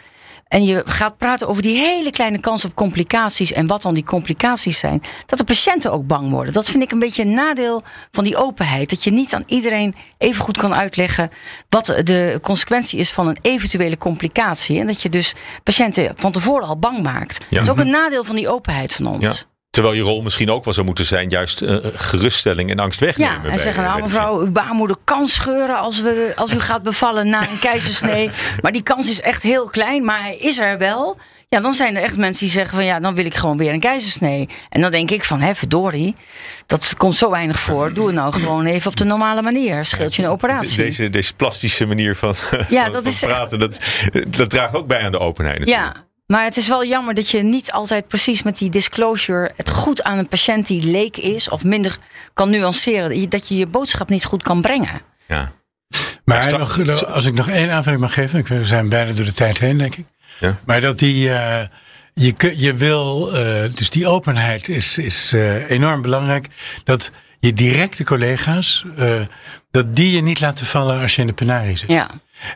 en 0.48 0.64
je 0.64 0.82
gaat 0.84 1.16
praten 1.16 1.48
over 1.48 1.62
die 1.62 1.78
hele 1.78 2.10
kleine 2.10 2.40
kans 2.40 2.64
op 2.64 2.74
complicaties 2.74 3.52
en 3.52 3.66
wat 3.66 3.82
dan 3.82 3.94
die 3.94 4.04
complicaties 4.04 4.78
zijn, 4.78 5.02
dat 5.26 5.38
de 5.38 5.44
patiënten 5.44 5.92
ook 5.92 6.06
bang 6.06 6.30
worden. 6.30 6.52
Dat 6.52 6.70
vind 6.70 6.82
ik 6.82 6.92
een 6.92 6.98
beetje 6.98 7.22
een 7.22 7.34
nadeel 7.34 7.82
van 8.10 8.24
die 8.24 8.36
openheid. 8.36 8.90
Dat 8.90 9.04
je 9.04 9.10
niet 9.10 9.34
aan 9.34 9.44
iedereen 9.46 9.94
even 10.18 10.44
goed 10.44 10.58
kan 10.58 10.74
uitleggen 10.74 11.30
wat 11.68 11.86
de 11.86 12.38
consequentie 12.42 12.98
is 12.98 13.12
van 13.12 13.26
een 13.26 13.38
eventuele 13.42 13.98
complicatie. 13.98 14.80
En 14.80 14.86
dat 14.86 15.02
je 15.02 15.08
dus 15.08 15.34
patiënten 15.62 16.12
van 16.16 16.32
tevoren 16.32 16.68
al 16.68 16.78
bang 16.78 17.02
maakt. 17.02 17.46
Dat 17.50 17.62
is 17.62 17.68
ook 17.68 17.78
een 17.78 17.90
nadeel 17.90 18.24
van 18.24 18.36
die 18.36 18.48
openheid 18.48 18.94
van 18.94 19.06
ons. 19.06 19.24
Ja. 19.24 19.51
Terwijl 19.72 19.94
je 19.94 20.02
rol 20.02 20.22
misschien 20.22 20.50
ook 20.50 20.64
wel 20.64 20.74
zou 20.74 20.86
moeten 20.86 21.04
zijn, 21.04 21.28
juist 21.28 21.62
uh, 21.62 21.76
geruststelling 21.82 22.70
en 22.70 22.78
angst 22.78 23.00
wegnemen. 23.00 23.42
Ja, 23.44 23.50
en 23.50 23.58
zeggen 23.58 23.82
nou 23.82 24.02
mevrouw, 24.02 24.40
uw 24.40 24.50
baarmoeder 24.50 24.96
kan 25.04 25.28
scheuren 25.28 25.78
als, 25.78 26.00
we, 26.00 26.32
als 26.36 26.52
u 26.52 26.60
gaat 26.60 26.82
bevallen 26.82 27.28
na 27.28 27.50
een 27.50 27.58
keizersnee. 27.58 28.30
maar 28.62 28.72
die 28.72 28.82
kans 28.82 29.10
is 29.10 29.20
echt 29.20 29.42
heel 29.42 29.66
klein, 29.66 30.04
maar 30.04 30.20
hij 30.20 30.36
is 30.36 30.58
er 30.58 30.78
wel. 30.78 31.16
Ja, 31.48 31.60
dan 31.60 31.74
zijn 31.74 31.96
er 31.96 32.02
echt 32.02 32.16
mensen 32.16 32.44
die 32.44 32.54
zeggen 32.54 32.76
van 32.76 32.84
ja, 32.84 33.00
dan 33.00 33.14
wil 33.14 33.24
ik 33.24 33.34
gewoon 33.34 33.56
weer 33.56 33.72
een 33.72 33.80
keizersnee. 33.80 34.48
En 34.68 34.80
dan 34.80 34.90
denk 34.90 35.10
ik 35.10 35.24
van, 35.24 35.40
hè 35.40 35.54
verdorie, 35.54 36.14
dat 36.66 36.94
komt 36.96 37.16
zo 37.16 37.30
weinig 37.30 37.60
voor. 37.60 37.94
Doe 37.94 38.06
het 38.06 38.14
nou 38.14 38.32
gewoon 38.32 38.66
even 38.66 38.90
op 38.90 38.96
de 38.96 39.04
normale 39.04 39.42
manier. 39.42 39.84
Scheelt 39.84 40.14
je 40.14 40.22
een 40.22 40.28
operatie. 40.28 40.76
Deze, 40.76 41.10
deze 41.10 41.34
plastische 41.34 41.86
manier 41.86 42.16
van, 42.16 42.34
ja, 42.68 42.82
van, 42.84 42.92
dat 42.92 43.06
is 43.06 43.20
praten, 43.20 43.58
dat, 43.58 43.78
dat 44.26 44.50
draagt 44.50 44.74
ook 44.74 44.86
bij 44.86 45.04
aan 45.04 45.12
de 45.12 45.18
openheid 45.18 45.58
natuurlijk. 45.58 45.94
Ja, 45.94 46.10
Maar 46.32 46.44
het 46.44 46.56
is 46.56 46.68
wel 46.68 46.84
jammer 46.84 47.14
dat 47.14 47.28
je 47.28 47.42
niet 47.42 47.72
altijd 47.72 48.08
precies 48.08 48.42
met 48.42 48.58
die 48.58 48.70
disclosure 48.70 49.52
het 49.56 49.70
goed 49.70 50.02
aan 50.02 50.18
een 50.18 50.28
patiënt 50.28 50.66
die 50.66 50.84
leek 50.84 51.16
is 51.16 51.48
of 51.48 51.64
minder 51.64 51.96
kan 52.34 52.50
nuanceren. 52.50 53.28
Dat 53.28 53.48
je 53.48 53.56
je 53.56 53.66
boodschap 53.66 54.08
niet 54.08 54.24
goed 54.24 54.42
kan 54.42 54.60
brengen. 54.60 55.00
Ja. 55.26 55.52
Maar 56.24 56.58
nog, 56.58 57.04
als 57.06 57.24
ik 57.24 57.34
nog 57.34 57.48
één 57.48 57.70
aanvulling 57.70 58.00
mag 58.00 58.14
geven, 58.14 58.44
we 58.44 58.64
zijn 58.64 58.88
bijna 58.88 59.12
door 59.12 59.24
de 59.24 59.32
tijd 59.32 59.58
heen, 59.58 59.78
denk 59.78 59.96
ik. 59.96 60.06
Ja. 60.40 60.58
Maar 60.64 60.80
dat 60.80 60.98
die, 60.98 61.28
uh, 61.28 61.60
je, 62.14 62.52
je 62.56 62.74
wil, 62.74 63.28
uh, 63.28 63.74
dus 63.74 63.90
die 63.90 64.06
openheid 64.06 64.68
is, 64.68 64.98
is 64.98 65.32
uh, 65.32 65.70
enorm 65.70 66.02
belangrijk. 66.02 66.46
Dat 66.84 67.10
je 67.40 67.54
directe 67.54 68.04
collega's, 68.04 68.84
dat 69.70 69.94
die 69.94 70.10
je 70.10 70.22
niet 70.22 70.40
laten 70.40 70.66
vallen 70.66 71.00
als 71.00 71.14
je 71.14 71.20
in 71.20 71.26
de 71.26 71.32
penarie 71.32 71.76
zit. 71.76 71.88
Ja. 71.88 72.08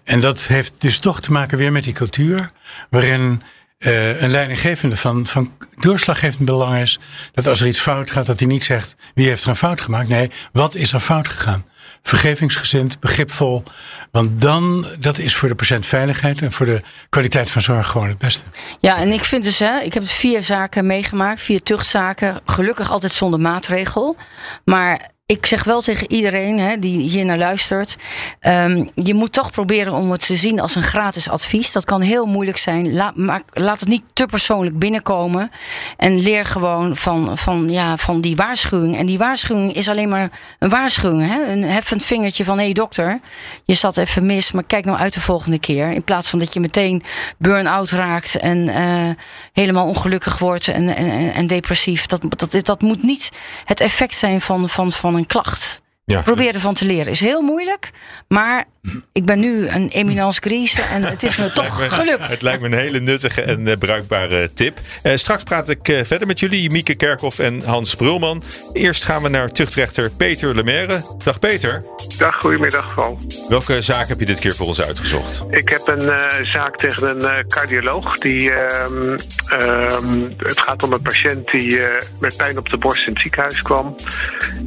En 0.04 0.20
dat 0.20 0.46
heeft 0.46 0.74
dus 0.78 0.98
toch 0.98 1.20
te 1.20 1.32
maken 1.32 1.58
weer 1.58 1.72
met 1.72 1.84
die 1.84 1.92
cultuur, 1.92 2.50
waarin 2.90 3.42
uh, 3.78 4.22
een 4.22 4.30
leidinggevende 4.30 4.96
van, 4.96 5.26
van 5.26 5.52
doorslaggevend 5.78 6.44
belang 6.44 6.80
is 6.80 6.98
dat 7.32 7.46
als 7.46 7.60
er 7.60 7.66
iets 7.66 7.80
fout 7.80 8.10
gaat, 8.10 8.26
dat 8.26 8.38
hij 8.38 8.48
niet 8.48 8.64
zegt 8.64 8.96
wie 9.14 9.28
heeft 9.28 9.42
er 9.42 9.48
een 9.48 9.56
fout 9.56 9.80
gemaakt. 9.80 10.08
Nee, 10.08 10.30
wat 10.52 10.74
is 10.74 10.92
er 10.92 11.00
fout 11.00 11.28
gegaan? 11.28 11.64
Vergevingsgezind, 12.02 13.00
begripvol. 13.00 13.62
Want 14.10 14.40
dan, 14.40 14.86
dat 14.98 15.18
is 15.18 15.36
voor 15.36 15.48
de 15.48 15.54
patiëntveiligheid 15.54 16.42
en 16.42 16.52
voor 16.52 16.66
de 16.66 16.82
kwaliteit 17.08 17.50
van 17.50 17.62
zorg 17.62 17.88
gewoon 17.88 18.08
het 18.08 18.18
beste. 18.18 18.44
Ja, 18.80 18.96
en 18.96 19.12
ik 19.12 19.24
vind 19.24 19.44
dus, 19.44 19.58
hè, 19.58 19.80
ik 19.80 19.94
heb 19.94 20.08
vier 20.08 20.42
zaken 20.42 20.86
meegemaakt, 20.86 21.40
vier 21.40 21.62
tuchtzaken. 21.62 22.40
Gelukkig 22.44 22.90
altijd 22.90 23.12
zonder 23.12 23.40
maatregel. 23.40 24.16
Maar 24.64 25.10
ik 25.26 25.46
zeg 25.46 25.64
wel 25.64 25.80
tegen 25.80 26.12
iedereen 26.12 26.58
hè, 26.58 26.78
die 26.78 27.08
hier 27.08 27.24
naar 27.24 27.38
luistert. 27.38 27.96
Um, 28.40 28.88
je 28.94 29.14
moet 29.14 29.32
toch 29.32 29.50
proberen 29.50 29.92
om 29.92 30.10
het 30.10 30.26
te 30.26 30.36
zien 30.36 30.60
als 30.60 30.74
een 30.74 30.82
gratis 30.82 31.28
advies. 31.28 31.72
Dat 31.72 31.84
kan 31.84 32.00
heel 32.00 32.26
moeilijk 32.26 32.56
zijn. 32.56 32.94
Laat, 32.94 33.16
maar 33.16 33.42
laat 33.52 33.80
het 33.80 33.88
niet 33.88 34.02
te 34.12 34.26
persoonlijk 34.26 34.78
binnenkomen. 34.78 35.50
En 35.96 36.18
leer 36.18 36.44
gewoon 36.44 36.96
van, 36.96 37.38
van, 37.38 37.68
ja, 37.68 37.96
van 37.96 38.20
die 38.20 38.36
waarschuwing. 38.36 38.96
En 38.96 39.06
die 39.06 39.18
waarschuwing 39.18 39.74
is 39.74 39.88
alleen 39.88 40.08
maar 40.08 40.30
een 40.58 40.68
waarschuwing. 40.68 41.28
Hè? 41.30 41.52
Een 41.52 41.64
heffend 41.64 42.04
vingertje 42.04 42.44
van 42.44 42.58
hé 42.58 42.64
hey, 42.64 42.72
dokter, 42.72 43.20
je 43.64 43.74
zat 43.74 43.96
even 43.96 44.26
mis, 44.26 44.52
maar 44.52 44.64
kijk 44.64 44.84
nou 44.84 44.98
uit 44.98 45.14
de 45.14 45.20
volgende 45.20 45.58
keer. 45.58 45.90
In 45.90 46.04
plaats 46.04 46.28
van 46.28 46.38
dat 46.38 46.52
je 46.52 46.60
meteen 46.60 47.02
burn-out 47.38 47.90
raakt 47.90 48.36
en 48.36 48.58
uh, 48.58 49.08
helemaal 49.52 49.86
ongelukkig 49.86 50.38
wordt 50.38 50.68
en, 50.68 50.96
en, 50.96 51.32
en 51.32 51.46
depressief. 51.46 52.06
Dat, 52.06 52.20
dat, 52.36 52.64
dat 52.66 52.80
moet 52.80 53.02
niet 53.02 53.30
het 53.64 53.80
effect 53.80 54.16
zijn 54.16 54.40
van, 54.40 54.68
van, 54.68 54.92
van 54.92 55.15
een 55.16 55.26
klacht. 55.26 55.82
Ja. 56.04 56.22
Probeer 56.22 56.54
ervan 56.54 56.74
te 56.74 56.84
leren. 56.86 57.12
Is 57.12 57.20
heel 57.20 57.42
moeilijk, 57.42 57.90
maar 58.28 58.64
ik 59.12 59.24
ben 59.24 59.40
nu 59.40 59.68
een 59.68 59.88
eminence 59.88 60.40
grise 60.40 60.82
en 60.82 61.02
het 61.02 61.22
is 61.22 61.36
me 61.36 61.52
toch 61.52 61.94
gelukt. 61.94 62.28
Het 62.28 62.42
lijkt 62.42 62.60
me 62.60 62.66
een 62.66 62.72
hele 62.72 63.00
nuttige 63.00 63.42
en 63.42 63.66
uh, 63.66 63.76
bruikbare 63.78 64.50
tip. 64.54 64.78
Uh, 65.02 65.12
straks 65.14 65.42
praat 65.42 65.68
ik 65.68 65.88
uh, 65.88 66.04
verder 66.04 66.26
met 66.26 66.40
jullie, 66.40 66.70
Mieke 66.70 66.94
Kerkhoff 66.94 67.38
en 67.38 67.62
Hans 67.64 67.94
Brulman. 67.94 68.42
Eerst 68.72 69.04
gaan 69.04 69.22
we 69.22 69.28
naar 69.28 69.52
tuchtrechter 69.52 70.10
Peter 70.10 70.54
Lemaire. 70.54 71.02
Dag 71.24 71.38
Peter. 71.38 71.84
Dag, 72.18 72.40
goedemiddag 72.40 72.94
Paul. 72.94 73.18
Welke 73.48 73.80
zaak 73.80 74.08
heb 74.08 74.20
je 74.20 74.26
dit 74.26 74.38
keer 74.38 74.54
voor 74.54 74.66
ons 74.66 74.82
uitgezocht? 74.82 75.42
Ik 75.50 75.68
heb 75.68 75.88
een 75.88 76.10
zaak 76.46 76.76
tegen 76.76 77.24
een 77.24 77.48
cardioloog. 77.48 78.18
Die, 78.18 78.50
ehm, 78.50 79.16
ehm, 79.48 80.20
het 80.36 80.60
gaat 80.60 80.82
om 80.82 80.92
een 80.92 81.02
patiënt 81.02 81.50
die 81.50 81.80
met 82.20 82.36
pijn 82.36 82.58
op 82.58 82.68
de 82.68 82.76
borst 82.78 83.06
in 83.06 83.12
het 83.12 83.22
ziekenhuis 83.22 83.62
kwam. 83.62 83.94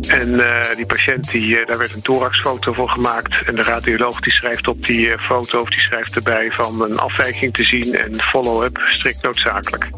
En 0.08 0.42
die 0.76 0.86
patiënt, 0.86 1.32
die, 1.32 1.66
daar 1.66 1.78
werd 1.78 1.94
een 1.94 2.02
thoraxfoto 2.02 2.74
voor 2.74 2.90
gemaakt. 2.90 3.42
En 3.46 3.56
de 3.56 3.62
radioloog 3.62 4.09
die 4.18 4.34
schrijft 4.34 4.68
op 4.68 4.86
die 4.86 5.12
eh, 5.12 5.20
foto 5.20 5.62
of 5.62 5.70
die 5.70 5.82
schrijft 5.82 6.16
erbij 6.16 6.52
van 6.52 6.82
een 6.82 7.00
afwijking 7.00 7.54
te 7.54 7.64
zien 7.64 7.96
en 7.96 8.22
follow-up 8.22 8.82
strikt 8.88 9.24
noodzakelijk. 9.24 9.90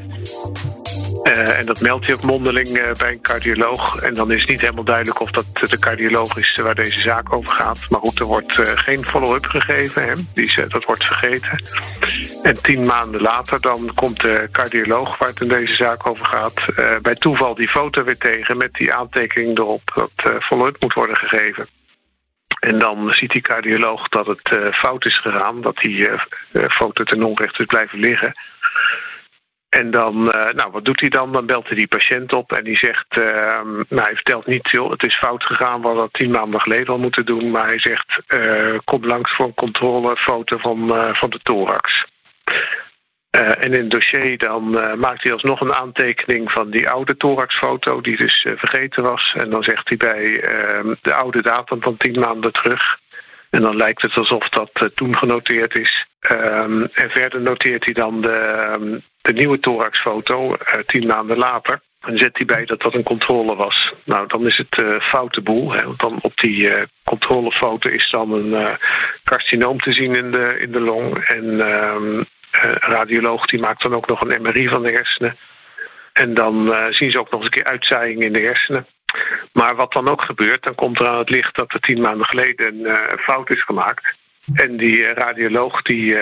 Uh, 1.23 1.59
en 1.59 1.65
dat 1.65 1.81
meldt 1.81 2.07
hij 2.07 2.15
ook 2.15 2.21
mondeling 2.21 2.67
uh, 2.67 2.91
bij 2.97 3.11
een 3.11 3.21
cardioloog. 3.21 3.99
En 4.01 4.13
dan 4.13 4.31
is 4.31 4.49
niet 4.49 4.61
helemaal 4.61 4.83
duidelijk 4.83 5.19
of 5.19 5.31
dat 5.31 5.45
de 5.69 5.79
cardioloog 5.79 6.37
is 6.37 6.57
waar 6.63 6.75
deze 6.75 7.01
zaak 7.01 7.33
over 7.33 7.53
gaat. 7.53 7.79
Maar 7.89 7.99
goed, 7.99 8.19
er 8.19 8.25
wordt 8.25 8.55
geen 8.57 9.05
follow-up 9.05 9.45
gegeven. 9.45 10.03
Hè? 10.03 10.13
Die, 10.33 10.67
dat 10.67 10.83
wordt 10.83 11.07
vergeten. 11.07 11.61
En 12.43 12.61
tien 12.61 12.81
maanden 12.81 13.21
later 13.21 13.61
dan 13.61 13.91
komt 13.95 14.21
de 14.21 14.47
cardioloog 14.51 15.17
waar 15.17 15.29
het 15.29 15.41
in 15.41 15.47
deze 15.47 15.73
zaak 15.73 16.07
over 16.07 16.25
gaat... 16.25 16.65
bij 17.01 17.15
toeval 17.15 17.55
die 17.55 17.67
foto 17.67 18.03
weer 18.03 18.17
tegen 18.17 18.57
met 18.57 18.73
die 18.73 18.93
aantekening 18.93 19.57
erop 19.57 19.91
dat 19.95 20.41
follow-up 20.41 20.75
moet 20.79 20.93
worden 20.93 21.17
gegeven. 21.17 21.67
En 22.61 22.79
dan 22.79 23.13
ziet 23.13 23.31
die 23.31 23.41
cardioloog 23.41 24.07
dat 24.07 24.27
het 24.27 24.51
uh, 24.53 24.73
fout 24.73 25.05
is 25.05 25.19
gegaan, 25.19 25.61
dat 25.61 25.77
die 25.77 25.97
uh, 25.97 26.69
foto 26.69 27.03
ten 27.03 27.23
onrechte 27.23 27.61
is 27.61 27.65
blijven 27.65 27.99
liggen. 27.99 28.33
En 29.69 29.91
dan, 29.91 30.23
nou, 30.55 30.71
wat 30.71 30.85
doet 30.85 30.99
hij 30.99 31.09
dan? 31.09 31.31
Dan 31.31 31.45
belt 31.45 31.67
hij 31.67 31.75
die 31.75 31.87
patiënt 31.87 32.33
op 32.33 32.51
en 32.51 32.63
die 32.63 32.77
zegt, 32.77 33.05
ehm, 33.09 33.73
nou, 33.73 34.01
hij 34.01 34.13
vertelt 34.13 34.45
niet, 34.45 34.69
joh, 34.69 34.91
het 34.91 35.03
is 35.03 35.17
fout 35.17 35.43
gegaan, 35.43 35.81
we 35.81 35.87
hadden 35.87 36.03
dat 36.03 36.13
tien 36.13 36.31
maanden 36.31 36.61
geleden 36.61 36.87
al 36.87 36.99
moeten 36.99 37.25
doen. 37.25 37.51
Maar 37.51 37.67
hij 37.67 37.79
zegt, 37.79 38.21
kom 38.83 39.05
langs 39.05 39.35
voor 39.35 39.45
een 39.45 39.53
controlefoto 39.53 40.57
van, 40.57 40.87
van 41.15 41.29
de 41.29 41.39
thorax. 41.43 42.05
Uh, 43.61 43.67
en 43.67 43.73
in 43.73 43.79
het 43.79 43.89
dossier 43.89 44.37
dan 44.37 44.77
uh, 44.77 44.93
maakt 44.93 45.23
hij 45.23 45.33
alsnog 45.33 45.61
een 45.61 45.73
aantekening 45.73 46.51
van 46.51 46.69
die 46.69 46.89
oude 46.89 47.17
thoraxfoto, 47.17 48.01
die 48.01 48.17
dus 48.17 48.43
uh, 48.43 48.53
vergeten 48.57 49.03
was. 49.03 49.33
En 49.37 49.49
dan 49.49 49.63
zegt 49.63 49.87
hij 49.87 49.97
bij 49.97 50.39
ehm, 50.39 50.93
de 51.01 51.13
oude 51.13 51.41
datum 51.41 51.81
van 51.81 51.97
tien 51.97 52.19
maanden 52.19 52.51
terug. 52.51 52.99
En 53.49 53.61
dan 53.61 53.75
lijkt 53.75 54.01
het 54.01 54.15
alsof 54.15 54.49
dat 54.49 54.91
toen 54.93 55.17
genoteerd 55.17 55.75
is. 55.75 56.05
Um, 56.31 56.85
en 56.93 57.09
verder 57.09 57.41
noteert 57.41 57.85
hij 57.85 57.93
dan 57.93 58.21
de, 58.21 58.73
um, 58.79 59.01
de 59.21 59.33
nieuwe 59.33 59.59
thoraxfoto 59.59 60.55
tien 60.85 61.07
maanden 61.07 61.37
later. 61.37 61.81
En 62.01 62.17
zet 62.17 62.37
hij 62.37 62.45
bij 62.45 62.65
dat 62.65 62.81
dat 62.81 62.93
een 62.93 63.03
controle 63.03 63.55
was. 63.55 63.93
Nou, 64.03 64.27
dan 64.27 64.45
is 64.45 64.57
het 64.57 64.77
uh, 64.77 64.99
foute 64.99 65.41
boel. 65.41 65.71
Hè, 65.71 65.85
want 65.85 65.99
dan 65.99 66.19
op 66.21 66.37
die 66.37 66.69
uh, 66.69 66.81
controlefoto 67.03 67.89
is 67.89 68.09
dan 68.09 68.31
een 68.31 68.61
uh, 68.61 68.73
carcinoom 69.23 69.77
te 69.77 69.91
zien 69.91 70.15
in 70.15 70.31
de, 70.31 70.59
in 70.59 70.71
de 70.71 70.79
long. 70.79 71.17
En 71.17 71.59
een 72.51 72.75
eh, 72.75 72.89
radioloog 72.89 73.45
die 73.45 73.59
maakt 73.59 73.81
dan 73.81 73.95
ook 73.95 74.07
nog 74.07 74.21
een 74.21 74.41
MRI 74.41 74.67
van 74.67 74.83
de 74.83 74.91
hersenen. 74.91 75.37
En 76.13 76.33
dan 76.33 76.67
uh, 76.67 76.85
zien 76.89 77.11
ze 77.11 77.19
ook 77.19 77.29
nog 77.31 77.39
eens 77.39 77.45
een 77.45 77.61
keer 77.61 77.71
uitzaaiing 77.71 78.23
in 78.23 78.33
de 78.33 78.39
hersenen. 78.39 78.87
Maar 79.53 79.75
wat 79.75 79.93
dan 79.93 80.07
ook 80.07 80.21
gebeurt, 80.21 80.63
dan 80.63 80.75
komt 80.75 80.99
er 80.99 81.07
aan 81.07 81.17
het 81.17 81.29
licht 81.29 81.55
dat 81.55 81.73
er 81.73 81.79
tien 81.79 82.01
maanden 82.01 82.25
geleden 82.25 82.67
een 82.67 82.79
uh, 82.79 82.97
fout 83.19 83.49
is 83.49 83.63
gemaakt. 83.63 84.15
En 84.53 84.77
die 84.77 85.03
radioloog 85.13 85.81
die, 85.81 86.15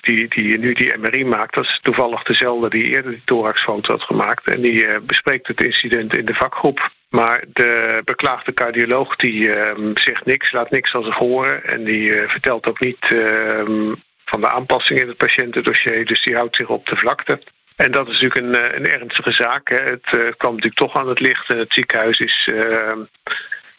die, 0.00 0.28
die 0.28 0.58
nu 0.58 0.72
die 0.72 0.98
MRI 0.98 1.24
maakt, 1.24 1.54
dat 1.54 1.64
is 1.64 1.78
toevallig 1.82 2.22
dezelfde 2.22 2.68
die 2.70 2.84
eerder 2.84 3.10
die 3.10 3.22
thoraxfoto 3.24 3.92
had 3.92 4.02
gemaakt. 4.02 4.46
En 4.46 4.60
die 4.60 5.00
bespreekt 5.00 5.46
het 5.46 5.62
incident 5.62 6.16
in 6.16 6.24
de 6.24 6.34
vakgroep. 6.34 6.90
Maar 7.10 7.44
de 7.52 8.02
beklaagde 8.04 8.52
cardioloog 8.52 9.16
die 9.16 9.52
ehm, 9.52 9.90
zegt 9.94 10.24
niks, 10.24 10.52
laat 10.52 10.70
niks 10.70 10.90
van 10.90 11.04
zich 11.04 11.16
horen. 11.16 11.64
En 11.64 11.84
die 11.84 12.12
vertelt 12.12 12.66
ook 12.66 12.80
niet 12.80 13.06
ehm, 13.08 13.92
van 14.30 14.40
de 14.40 14.48
aanpassing 14.48 15.00
in 15.00 15.08
het 15.08 15.16
patiëntendossier. 15.16 16.06
Dus 16.06 16.22
die 16.22 16.34
houdt 16.34 16.56
zich 16.56 16.68
op 16.68 16.86
de 16.86 16.96
vlakte. 16.96 17.40
En 17.76 17.92
dat 17.92 18.08
is 18.08 18.20
natuurlijk 18.20 18.46
een, 18.46 18.54
eh, 18.54 18.78
een 18.78 18.86
ernstige 18.86 19.32
zaak. 19.32 19.68
Hè. 19.68 19.76
Het 19.76 20.12
uh, 20.14 20.32
kwam 20.36 20.54
natuurlijk 20.54 20.82
toch 20.84 20.94
aan 20.96 21.08
het 21.08 21.20
licht 21.20 21.50
en 21.50 21.58
het 21.58 21.72
ziekenhuis 21.72 22.18
is 22.18 22.48
uh, 22.52 22.92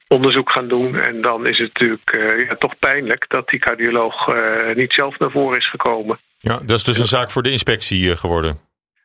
onderzoek 0.08 0.52
gaan 0.52 0.68
doen. 0.68 0.96
En 0.96 1.22
dan 1.22 1.48
is 1.48 1.58
het 1.58 1.74
natuurlijk 1.74 2.16
uh, 2.16 2.48
ja, 2.48 2.56
toch 2.56 2.80
pijnlijk 2.80 3.26
dat 3.28 3.50
die 3.50 3.60
cardioloog 3.60 4.36
niet 4.76 4.94
zelf 4.94 5.20
naar 5.20 5.32
voren 5.32 5.58
is 5.58 5.70
gekomen. 5.70 6.20
Ja, 6.40 6.58
dat 6.58 6.78
is 6.78 6.84
dus 6.84 7.00
een 7.00 7.06
zaak 7.06 7.32
voor 7.32 7.44
de 7.44 7.52
inspectie 7.52 8.18
geworden. 8.18 8.58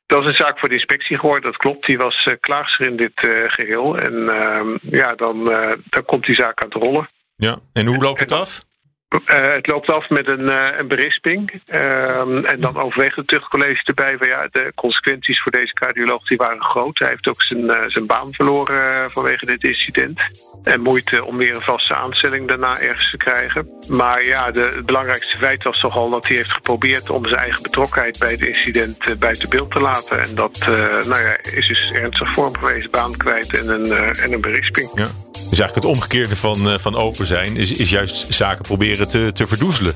Dat 0.07 0.21
is 0.21 0.27
een 0.27 0.45
zaak 0.45 0.59
voor 0.59 0.69
de 0.69 0.75
inspectie 0.75 1.19
geworden, 1.19 1.51
dat 1.51 1.61
klopt. 1.61 1.87
Die 1.87 1.99
was 1.99 2.29
klaagster 2.41 2.87
in 2.87 2.97
dit 2.97 3.21
geheel. 3.47 3.99
En 3.99 4.29
ehm, 4.29 4.77
ja, 4.81 5.15
dan, 5.15 5.45
dan 5.89 6.05
komt 6.05 6.25
die 6.25 6.35
zaak 6.35 6.63
aan 6.63 6.69
het 6.69 6.83
rollen. 6.83 7.09
Ja, 7.37 7.59
en 7.73 7.87
hoe 7.87 7.99
loopt 7.99 8.21
het 8.21 8.33
af? 8.33 8.66
Uh, 9.09 9.53
het 9.53 9.67
loopt 9.67 9.89
af 9.89 10.09
met 10.09 10.29
een, 10.29 10.41
uh, 10.41 10.69
een 10.79 10.89
berisping. 10.89 11.63
Uh, 11.67 12.51
en 12.51 12.61
dan 12.61 12.77
overweegt 12.77 13.17
het 13.17 13.27
tuchtcollege 13.27 13.83
erbij 13.85 14.17
ja, 14.21 14.49
de 14.51 14.73
consequenties 14.75 15.43
voor 15.43 15.53
deze 15.53 15.73
cardioloog 15.73 16.23
die 16.23 16.37
waren 16.37 16.63
groot. 16.63 16.99
Hij 16.99 17.09
heeft 17.09 17.29
ook 17.29 17.43
zijn, 17.43 17.71
eh, 17.71 17.83
zijn 17.87 18.07
baan 18.07 18.35
verloren 18.35 19.11
vanwege 19.11 19.47
dit 19.47 19.65
incident. 19.65 20.21
En 20.63 20.81
moeite 20.81 21.25
om 21.25 21.37
weer 21.37 21.55
een 21.55 21.61
vaste 21.61 21.95
aanstelling 21.95 22.49
daarna 22.49 22.81
ergens 22.81 23.11
te 23.11 23.17
krijgen. 23.17 23.69
Maar 23.89 24.25
ja, 24.25 24.51
de, 24.51 24.73
het 24.75 24.87
belangrijkste 24.87 25.37
feit 25.37 25.63
was 25.63 25.81
toch 25.81 25.97
al 25.97 26.11
dat 26.11 26.27
hij 26.27 26.37
heeft 26.37 26.53
geprobeerd 26.53 27.11
om 27.11 27.27
zijn 27.27 27.41
eigen 27.41 27.63
betrokkenheid 27.63 28.19
bij 28.19 28.31
het 28.31 28.41
incident 28.41 29.19
buiten 29.19 29.49
beeld 29.49 29.71
te 29.71 29.81
laten. 29.81 30.23
En 30.23 30.35
dat 30.35 30.65
nou 31.07 31.23
ja, 31.23 31.37
is 31.43 31.67
dus 31.67 31.93
ernstig 31.93 32.33
vormgewezen, 32.33 32.91
baan 32.91 33.17
kwijt 33.17 33.61
en 33.61 33.69
een, 33.69 34.15
en 34.17 34.33
een 34.33 34.41
berisping. 34.41 34.91
Ja. 34.95 35.26
Dus 35.51 35.61
eigenlijk 35.61 35.75
het 35.75 35.97
omgekeerde 35.97 36.37
van, 36.37 36.81
van 36.81 36.97
open 36.97 37.27
zijn 37.27 37.57
is, 37.57 37.73
is 37.73 37.91
juist 37.91 38.35
zaken 38.35 38.63
proberen 38.63 39.09
te, 39.09 39.31
te 39.35 39.47
verdoezelen. 39.47 39.95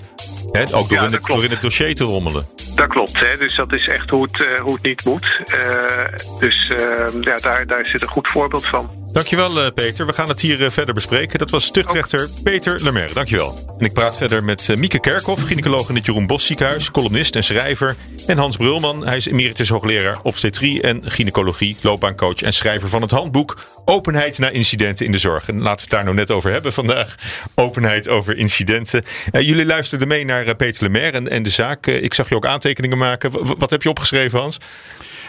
ook 0.72 0.88
door, 0.88 0.98
in 0.98 1.12
het, 1.12 1.24
door, 1.24 1.44
in 1.44 1.50
het, 1.50 1.60
dossier 1.60 1.94
te 1.94 2.04
rommelen. 2.04 2.46
Dat 2.74 2.88
klopt, 2.88 3.20
hè? 3.20 3.36
dus 3.36 3.56
dat 3.56 3.72
is 3.72 3.88
echt 3.88 4.10
hoe 4.10 4.22
het, 4.22 4.40
uh, 4.40 4.60
hoe 4.60 4.74
het 4.74 4.82
niet 4.82 5.04
moet. 5.04 5.40
Uh, 5.54 6.38
dus 6.38 6.70
uh, 6.70 6.78
ja, 7.20 7.36
daar, 7.36 7.66
daar 7.66 7.86
zit 7.86 8.02
een 8.02 8.08
goed 8.08 8.28
voorbeeld 8.28 8.66
van. 8.66 8.99
Dankjewel 9.12 9.64
uh, 9.64 9.72
Peter. 9.74 10.06
We 10.06 10.12
gaan 10.12 10.28
het 10.28 10.40
hier 10.40 10.60
uh, 10.60 10.70
verder 10.70 10.94
bespreken. 10.94 11.38
Dat 11.38 11.50
was 11.50 11.70
tuchtrechter 11.70 12.28
Peter 12.42 12.82
Lemaire. 12.82 13.14
Dankjewel. 13.14 13.76
En 13.78 13.84
ik 13.84 13.92
praat 13.92 14.16
verder 14.16 14.44
met 14.44 14.68
uh, 14.68 14.76
Mieke 14.76 15.00
Kerkhoff, 15.00 15.46
gynaecoloog 15.46 15.88
in 15.88 15.94
het 15.94 16.06
Jeroen 16.06 16.26
Bos 16.26 16.46
ziekenhuis, 16.46 16.90
columnist 16.90 17.36
en 17.36 17.44
schrijver. 17.44 17.96
En 18.26 18.38
Hans 18.38 18.56
Brulman, 18.56 19.06
hij 19.06 19.16
is 19.16 19.26
emeritus 19.26 19.68
hoogleraar 19.68 20.18
obstetrie 20.22 20.82
en 20.82 21.10
gynaecologie, 21.10 21.76
loopbaancoach 21.82 22.42
en 22.42 22.52
schrijver 22.52 22.88
van 22.88 23.02
het 23.02 23.10
handboek 23.10 23.58
Openheid 23.84 24.38
na 24.38 24.48
incidenten 24.50 25.06
in 25.06 25.12
de 25.12 25.18
zorg. 25.18 25.48
En 25.48 25.60
laten 25.60 25.76
we 25.76 25.80
het 25.80 25.90
daar 25.90 26.04
nou 26.04 26.16
net 26.16 26.30
over 26.30 26.50
hebben 26.50 26.72
vandaag. 26.72 27.14
Openheid 27.54 28.08
over 28.08 28.36
incidenten. 28.36 29.04
jullie 29.32 29.66
luisterden 29.66 30.08
mee 30.08 30.24
naar 30.24 30.56
Peter 30.56 30.82
Lemaire 30.82 31.16
en, 31.16 31.28
en 31.28 31.42
de 31.42 31.50
zaak. 31.50 31.86
ik 31.86 32.14
zag 32.14 32.28
je 32.28 32.34
ook 32.34 32.46
aantekeningen 32.46 32.98
maken. 32.98 33.58
Wat 33.58 33.70
heb 33.70 33.82
je 33.82 33.88
opgeschreven 33.88 34.38
Hans? 34.38 34.58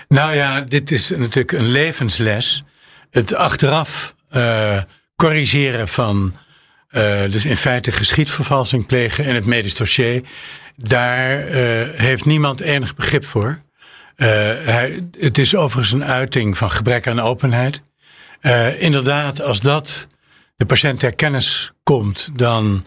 Nou 0.07 0.36
ja, 0.36 0.61
dit 0.61 0.91
is 0.91 1.09
natuurlijk 1.09 1.51
een 1.51 1.67
levensles 1.67 2.63
het 3.12 3.36
achteraf 3.36 4.16
uh, 4.36 4.82
corrigeren 5.16 5.88
van, 5.88 6.36
uh, 6.91 7.22
dus 7.30 7.45
in 7.45 7.57
feite 7.57 7.91
geschiedvervalsing 7.91 8.86
plegen 8.86 9.26
in 9.26 9.36
het 9.36 9.45
medisch 9.45 9.76
dossier, 9.76 10.22
daar 10.76 11.47
uh, 11.47 11.53
heeft 11.95 12.26
niemand 12.26 12.59
enig 12.59 12.95
begrip 12.95 13.26
voor. 13.26 13.62
Het 15.18 15.38
is 15.38 15.55
overigens 15.55 15.93
een 15.93 16.05
uiting 16.05 16.57
van 16.57 16.72
gebrek 16.72 17.07
aan 17.07 17.20
openheid. 17.20 17.82
inderdaad, 18.80 19.41
als 19.41 19.59
dat 19.59 20.07
de 20.57 20.66
patiënt 20.66 20.99
ter 20.99 21.16
kennis 21.16 21.72
komt, 21.84 22.30
dan 22.34 22.86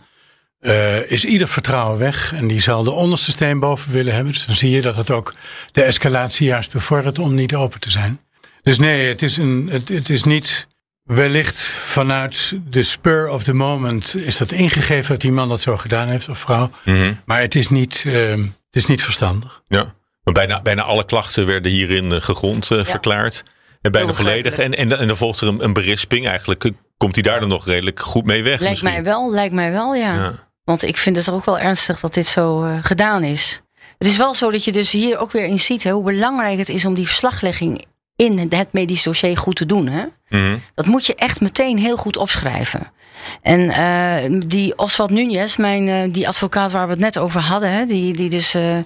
is 1.07 1.25
ieder 1.25 1.49
vertrouwen 1.49 1.99
weg 1.99 2.33
en 2.35 2.47
die 2.47 2.61
zal 2.61 2.83
de 2.83 2.91
onderste 2.91 3.31
steen 3.31 3.59
boven 3.59 3.93
willen 3.93 4.15
hebben. 4.15 4.33
Dus 4.33 4.47
dan 4.47 4.55
zie 4.55 4.71
je 4.71 4.81
dat 4.81 4.97
het 4.97 5.11
ook 5.11 5.35
de 5.73 5.83
escalatie 5.83 6.47
juist 6.47 6.73
bevordert 6.73 7.19
om 7.19 7.35
niet 7.35 7.55
open 7.55 7.81
te 7.81 7.91
zijn. 7.91 8.24
Dus 8.65 8.79
nee, 8.79 9.09
het 9.09 9.23
is, 9.23 9.37
een, 9.37 9.69
het, 9.71 9.89
het 9.89 10.11
is 10.11 10.25
niet 10.25 10.69
wellicht 11.03 11.57
vanuit 11.67 12.53
de 12.69 12.83
spur 12.83 13.29
of 13.29 13.43
the 13.43 13.53
moment 13.53 14.17
is 14.17 14.37
dat 14.37 14.53
ingegeven 14.53 15.13
dat 15.13 15.21
die 15.21 15.33
man 15.33 15.49
dat 15.49 15.61
zo 15.61 15.77
gedaan 15.77 16.09
heeft 16.09 16.29
of 16.29 16.39
vrouw. 16.39 16.71
Mhm. 16.85 17.13
Maar 17.25 17.41
het 17.41 17.55
is, 17.55 17.69
niet, 17.69 18.05
uh, 18.07 18.31
het 18.31 18.47
is 18.71 18.87
niet 18.87 19.03
verstandig. 19.03 19.63
Ja, 19.69 19.95
maar 20.23 20.35
bijna, 20.35 20.63
bijna 20.63 20.83
alle 20.83 21.05
klachten 21.05 21.47
werden 21.47 21.71
hierin 21.71 22.13
uh, 22.13 22.21
gegrond 22.21 22.71
uh, 22.71 22.79
ja. 22.79 22.85
verklaard. 22.85 23.45
En 23.81 23.93
bijna 23.93 24.13
volledig. 24.13 24.59
En, 24.59 24.77
en, 24.77 24.99
en 24.99 25.07
dan 25.09 25.17
volgt 25.17 25.41
er 25.41 25.49
een, 25.49 25.65
een 25.65 25.73
berisping. 25.73 26.27
Eigenlijk 26.27 26.71
komt 26.97 27.15
hij 27.15 27.23
daar 27.23 27.41
dan 27.41 27.49
nog 27.49 27.67
redelijk 27.67 28.01
goed 28.01 28.25
mee 28.25 28.43
weg. 28.43 28.61
Lijkt 28.61 28.83
misschien. 28.83 29.03
mij 29.03 29.13
wel, 29.13 29.31
lijkt 29.31 29.55
mij 29.55 29.73
wel, 29.73 29.95
ja. 29.95 30.15
ja. 30.15 30.33
Want 30.65 30.83
ik 30.83 30.97
vind 30.97 31.17
het 31.17 31.31
ook 31.31 31.45
wel 31.45 31.59
ernstig 31.59 32.01
dat 32.01 32.15
dit 32.15 32.27
zo 32.27 32.65
uh, 32.65 32.79
gedaan 32.83 33.23
is. 33.23 33.63
Het 33.99 34.09
is 34.09 34.17
wel 34.17 34.35
zo 34.35 34.51
dat 34.51 34.65
je 34.65 34.73
dus 34.73 34.91
hier 34.91 35.19
ook 35.19 35.33
weer 35.33 35.47
in 35.47 35.59
ziet 35.59 35.83
hè, 35.83 35.91
hoe 35.91 36.05
belangrijk 36.05 36.59
het 36.59 36.69
is 36.69 36.85
om 36.85 36.95
die 36.95 37.07
verslaglegging 37.07 37.85
in 38.17 38.39
het 38.39 38.73
medisch 38.73 39.03
dossier 39.03 39.37
goed 39.37 39.57
te 39.57 39.67
doen. 39.67 39.87
Hè? 39.87 40.05
Mhm. 40.29 40.57
Dat 40.75 40.87
moet 40.87 41.07
je 41.07 41.15
echt 41.15 41.41
meteen 41.41 41.79
heel 41.79 41.97
goed 41.97 42.17
opschrijven. 42.17 42.93
En 43.43 43.61
uh, 43.61 44.41
die 44.47 44.79
Oswald 44.79 45.11
Nunez, 45.11 45.57
mijn, 45.57 45.87
uh, 45.87 46.13
die 46.13 46.29
advocaat 46.29 46.73
waar 46.73 46.87
we 46.87 46.93
het 46.93 47.01
net 47.01 47.19
over 47.19 47.41
hadden, 47.41 47.71
hè, 47.71 47.87
die, 47.87 48.13
die 48.13 48.31
dus 48.31 48.55
uh, 48.55 48.77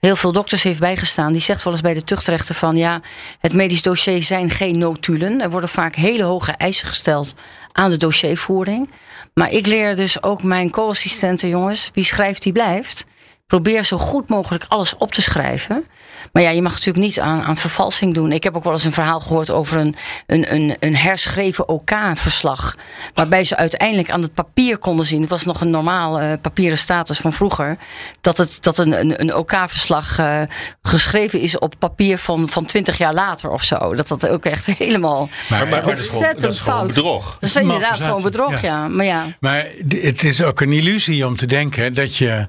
heel 0.00 0.16
veel 0.16 0.32
dokters 0.32 0.62
heeft 0.62 0.80
bijgestaan, 0.80 1.32
die 1.32 1.40
zegt 1.40 1.62
wel 1.62 1.72
eens 1.72 1.82
bij 1.82 1.94
de 1.94 2.04
tuchtrechter 2.04 2.54
van 2.54 2.76
ja, 2.76 3.00
het 3.40 3.52
medisch 3.52 3.82
dossier 3.82 4.22
zijn 4.22 4.50
geen 4.50 4.78
notulen. 4.78 5.40
Er 5.40 5.50
worden 5.50 5.68
vaak 5.68 5.94
hele 5.94 6.22
hoge 6.22 6.52
eisen 6.52 6.86
gesteld 6.86 7.34
aan 7.72 7.90
de 7.90 7.96
dossiervoering. 7.96 8.90
Maar 9.34 9.50
ik 9.50 9.66
leer 9.66 9.96
dus 9.96 10.22
ook 10.22 10.42
mijn 10.42 10.70
co-assistenten, 10.70 11.48
jongens, 11.48 11.90
wie 11.94 12.04
schrijft, 12.04 12.42
die 12.42 12.52
blijft. 12.52 13.04
Probeer 13.46 13.84
zo 13.84 13.98
goed 13.98 14.28
mogelijk 14.28 14.64
alles 14.68 14.96
op 14.96 15.12
te 15.12 15.22
schrijven. 15.22 15.84
Maar 16.32 16.42
ja, 16.42 16.50
je 16.50 16.62
mag 16.62 16.72
natuurlijk 16.72 17.04
niet 17.04 17.20
aan, 17.20 17.42
aan 17.42 17.56
vervalsing 17.56 18.14
doen. 18.14 18.32
Ik 18.32 18.42
heb 18.42 18.56
ook 18.56 18.64
wel 18.64 18.72
eens 18.72 18.84
een 18.84 18.92
verhaal 18.92 19.20
gehoord 19.20 19.50
over 19.50 19.78
een, 19.78 19.94
een, 20.26 20.54
een, 20.54 20.76
een 20.80 20.96
herschreven 20.96 21.68
OK-verslag. 21.68 22.76
waarbij 23.14 23.44
ze 23.44 23.56
uiteindelijk 23.56 24.10
aan 24.10 24.22
het 24.22 24.34
papier 24.34 24.78
konden 24.78 25.06
zien. 25.06 25.20
Het 25.20 25.30
was 25.30 25.44
nog 25.44 25.60
een 25.60 25.70
normaal 25.70 26.22
uh, 26.22 26.32
papieren 26.40 26.78
status 26.78 27.18
van 27.18 27.32
vroeger. 27.32 27.78
Dat, 28.20 28.36
het, 28.36 28.62
dat 28.62 28.78
een, 28.78 29.00
een, 29.00 29.20
een 29.20 29.34
OK-verslag 29.34 30.18
uh, 30.18 30.42
geschreven 30.82 31.40
is 31.40 31.58
op 31.58 31.74
papier 31.78 32.18
van, 32.18 32.48
van 32.48 32.64
20 32.66 32.98
jaar 32.98 33.14
later 33.14 33.50
of 33.50 33.62
zo. 33.62 33.94
Dat 33.94 34.08
dat 34.08 34.28
ook 34.28 34.44
echt 34.44 34.66
helemaal 34.66 35.28
maar, 35.48 35.68
maar, 35.68 35.86
ontzettend 35.86 36.40
dat 36.40 36.52
is 36.52 36.60
fout. 36.60 36.86
bedrog. 36.86 37.32
Dat 37.40 37.48
is 37.48 37.56
inderdaad 37.56 38.00
gewoon 38.00 38.22
bedrog, 38.22 38.60
ja. 38.60 38.68
ja. 38.68 38.88
Maar, 38.88 39.06
ja. 39.06 39.26
maar 39.40 39.66
het 39.88 40.24
is 40.24 40.42
ook 40.42 40.60
een 40.60 40.72
illusie 40.72 41.26
om 41.26 41.36
te 41.36 41.46
denken 41.46 41.94
dat 41.94 42.16
je 42.16 42.46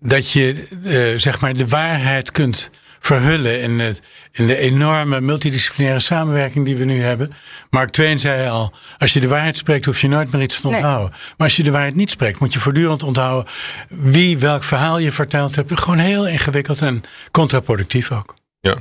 dat 0.00 0.30
je 0.30 0.68
uh, 0.84 1.18
zeg 1.18 1.40
maar 1.40 1.52
de 1.52 1.68
waarheid 1.68 2.32
kunt 2.32 2.70
verhullen 3.00 3.60
in, 3.60 3.80
het, 3.80 4.02
in 4.32 4.46
de 4.46 4.56
enorme 4.56 5.20
multidisciplinaire 5.20 6.00
samenwerking 6.00 6.64
die 6.64 6.76
we 6.76 6.84
nu 6.84 7.00
hebben. 7.00 7.32
Mark 7.70 7.90
Twain 7.90 8.18
zei 8.18 8.48
al, 8.48 8.72
als 8.98 9.12
je 9.12 9.20
de 9.20 9.28
waarheid 9.28 9.56
spreekt 9.56 9.84
hoef 9.84 10.00
je 10.00 10.08
nooit 10.08 10.32
meer 10.32 10.42
iets 10.42 10.60
te 10.60 10.68
onthouden. 10.68 11.10
Nee. 11.10 11.20
Maar 11.36 11.46
als 11.46 11.56
je 11.56 11.62
de 11.62 11.70
waarheid 11.70 11.94
niet 11.94 12.10
spreekt 12.10 12.40
moet 12.40 12.52
je 12.52 12.58
voortdurend 12.58 13.02
onthouden 13.02 13.52
wie 13.88 14.38
welk 14.38 14.64
verhaal 14.64 14.98
je 14.98 15.12
verteld 15.12 15.54
hebt. 15.54 15.80
Gewoon 15.80 15.98
heel 15.98 16.28
ingewikkeld 16.28 16.82
en 16.82 17.02
contraproductief 17.30 18.12
ook. 18.12 18.34
Ja. 18.60 18.76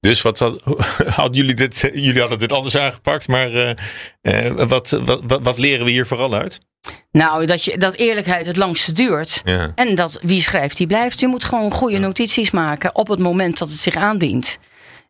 Dus 0.00 0.22
wat 0.22 0.38
hadden 1.16 1.36
jullie 1.36 1.54
dit? 1.54 1.90
Jullie 1.94 2.20
hadden 2.20 2.38
dit 2.38 2.52
anders 2.52 2.76
aangepakt, 2.76 3.28
maar 3.28 3.52
uh, 3.52 3.72
uh, 4.22 4.68
wat, 4.68 4.90
wat, 5.04 5.40
wat 5.42 5.58
leren 5.58 5.84
we 5.84 5.90
hier 5.90 6.06
vooral 6.06 6.34
uit? 6.34 6.60
Nou, 7.12 7.46
dat, 7.46 7.64
je, 7.64 7.78
dat 7.78 7.94
eerlijkheid 7.94 8.46
het 8.46 8.56
langste 8.56 8.92
duurt. 8.92 9.40
Ja. 9.44 9.72
En 9.74 9.94
dat 9.94 10.18
wie 10.22 10.42
schrijft, 10.42 10.76
die 10.76 10.86
blijft. 10.86 11.20
Je 11.20 11.26
moet 11.26 11.44
gewoon 11.44 11.70
goede 11.70 11.98
notities 11.98 12.50
maken 12.50 12.94
op 12.94 13.08
het 13.08 13.18
moment 13.18 13.58
dat 13.58 13.68
het 13.68 13.78
zich 13.78 13.96
aandient. 13.96 14.58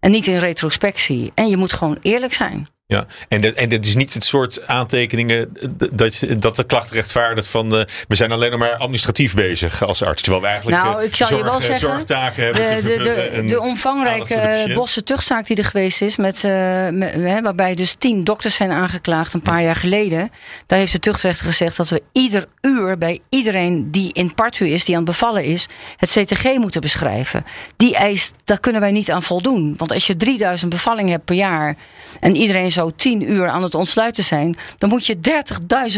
En 0.00 0.10
niet 0.10 0.26
in 0.26 0.38
retrospectie. 0.38 1.32
En 1.34 1.48
je 1.48 1.56
moet 1.56 1.72
gewoon 1.72 1.98
eerlijk 2.02 2.32
zijn. 2.32 2.68
Ja, 2.90 3.06
en, 3.28 3.40
dat, 3.40 3.54
en 3.54 3.68
dit 3.68 3.86
is 3.86 3.94
niet 3.94 4.14
het 4.14 4.24
soort 4.24 4.66
aantekeningen 4.66 5.52
dat, 5.92 6.24
dat 6.38 6.56
de 6.56 6.64
klacht 6.64 6.90
rechtvaardigt 6.90 7.48
van 7.48 7.74
uh, 7.74 7.80
we 8.08 8.14
zijn 8.14 8.32
alleen 8.32 8.50
nog 8.50 8.58
maar 8.58 8.76
administratief 8.76 9.34
bezig 9.34 9.84
als 9.84 10.02
arts. 10.02 10.22
Terwijl 10.22 10.42
we 10.42 10.48
eigenlijk 10.48 10.82
nou, 10.82 11.04
ik 11.04 11.16
zal 11.16 11.26
zorg, 11.26 11.40
je 11.40 11.50
wel 11.50 11.60
zeggen, 11.60 11.88
zorgtaken 11.88 12.44
hebben. 12.44 12.76
De, 12.76 12.82
de, 12.82 13.30
de, 13.34 13.46
de 13.46 13.60
omvangrijke 13.60 14.70
bosse 14.74 15.02
tuchtzaak 15.02 15.46
die 15.46 15.56
er 15.56 15.64
geweest 15.64 16.02
is, 16.02 16.16
met, 16.16 16.42
uh, 16.44 16.88
met, 16.88 17.12
hè, 17.12 17.42
waarbij 17.42 17.74
dus 17.74 17.94
tien 17.98 18.24
dokters 18.24 18.54
zijn 18.54 18.70
aangeklaagd 18.70 19.32
een 19.32 19.42
paar 19.42 19.62
jaar 19.62 19.76
geleden. 19.76 20.30
Daar 20.66 20.78
heeft 20.78 20.92
de 20.92 20.98
tuchtrechter 20.98 21.46
gezegd 21.46 21.76
dat 21.76 21.88
we 21.88 22.02
ieder 22.12 22.44
uur 22.60 22.98
bij 22.98 23.20
iedereen 23.28 23.90
die 23.90 24.12
in 24.12 24.34
partu 24.34 24.68
is, 24.68 24.84
die 24.84 24.96
aan 24.96 25.02
het 25.02 25.10
bevallen 25.10 25.44
is, 25.44 25.68
het 25.96 26.10
CTG 26.10 26.44
moeten 26.44 26.80
beschrijven. 26.80 27.44
Die 27.76 27.96
eis, 27.96 28.32
daar 28.44 28.60
kunnen 28.60 28.80
wij 28.80 28.92
niet 28.92 29.10
aan 29.10 29.22
voldoen. 29.22 29.74
Want 29.76 29.92
als 29.92 30.06
je 30.06 30.16
3000 30.16 30.70
bevallingen 30.70 31.10
hebt 31.10 31.24
per 31.24 31.36
jaar 31.36 31.76
en 32.20 32.36
iedereen 32.36 32.72
zo 32.72 32.79
tien 32.88 33.30
uur 33.30 33.48
aan 33.48 33.62
het 33.62 33.74
ontsluiten 33.74 34.24
zijn, 34.24 34.56
dan 34.78 34.88
moet 34.88 35.06
je 35.06 35.18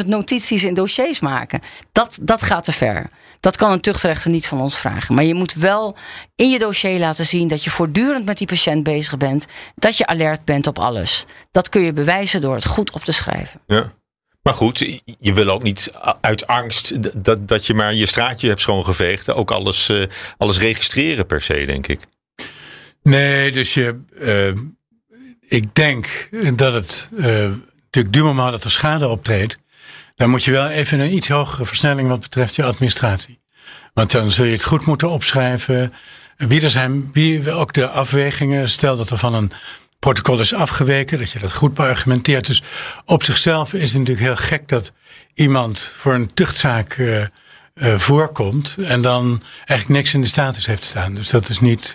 30.000 0.03 0.07
notities 0.07 0.65
in 0.65 0.75
dossiers 0.75 1.21
maken. 1.21 1.61
Dat, 1.93 2.19
dat 2.23 2.43
gaat 2.43 2.65
te 2.65 2.73
ver. 2.73 3.11
Dat 3.41 3.57
kan 3.57 3.73
een 3.73 3.81
tuchtrechter 3.81 4.31
niet 4.31 4.47
van 4.47 4.61
ons 4.61 4.79
vragen. 4.79 5.15
Maar 5.15 5.25
je 5.25 5.35
moet 5.35 5.55
wel 5.55 5.97
in 6.37 6.51
je 6.51 6.59
dossier 6.59 6.99
laten 6.99 7.27
zien 7.27 7.49
dat 7.49 7.65
je 7.65 7.71
voortdurend 7.71 8.25
met 8.25 8.39
die 8.39 8.47
patiënt 8.47 8.83
bezig 8.83 9.17
bent. 9.17 9.47
Dat 9.75 9.97
je 9.97 10.07
alert 10.07 10.45
bent 10.45 10.67
op 10.67 10.79
alles. 10.79 11.25
Dat 11.51 11.69
kun 11.69 11.83
je 11.83 11.93
bewijzen 11.93 12.41
door 12.41 12.55
het 12.55 12.67
goed 12.67 12.91
op 12.93 13.05
te 13.05 13.13
schrijven. 13.13 13.61
Ja. 13.67 13.93
Maar 14.43 14.55
goed, 14.55 15.01
je 15.19 15.33
wil 15.33 15.49
ook 15.49 15.63
niet 15.63 15.93
uit 16.21 16.47
angst 16.47 17.03
dat, 17.25 17.49
dat 17.49 17.67
je 17.67 17.75
maar 17.75 17.95
je 17.95 18.07
straatje 18.07 18.49
hebt 18.49 18.61
schoongeveegd. 18.61 19.33
Ook 19.33 19.51
alles, 19.51 19.89
uh, 19.89 20.07
alles 20.37 20.59
registreren 20.59 21.27
per 21.27 21.41
se, 21.41 21.65
denk 21.65 21.87
ik. 21.87 22.01
Nee, 23.03 23.53
dus 23.53 23.75
je. 23.75 24.01
Uh 24.11 24.53
ik 25.53 25.75
denk 25.75 26.29
dat 26.55 26.73
het 26.73 27.09
uh, 27.13 27.25
natuurlijk 27.25 28.15
du 28.15 28.23
moment 28.23 28.51
dat 28.51 28.65
er 28.65 28.71
schade 28.71 29.09
optreedt, 29.09 29.59
dan 30.17 30.31
moet 30.31 30.45
je 30.45 30.51
wel 30.51 30.69
even 30.69 31.01
een 31.01 31.15
iets 31.15 31.29
hogere 31.29 31.67
versnelling 31.67 32.09
wat 32.09 32.21
betreft 32.21 32.55
je 32.55 32.65
administratie. 32.65 33.41
Want 33.95 34.11
dan 34.11 34.31
zul 34.31 34.45
je 34.45 34.53
het 34.53 34.65
goed 34.65 34.85
moeten 34.85 35.11
opschrijven. 35.11 35.93
Wie 36.37 36.71
wie 37.13 37.53
ook 37.53 37.73
de 37.73 37.89
afwegingen, 37.89 38.69
stel 38.69 38.97
dat 38.97 39.11
er 39.11 39.19
van 39.19 39.35
een 39.35 39.53
protocol 39.99 40.41
is 40.41 40.55
afgeweken, 40.55 41.19
dat 41.19 41.31
je 41.31 41.39
dat 41.39 41.53
goed 41.53 41.75
beargumenteert. 41.75 42.47
Dus 42.47 42.63
op 43.05 43.23
zichzelf 43.23 43.75
is 43.75 43.93
het 43.93 43.99
natuurlijk 43.99 44.27
heel 44.27 44.47
gek 44.47 44.69
dat 44.69 44.93
iemand 45.35 45.93
voor 45.97 46.15
een 46.15 46.35
tuchtzaak 46.35 46.97
uh, 46.97 47.21
uh, 47.75 47.99
voorkomt 47.99 48.77
en 48.79 49.01
dan 49.01 49.43
eigenlijk 49.57 49.89
niks 49.89 50.15
in 50.15 50.21
de 50.21 50.27
status 50.27 50.67
heeft 50.67 50.85
staan. 50.85 51.15
Dus 51.15 51.31
dat 51.31 51.49
is 51.49 51.61
niet. 51.61 51.95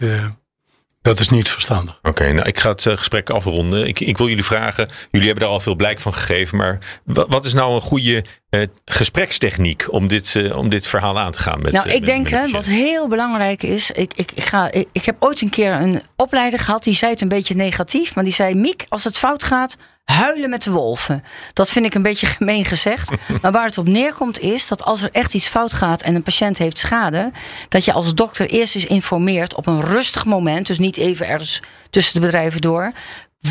Dat 1.08 1.20
is 1.20 1.30
niet 1.30 1.50
verstandig. 1.50 2.00
Oké, 2.04 2.32
nou 2.32 2.48
ik 2.48 2.60
ga 2.60 2.70
het 2.70 2.86
uh, 2.86 2.98
gesprek 2.98 3.30
afronden. 3.30 3.88
Ik, 3.88 4.00
ik, 4.00 4.18
wil 4.18 4.28
jullie 4.28 4.44
vragen, 4.44 4.90
jullie 5.10 5.28
hebben 5.28 5.44
daar 5.46 5.54
al 5.54 5.60
veel 5.60 5.76
blijk 5.76 6.00
van 6.00 6.14
gegeven, 6.14 6.58
maar 6.58 6.80
wat, 7.04 7.46
is 7.46 7.54
nou 7.54 7.74
een 7.74 7.82
goede 7.82 8.24
uh, 8.50 8.62
gesprekstechniek 8.86 9.94
om 9.94 10.08
dit, 10.08 10.34
uh, 10.36 10.58
om 10.58 10.70
dit 10.70 10.88
verhaal 10.88 11.20
aan 11.20 11.32
te 11.32 11.40
gaan? 11.40 11.62
Met, 11.62 11.72
nou, 11.72 11.90
ik 11.90 12.06
denk 12.06 12.30
hè, 12.30 12.50
wat 12.50 12.66
heel 12.66 13.08
belangrijk 13.08 13.64
is, 13.64 13.92
ik, 13.92 14.12
ik, 14.16 14.32
ik, 14.36 14.44
ga, 14.44 14.72
ik, 14.72 14.88
ik 14.92 15.06
heb 15.06 15.16
ooit 15.20 15.42
een 15.42 15.50
keer 15.50 15.72
een 15.72 16.02
opleider 16.16 16.60
gehad, 16.60 16.84
die 16.84 16.96
zei 16.96 17.12
het 17.12 17.22
een 17.22 17.28
beetje 17.28 17.56
negatief, 17.56 18.16
maar 18.16 18.24
die 18.24 18.34
zei, 18.34 18.56
Miek, 18.56 18.86
als 18.90 19.04
het 19.04 19.18
fout 19.18 19.44
gaat, 19.44 19.78
huilen 20.12 20.50
met 20.50 20.64
de 20.64 20.72
wolven. 20.72 21.24
Dat 21.54 21.70
vind 21.70 21.86
ik 21.86 21.94
een 21.94 22.02
beetje 22.02 22.26
gemeen 22.26 22.66
gezegd. 22.66 23.12
Maar 23.42 23.52
waar 23.52 23.66
het 23.66 23.78
op 23.78 23.88
neerkomt 23.88 24.40
is 24.40 24.68
dat 24.68 24.84
als 24.84 25.02
er 25.02 25.10
echt 25.12 25.34
iets 25.34 25.48
fout 25.48 25.74
gaat 25.74 26.02
en 26.02 26.16
een 26.16 26.24
patiënt 26.24 26.58
heeft 26.58 26.78
schade, 26.78 27.32
dat 27.70 27.86
je 27.86 27.94
als 27.94 28.16
dokter 28.16 28.50
eerst 28.50 28.76
eens 28.76 28.86
informeert 28.86 29.56
op 29.56 29.68
een 29.68 29.82
rustig 29.82 30.26
moment, 30.26 30.68
dus 30.68 30.80
niet 30.80 30.98
even 30.98 31.28
ergens 31.28 31.62
tussen 31.90 32.14
de 32.14 32.26
bedrijven 32.26 32.62
door. 32.62 32.92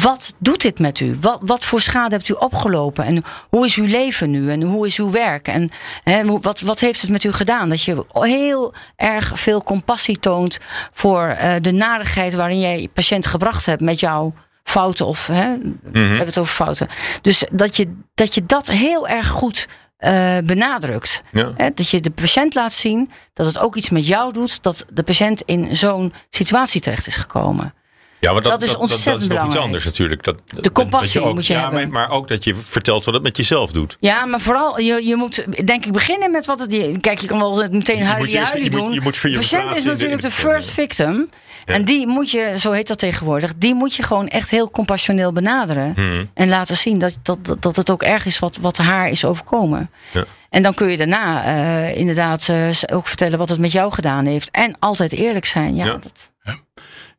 wat 0.02 0.34
doet 0.38 0.60
dit 0.60 0.78
met 0.78 1.00
u? 1.00 1.16
Wat, 1.20 1.38
wat 1.42 1.64
voor 1.64 1.80
schade 1.80 2.14
hebt 2.14 2.28
u 2.28 2.34
opgelopen? 2.38 3.04
En 3.04 3.24
hoe 3.48 3.66
is 3.66 3.74
uw 3.74 3.86
leven 3.86 4.30
nu? 4.30 4.50
En 4.50 4.62
hoe 4.62 4.86
is 4.86 4.98
uw 4.98 5.10
werk? 5.10 5.48
En 5.48 5.70
hè, 6.04 6.40
wat, 6.40 6.60
wat 6.60 6.80
heeft 6.80 7.00
het 7.00 7.10
met 7.10 7.24
u 7.24 7.32
gedaan? 7.32 7.68
Dat 7.68 7.82
je 7.82 8.04
heel 8.12 8.74
erg 8.96 9.32
veel 9.34 9.62
compassie 9.62 10.18
toont 10.18 10.58
voor 10.92 11.36
uh, 11.40 11.54
de 11.60 11.72
narigheid 11.72 12.34
waarin 12.34 12.60
jij 12.60 12.80
je 12.80 12.88
patiënt 12.88 13.26
gebracht 13.26 13.66
hebt 13.66 13.80
met 13.80 14.00
jouw 14.00 14.34
fouten 14.66 15.06
of 15.06 15.26
hè, 15.26 15.48
mm 15.48 15.78
-hmm. 15.82 15.92
we 15.92 15.98
hebben 15.98 16.26
het 16.26 16.38
over 16.38 16.54
fouten. 16.54 16.88
Dus 17.22 17.44
dat 17.50 17.76
je 17.76 17.92
dat, 18.14 18.34
je 18.34 18.46
dat 18.46 18.70
heel 18.70 19.08
erg 19.08 19.28
goed 19.28 19.68
uh, 20.00 20.38
benadrukt. 20.44 21.22
Ja. 21.32 21.52
Hè, 21.56 21.70
dat 21.74 21.88
je 21.88 22.00
de 22.00 22.10
patiënt 22.10 22.54
laat 22.54 22.72
zien 22.72 23.10
dat 23.32 23.46
het 23.46 23.58
ook 23.58 23.76
iets 23.76 23.90
met 23.90 24.06
jou 24.06 24.32
doet, 24.32 24.62
dat 24.62 24.86
de 24.92 25.02
patiënt 25.02 25.42
in 25.42 25.76
zo'n 25.76 26.12
situatie 26.30 26.80
terecht 26.80 27.06
is 27.06 27.16
gekomen. 27.16 27.74
Ja, 28.20 28.32
maar 28.32 28.42
dat, 28.42 28.52
dat 28.52 28.62
is 28.62 28.74
ontzettend 28.76 29.04
dat, 29.04 29.28
dat 29.28 29.30
is 29.30 29.36
nog 29.36 29.46
iets 29.46 29.56
anders 29.56 29.84
natuurlijk. 29.84 30.24
Dat, 30.24 30.36
de 30.46 30.72
compassie 30.72 31.20
ook, 31.20 31.34
moet 31.34 31.46
je 31.46 31.52
ja, 31.52 31.60
hebben. 31.60 31.90
Maar, 31.90 32.08
maar 32.08 32.16
ook 32.16 32.28
dat 32.28 32.44
je 32.44 32.54
vertelt 32.54 33.04
wat 33.04 33.14
het 33.14 33.22
met 33.22 33.36
jezelf 33.36 33.70
doet. 33.70 33.96
Ja, 34.00 34.24
maar 34.24 34.40
vooral, 34.40 34.80
je, 34.80 35.06
je 35.06 35.16
moet 35.16 35.66
denk 35.66 35.86
ik 35.86 35.92
beginnen 35.92 36.30
met 36.30 36.46
wat 36.46 36.60
het... 36.60 36.98
Kijk, 37.00 37.18
je 37.18 37.26
kan 37.26 37.38
wel 37.38 37.68
meteen 37.70 38.02
huilie 38.02 38.40
huilie 38.40 38.70
doen. 38.70 38.92
Je 38.92 39.00
moet, 39.00 39.16
je 39.16 39.28
de 39.28 39.36
patiënt 39.36 39.76
is 39.76 39.84
natuurlijk 39.84 40.22
de, 40.22 40.28
de 40.28 40.34
first 40.34 40.70
victim. 40.70 41.28
Ja. 41.66 41.74
En 41.74 41.84
die 41.84 42.06
moet 42.06 42.30
je, 42.30 42.54
zo 42.58 42.72
heet 42.72 42.88
dat 42.88 42.98
tegenwoordig, 42.98 43.52
die 43.56 43.74
moet 43.74 43.94
je 43.94 44.02
gewoon 44.02 44.28
echt 44.28 44.50
heel 44.50 44.70
compassioneel 44.70 45.32
benaderen. 45.32 45.92
Hmm. 45.94 46.30
En 46.34 46.48
laten 46.48 46.76
zien 46.76 46.98
dat, 46.98 47.18
dat, 47.22 47.38
dat 47.60 47.76
het 47.76 47.90
ook 47.90 48.02
erg 48.02 48.26
is 48.26 48.38
wat, 48.38 48.56
wat 48.60 48.76
haar 48.76 49.08
is 49.08 49.24
overkomen. 49.24 49.90
Ja. 50.12 50.24
En 50.50 50.62
dan 50.62 50.74
kun 50.74 50.90
je 50.90 50.96
daarna 50.96 51.46
uh, 51.46 51.96
inderdaad 51.96 52.48
uh, 52.50 52.68
ook 52.92 53.06
vertellen 53.06 53.38
wat 53.38 53.48
het 53.48 53.58
met 53.58 53.72
jou 53.72 53.92
gedaan 53.92 54.26
heeft. 54.26 54.50
En 54.50 54.76
altijd 54.78 55.12
eerlijk 55.12 55.44
zijn. 55.44 55.74
Ja, 55.74 55.84
Ja. 55.84 55.92
Dat, 55.92 56.30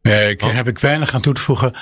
Nee, 0.08 0.30
ik, 0.30 0.41
heb 0.41 0.68
ik 0.68 0.80
weinig 0.80 1.14
aan 1.14 1.22
toe 1.22 1.34
te 1.34 1.41
voegen. 1.41 1.74
Uh, 1.74 1.82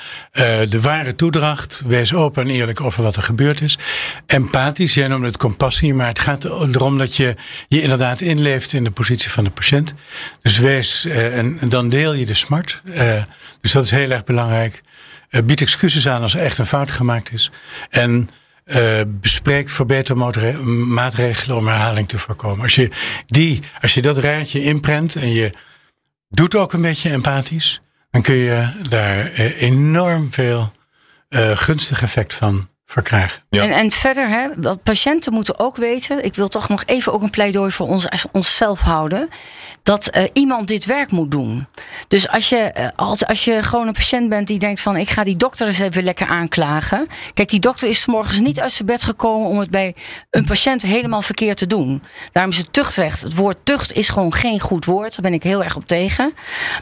de 0.68 0.80
ware 0.80 1.14
toedracht, 1.14 1.82
wees 1.86 2.14
open 2.14 2.42
en 2.42 2.50
eerlijk 2.50 2.80
over 2.80 3.02
wat 3.02 3.16
er 3.16 3.22
gebeurd 3.22 3.60
is. 3.60 3.78
Empathisch, 4.26 4.94
jij 4.94 5.08
noemde 5.08 5.26
het 5.26 5.36
compassie, 5.36 5.94
maar 5.94 6.08
het 6.08 6.18
gaat 6.18 6.44
erom 6.44 6.98
dat 6.98 7.16
je 7.16 7.34
je 7.68 7.82
inderdaad 7.82 8.20
inleeft 8.20 8.72
in 8.72 8.84
de 8.84 8.90
positie 8.90 9.30
van 9.30 9.44
de 9.44 9.50
patiënt. 9.50 9.94
Dus 10.42 10.58
wees, 10.58 11.04
uh, 11.04 11.38
en, 11.38 11.56
en, 11.60 11.68
dan 11.68 11.88
deel 11.88 12.12
je 12.12 12.26
de 12.26 12.34
smart. 12.34 12.80
Uh, 12.84 13.12
dus 13.60 13.72
dat 13.72 13.84
is 13.84 13.90
heel 13.90 14.10
erg 14.10 14.24
belangrijk. 14.24 14.80
bied 15.44 15.60
excuses 15.60 16.08
aan 16.08 16.22
als 16.22 16.34
er 16.34 16.40
echt 16.40 16.58
een 16.58 16.66
fout 16.66 16.90
gemaakt 16.90 17.32
is. 17.32 17.50
En 17.90 18.28
uh, 18.66 19.00
bespreek 19.06 19.68
verbetermaatregelen 19.68 21.56
om 21.56 21.66
herhaling 21.66 22.08
te 22.08 22.18
voorkomen. 22.18 22.62
Als 22.62 22.74
je, 22.74 22.90
die, 23.26 23.60
als 23.82 23.94
je 23.94 24.02
dat 24.02 24.18
rijtje 24.18 24.62
inprent 24.62 25.16
en 25.16 25.32
je 25.32 25.50
doet 26.28 26.54
ook 26.54 26.72
een 26.72 26.80
beetje 26.80 27.10
empathisch, 27.10 27.80
dan 28.10 28.22
kun 28.22 28.34
je 28.34 28.68
daar 28.88 29.32
enorm 29.58 30.32
veel 30.32 30.72
uh, 31.28 31.56
gunstig 31.56 32.02
effect 32.02 32.34
van 32.34 32.68
verkrijgen. 32.86 33.42
Ja. 33.48 33.62
En, 33.62 33.70
en 33.70 33.90
verder, 33.90 34.28
hè, 34.28 34.48
dat 34.56 34.82
patiënten 34.82 35.32
moeten 35.32 35.58
ook 35.58 35.76
weten, 35.76 36.24
ik 36.24 36.34
wil 36.34 36.48
toch 36.48 36.68
nog 36.68 36.82
even 36.86 37.12
ook 37.12 37.22
een 37.22 37.30
pleidooi 37.30 37.70
voor 37.70 37.86
ons, 37.86 38.08
onszelf 38.32 38.80
houden, 38.80 39.28
dat 39.82 40.16
uh, 40.16 40.22
iemand 40.32 40.68
dit 40.68 40.84
werk 40.84 41.10
moet 41.10 41.30
doen. 41.30 41.66
Dus 42.08 42.28
als 42.28 42.48
je, 42.48 42.72
uh, 42.78 42.86
als, 42.96 43.26
als 43.26 43.44
je 43.44 43.62
gewoon 43.62 43.86
een 43.86 43.92
patiënt 43.92 44.28
bent 44.28 44.46
die 44.46 44.58
denkt 44.58 44.80
van 44.80 44.96
ik 44.96 45.10
ga 45.10 45.24
die 45.24 45.36
dokter 45.36 45.66
eens 45.66 45.78
even 45.78 46.02
lekker 46.02 46.26
aanklagen. 46.26 47.08
Kijk, 47.34 47.48
die 47.48 47.60
dokter 47.60 47.88
is 47.88 48.06
morgens 48.06 48.40
niet 48.40 48.60
uit 48.60 48.72
zijn 48.72 48.86
bed 48.86 49.02
gekomen 49.02 49.48
om 49.48 49.58
het 49.58 49.70
bij 49.70 49.94
een 50.30 50.44
patiënt 50.44 50.82
helemaal 50.82 51.22
verkeerd 51.22 51.56
te 51.56 51.66
doen. 51.66 52.02
Daarom 52.32 52.52
is 52.52 52.58
het 52.58 52.72
tuchtrecht. 52.72 53.20
Het 53.20 53.34
woord 53.34 53.56
tucht 53.62 53.92
is 53.92 54.08
gewoon 54.08 54.34
geen 54.34 54.60
goed 54.60 54.84
woord. 54.84 55.12
Daar 55.12 55.22
ben 55.22 55.32
ik 55.32 55.42
heel 55.42 55.64
erg 55.64 55.76
op 55.76 55.86
tegen. 55.86 56.34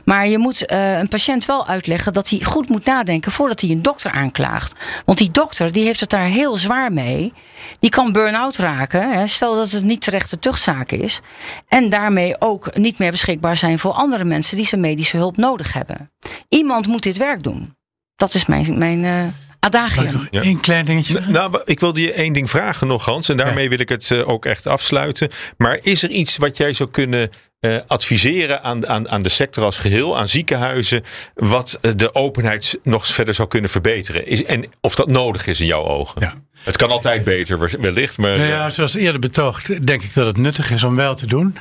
Maar 0.05 0.29
je 0.29 0.39
moet 0.39 0.73
uh, 0.73 0.99
een 0.99 1.09
patiënt 1.09 1.45
wel 1.45 1.67
uitleggen 1.67 2.13
dat 2.13 2.29
hij 2.29 2.41
goed 2.43 2.69
moet 2.69 2.85
nadenken 2.85 3.33
voordat 3.33 3.61
hij 3.61 3.71
een 3.71 3.83
dokter 3.83 4.11
aanklaagt. 4.11 4.75
Want 5.05 5.19
die 5.19 5.31
dokter 5.31 5.73
die 5.73 5.85
heeft 5.85 5.94
het 6.01 6.11
daar 6.11 6.27
heel 6.27 6.57
zwaar 6.57 6.93
mee. 6.93 7.33
Die 7.79 7.91
kan 7.91 8.13
burn-out 8.13 8.57
raken. 8.57 9.13
Hè, 9.13 9.27
stel 9.27 9.55
dat 9.55 9.71
het 9.71 9.85
niet 9.85 10.01
terecht 10.01 10.31
de 10.31 10.39
tuchtzaak 10.39 10.93
is. 10.93 11.21
En 11.69 11.89
daarmee 11.89 12.35
ook 12.39 12.77
niet 12.77 12.99
meer 12.99 13.11
beschikbaar 13.11 13.57
zijn 13.57 13.79
voor 13.79 13.93
andere 13.93 14.25
mensen 14.25 14.57
die 14.57 14.67
zijn 14.67 14.81
medische 14.81 15.17
hulp 15.17 15.37
nodig 15.37 15.73
hebben. 15.73 16.11
Iemand 16.49 16.87
moet 16.87 17.03
dit 17.03 17.17
werk 17.17 17.43
doen. 17.43 17.77
Dat 18.17 18.35
is 18.35 18.47
mijn, 18.47 18.79
mijn 18.79 19.03
uh, 19.03 19.25
adagium. 19.61 20.29
Ja. 20.31 20.43
Eén 20.43 20.61
klein 20.61 20.85
dingetje. 20.85 21.21
Nou, 21.21 21.61
ik 21.65 21.81
wilde 21.81 22.01
je 22.01 22.13
één 22.13 22.33
ding 22.33 22.51
vragen 22.51 22.87
nog, 22.87 23.05
Hans. 23.05 23.29
En 23.29 23.37
daarmee 23.37 23.65
ja. 23.65 23.71
wil 23.71 23.79
ik 23.79 23.89
het 23.89 24.11
uh, 24.11 24.29
ook 24.29 24.45
echt 24.45 24.67
afsluiten. 24.67 25.29
Maar 25.57 25.79
is 25.83 26.03
er 26.03 26.11
iets 26.11 26.37
wat 26.37 26.57
jij 26.57 26.73
zou 26.73 26.91
kunnen 26.91 27.31
uh, 27.65 27.77
adviseren 27.87 28.63
aan, 28.63 28.87
aan, 28.87 29.09
aan 29.09 29.23
de 29.23 29.29
sector 29.29 29.65
als 29.65 29.79
geheel, 29.79 30.19
aan 30.19 30.29
ziekenhuizen, 30.29 31.05
wat 31.35 31.79
de 31.97 32.15
openheid 32.15 32.79
nog 32.83 33.07
verder 33.07 33.35
zou 33.35 33.49
kunnen 33.49 33.71
verbeteren? 33.71 34.27
Is, 34.27 34.45
en 34.45 34.65
of 34.81 34.95
dat 34.95 35.09
nodig 35.09 35.47
is 35.47 35.61
in 35.61 35.67
jouw 35.67 35.85
ogen? 35.85 36.21
Ja. 36.21 36.35
Het 36.65 36.77
kan 36.77 36.91
altijd 36.91 37.25
beter, 37.25 37.81
wellicht. 37.81 38.19
Maar, 38.19 38.37
nou 38.37 38.49
ja, 38.49 38.71
zoals 38.71 38.95
eerder 38.95 39.21
betoogd, 39.21 39.87
denk 39.87 40.03
ik 40.03 40.15
dat 40.15 40.27
het 40.27 40.37
nuttig 40.37 40.71
is 40.71 40.85
om 40.85 40.97
wel 40.97 41.15
te 41.15 41.27
doen. 41.27 41.57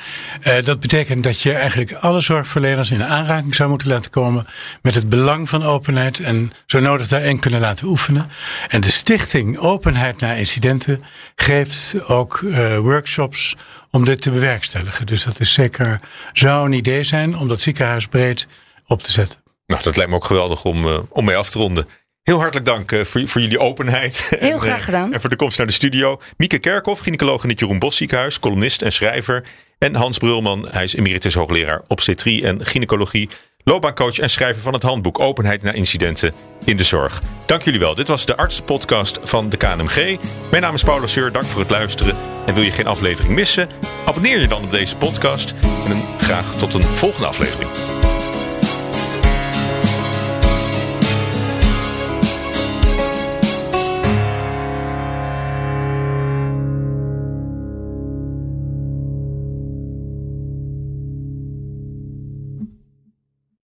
Uh, 0.48 0.64
dat 0.64 0.80
betekent 0.80 1.24
dat 1.24 1.42
je 1.42 1.54
eigenlijk 1.54 1.94
alle 1.94 2.22
zorgverleners 2.22 2.92
in 2.92 3.04
aanraking 3.04 3.56
zou 3.56 3.70
moeten 3.70 3.88
laten 3.88 4.12
komen 4.12 4.48
met 4.82 4.96
het 4.96 5.10
belang 5.10 5.50
van 5.50 5.64
openheid 5.64 6.20
en 6.20 6.52
zo 6.66 6.80
nodig 6.80 7.08
daarin 7.08 7.40
kunnen 7.40 7.60
laten 7.60 7.88
oefenen. 7.88 8.30
En 8.68 8.82
de 8.82 8.92
stichting 8.92 9.58
Openheid 9.58 10.20
na 10.20 10.34
Incidenten 10.34 11.04
geeft 11.36 12.08
ook 12.08 12.40
uh, 12.42 12.78
workshops 12.78 13.56
om 13.94 14.06
dit 14.06 14.22
te 14.22 14.32
bewerkstelligen. 14.32 15.06
Dus 15.06 15.24
dat 15.24 15.40
is 15.40 15.54
zeker, 15.54 16.00
zou 16.34 16.66
een 16.66 16.74
idee 16.74 17.04
zijn 17.04 17.38
om 17.38 17.48
dat 17.48 17.62
ziekenhuisbreed 17.62 18.48
op 18.88 19.04
te 19.04 19.12
zetten. 19.12 19.40
Nou, 19.66 19.84
dat 19.84 19.96
lijkt 19.96 20.12
me 20.12 20.18
ook 20.18 20.26
geweldig 20.26 20.66
om, 20.66 20.86
uh, 20.88 21.00
om 21.10 21.26
mee 21.26 21.36
af 21.36 21.50
te 21.50 21.58
ronden. 21.58 21.88
Heel 22.24 22.40
hartelijk 22.40 22.66
dank 22.66 22.92
uh, 22.92 23.04
voor, 23.04 23.28
voor, 23.28 23.42
jullie 23.42 23.60
openheid. 23.60 24.28
Heel 24.40 24.52
en, 24.52 24.60
graag 24.60 24.86
gedaan. 24.86 25.08
Uh, 25.08 25.14
en 25.14 25.22
voor 25.22 25.30
de 25.30 25.36
komst 25.36 25.58
naar 25.58 25.68
de 25.68 25.74
studio. 25.74 26.22
Mieke 26.38 26.60
Kerkhoff, 26.60 27.02
gynaecoloog 27.02 27.44
in 27.44 27.50
het 27.50 27.60
Jeroen 27.60 27.80
Bos 27.80 27.96
ziekenhuis, 27.96 28.40
columnist 28.40 28.82
en 28.82 28.92
schrijver. 28.92 29.44
En 29.78 29.96
Hans 29.96 30.18
Brulman, 30.18 30.68
hij 30.72 30.84
is 30.84 30.96
emeritus 30.96 31.34
hoogleraar 31.34 31.82
obstetrie 31.88 32.44
en 32.46 32.66
gynaecologie. 32.66 33.30
Loopbaancoach 33.64 34.18
en 34.18 34.30
schrijver 34.30 34.62
van 34.62 34.74
het 34.74 34.84
handboek 34.84 35.20
Openheid 35.20 35.62
na 35.62 35.72
incidenten 35.72 36.34
in 36.64 36.78
de 36.78 36.84
zorg. 36.84 37.22
Dank 37.46 37.62
jullie 37.62 37.80
wel. 37.80 37.96
Dit 37.96 38.08
was 38.08 38.26
de 38.26 38.38
artsenpodcast 38.38 39.20
van 39.22 39.50
de 39.50 39.58
KNMG. 39.58 40.20
Mijn 40.52 40.62
naam 40.62 40.74
is 40.74 40.84
Paula 40.84 41.08
Seur. 41.08 41.32
Dank 41.32 41.46
voor 41.46 41.62
het 41.62 41.70
luisteren. 41.70 42.16
En 42.46 42.54
wil 42.54 42.64
je 42.64 42.72
geen 42.72 42.88
aflevering 42.88 43.34
missen? 43.34 43.70
Abonneer 44.06 44.40
je 44.40 44.48
dan 44.48 44.64
op 44.64 44.72
deze 44.72 44.96
podcast. 44.96 45.54
En 45.84 45.90
dan 45.90 46.04
graag 46.18 46.56
tot 46.58 46.74
een 46.74 46.84
volgende 46.84 47.28
aflevering. 47.28 47.93